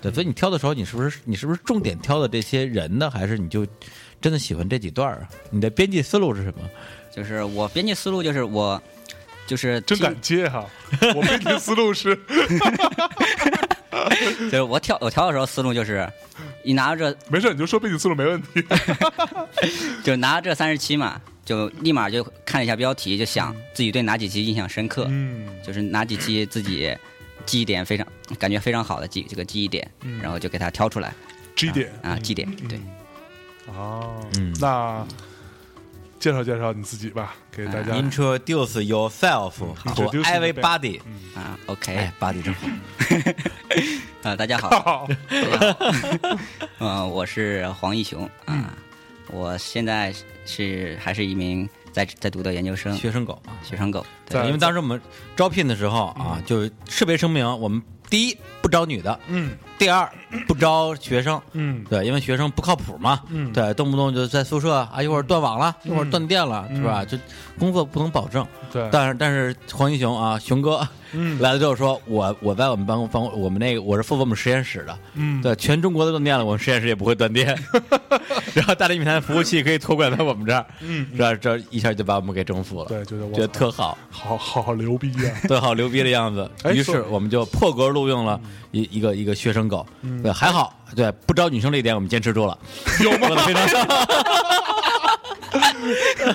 [0.00, 3.66] 对，所以你挑的时候，你是不是你是不是重点挑的这些人呢，还是你就
[4.20, 5.28] 真的喜欢这几段儿啊？
[5.50, 6.60] 你的编辑思路是什么？
[7.14, 8.80] 就是我编辑思路就是我
[9.46, 10.66] 就是真敢接哈！
[11.14, 12.14] 我编辑思路是，
[14.50, 16.06] 就是我挑我挑的时候思路就是，
[16.64, 18.62] 一拿着这没事，你就说编辑思路没问题。
[20.04, 26.94] 就拿着这三十期嘛，就立马就看了一下标题，就想自己对哪几期印象深刻，嗯就是哪几期自己
[27.46, 28.06] 记忆点非常
[28.38, 31.14] 感觉非常好的记这个记忆点，嗯然后就给它挑出来
[31.54, 32.78] 记忆点啊，记忆点对。
[33.66, 34.54] 哦，嗯。
[34.60, 35.06] 那
[36.18, 37.92] 介绍介绍你自己吧，给大家。
[37.94, 41.00] Introduce yourself to everybody。
[41.34, 42.66] 啊，OK，哎，body 真好。
[44.30, 45.08] 啊，大家好， 好，
[46.78, 48.74] 呃， 我是黄义雄啊，
[49.30, 50.12] 我现在
[50.44, 52.96] 是还是一名在在读的研究生。
[52.96, 53.40] 学生狗。
[53.46, 55.00] 嘛，学生狗，对，因为当时我们
[55.36, 57.80] 招聘的时候啊，就特别声明，我们
[58.10, 59.56] 第一不招女的，嗯。
[59.78, 60.10] 第二
[60.46, 67.04] 不招学生，嗯对，因为学生不靠谱嘛，嗯对，动不动就在宿舍啊，一会儿断网了，一会儿断电了，是吧？
[67.04, 67.18] 就
[67.58, 68.46] 工作不能保证。
[68.72, 77.56] 对，但是但是黄英雄啊，熊哥嗯 来了之后说，我我在我们办公办公我们那个我是负责我们实验室的，嗯对，全中国都断电了，我们实验室也不会断电。
[78.54, 83.96] 然后大内密谈服务器可以托管在我们这儿，嗯，这这一下就把我们给征服了，对，觉得我觉得特好。
[84.10, 85.32] 好好好牛逼啊！
[85.46, 86.50] 对，好牛逼的样子。
[86.72, 88.40] 于是我们就破格录用了
[88.72, 89.86] 一一个一个学生狗。
[90.32, 92.56] 还好，对，不招女生这一点我们坚持住了，
[93.02, 93.28] 有吗？
[93.44, 93.66] 非常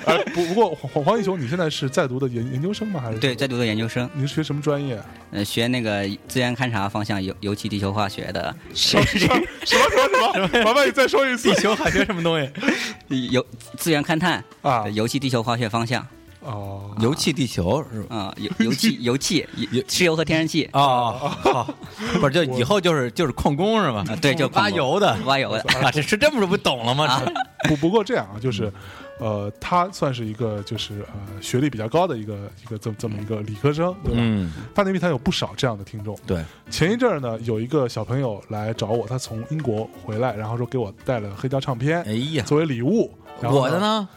[0.05, 2.99] 哎，不不过黄黄义雄，你现在是在读的研研究生吗？
[3.03, 4.99] 还是对，在读的研究生，你是学什么专业？
[5.31, 9.35] 呃，学那个资源勘察方向尤尤其地球化学的，什么什么
[9.65, 10.63] 什么什么？
[10.63, 11.61] 麻烦你再说一次地。
[11.61, 13.27] 球还学什么东西？
[13.29, 13.45] 油
[13.77, 16.07] 资源勘探啊尤其地球化学方向，
[16.41, 18.15] 哦，油气地球是吧？
[18.15, 21.73] 啊，油油气油气油石油和天然气哦，好，
[22.19, 24.03] 不是，就以后就是就是矿工是吧？
[24.09, 27.21] 啊，对，就挖油的挖油的啊，这是这么说不懂了吗？
[27.69, 28.73] 不不过这样啊，就是，
[29.19, 34.19] 呃，他算是一个就是呃学历比较高的一个一个这么这么一个理科生，对吧？
[34.19, 36.17] 嗯，大内密谈有不少这样的听众。
[36.25, 43.13] 对，前一阵儿呢，有一个小朋友来找我，他从英国回来，然后说给我带了黑胶唱片哎呀，作为礼物。
[43.43, 43.79] 我的？
[43.79, 44.09] 呢？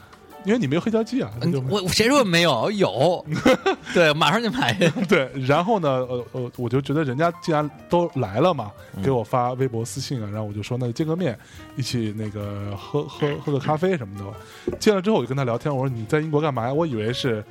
[0.44, 2.70] 因为你没有黑胶机啊，嗯我谁说没有？
[2.72, 3.24] 有，
[3.94, 4.72] 对，马上就买。
[5.08, 11.38] 对，然后呢，呃呃，我就觉得人家既然都来了嘛，嗯给我发微博私信啊，然后我就说那就见个面，
[11.76, 14.76] 一起那个喝喝喝个咖啡什么的。
[14.78, 16.72] 见了之后我就跟他聊天，我说你在英国干嘛呀？
[16.72, 17.44] 我以为是。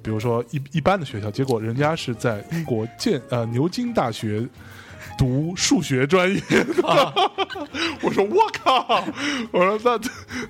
[0.00, 4.46] 比如说一一般的学校，结果人家是在英国建呃牛津大学
[5.18, 7.12] 读数学专业的。
[8.00, 9.04] 我说我靠！
[9.50, 10.00] 我说那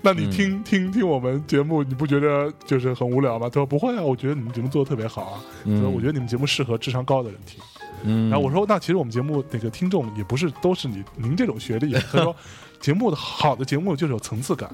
[0.02, 3.48] 那你听、听听我们节目，你不觉得就是很无聊吗？
[3.48, 5.40] 他说不会啊，我觉得你们节目做的特别好啊。
[5.64, 7.58] 他说我觉得你们节目适合智商高的人听。
[8.04, 11.94] 嗯，然后我说那其实我们节目那个听众也不是都是你您这种学历。
[12.12, 12.36] 他说
[12.78, 14.70] 节目的好的节目就是有层次感，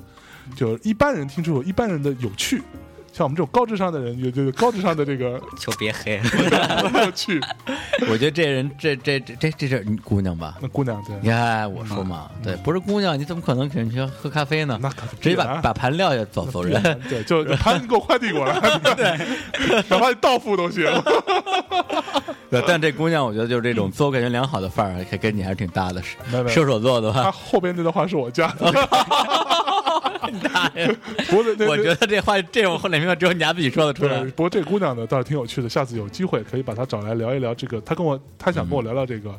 [0.56, 2.60] 就是一般人听出有一般人的有趣。
[3.14, 7.40] 像我们这种高智商的人，有这个高智商的这个 就别黑我 去。
[8.10, 10.56] 我觉得这人这这这这这是姑娘吧？
[10.60, 14.76] 那姑娘对，你看我说嘛，对，不是姑娘，你怎么可能请人去喝咖啡呢？
[14.82, 16.82] 那可直接把把盘撂下走走人。
[17.08, 18.58] 对，就就 盘你给我快递过来，
[18.96, 19.16] 对，
[19.88, 20.84] 哪怕你到付都行。
[22.50, 26.02] 对，但这姑娘我觉得就是这种自我感觉良好的范儿，还跟你还是挺搭的。
[26.02, 26.16] 是
[26.48, 28.72] 射手座的他话，后边那段话是我加的，
[30.42, 30.86] 大爷，
[31.30, 34.22] 不是那我觉得这话这种后来明白只有你家自己说得出来，。
[34.30, 37.80] 不过这姑娘呢倒是挺有趣的，下次有机会可以把她找来聊一聊这个。
[37.82, 39.34] 她跟我，她想跟我聊聊这个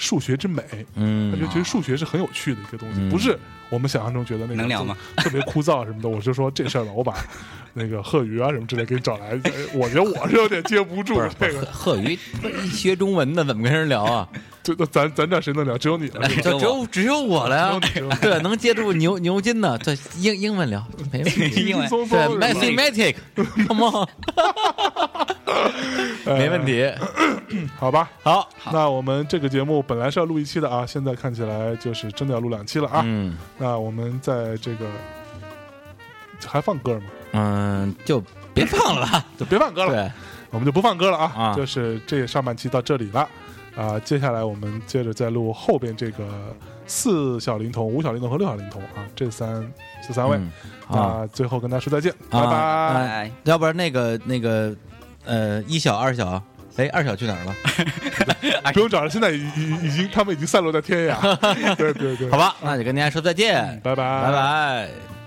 [0.00, 0.62] 数学之美。
[0.96, 6.08] 嗯就觉得其实数学是很有趣的一个东西，嗯不是我们想象中觉得那个能聊吗 特别枯燥什么的。
[6.08, 7.14] 我就说这事儿吧，我把
[7.74, 9.38] 那个贺宇啊什么之类给你找来，
[9.74, 11.60] 我觉得我是有点接不住这个。
[11.66, 12.18] 贺宇
[12.64, 14.26] 一学中文的，怎么跟人聊啊？
[14.62, 15.78] 这那咱咱这谁能聊？
[15.78, 16.28] 只有你了。
[16.28, 17.80] 是吧只有只有我了呀！
[18.20, 21.64] 对，能接住牛牛津的，对英英文聊没问题。
[21.66, 21.96] 英文对
[22.36, 24.06] ，mathematic，come on，
[26.38, 26.90] 没问题。
[27.78, 33.02] 好吧，好，那我们这个节目本来是要录一期的啊，现在看起来就是真的要录两期了啊。
[33.04, 34.86] 嗯那我们在这个
[36.46, 37.06] 还放歌吗？
[37.32, 38.22] 嗯，就
[38.54, 39.24] 别放了吧。
[39.36, 40.12] 就别放歌了，对，
[40.50, 41.32] 我们就不放歌了啊。
[41.36, 43.28] 啊就是这上半期到这里了
[43.76, 46.54] 啊、接下来我们接着再录后边这个
[46.86, 49.72] 四小龄童、五小龄童和六小龄童啊，这三
[50.06, 50.36] 这三位。
[50.36, 50.52] 嗯
[50.90, 52.56] 啊最后跟大家说再见，啊拜拜。
[53.08, 54.74] 哎，要不然那个那个
[55.30, 56.42] 呃，一小二小，
[56.76, 57.54] 哎，二小去哪儿了？
[58.74, 61.36] 不用找了，现在已已已经他们已经散落在天涯。
[61.76, 65.19] 对对对，好吧，那就跟大家说再见，拜拜拜拜。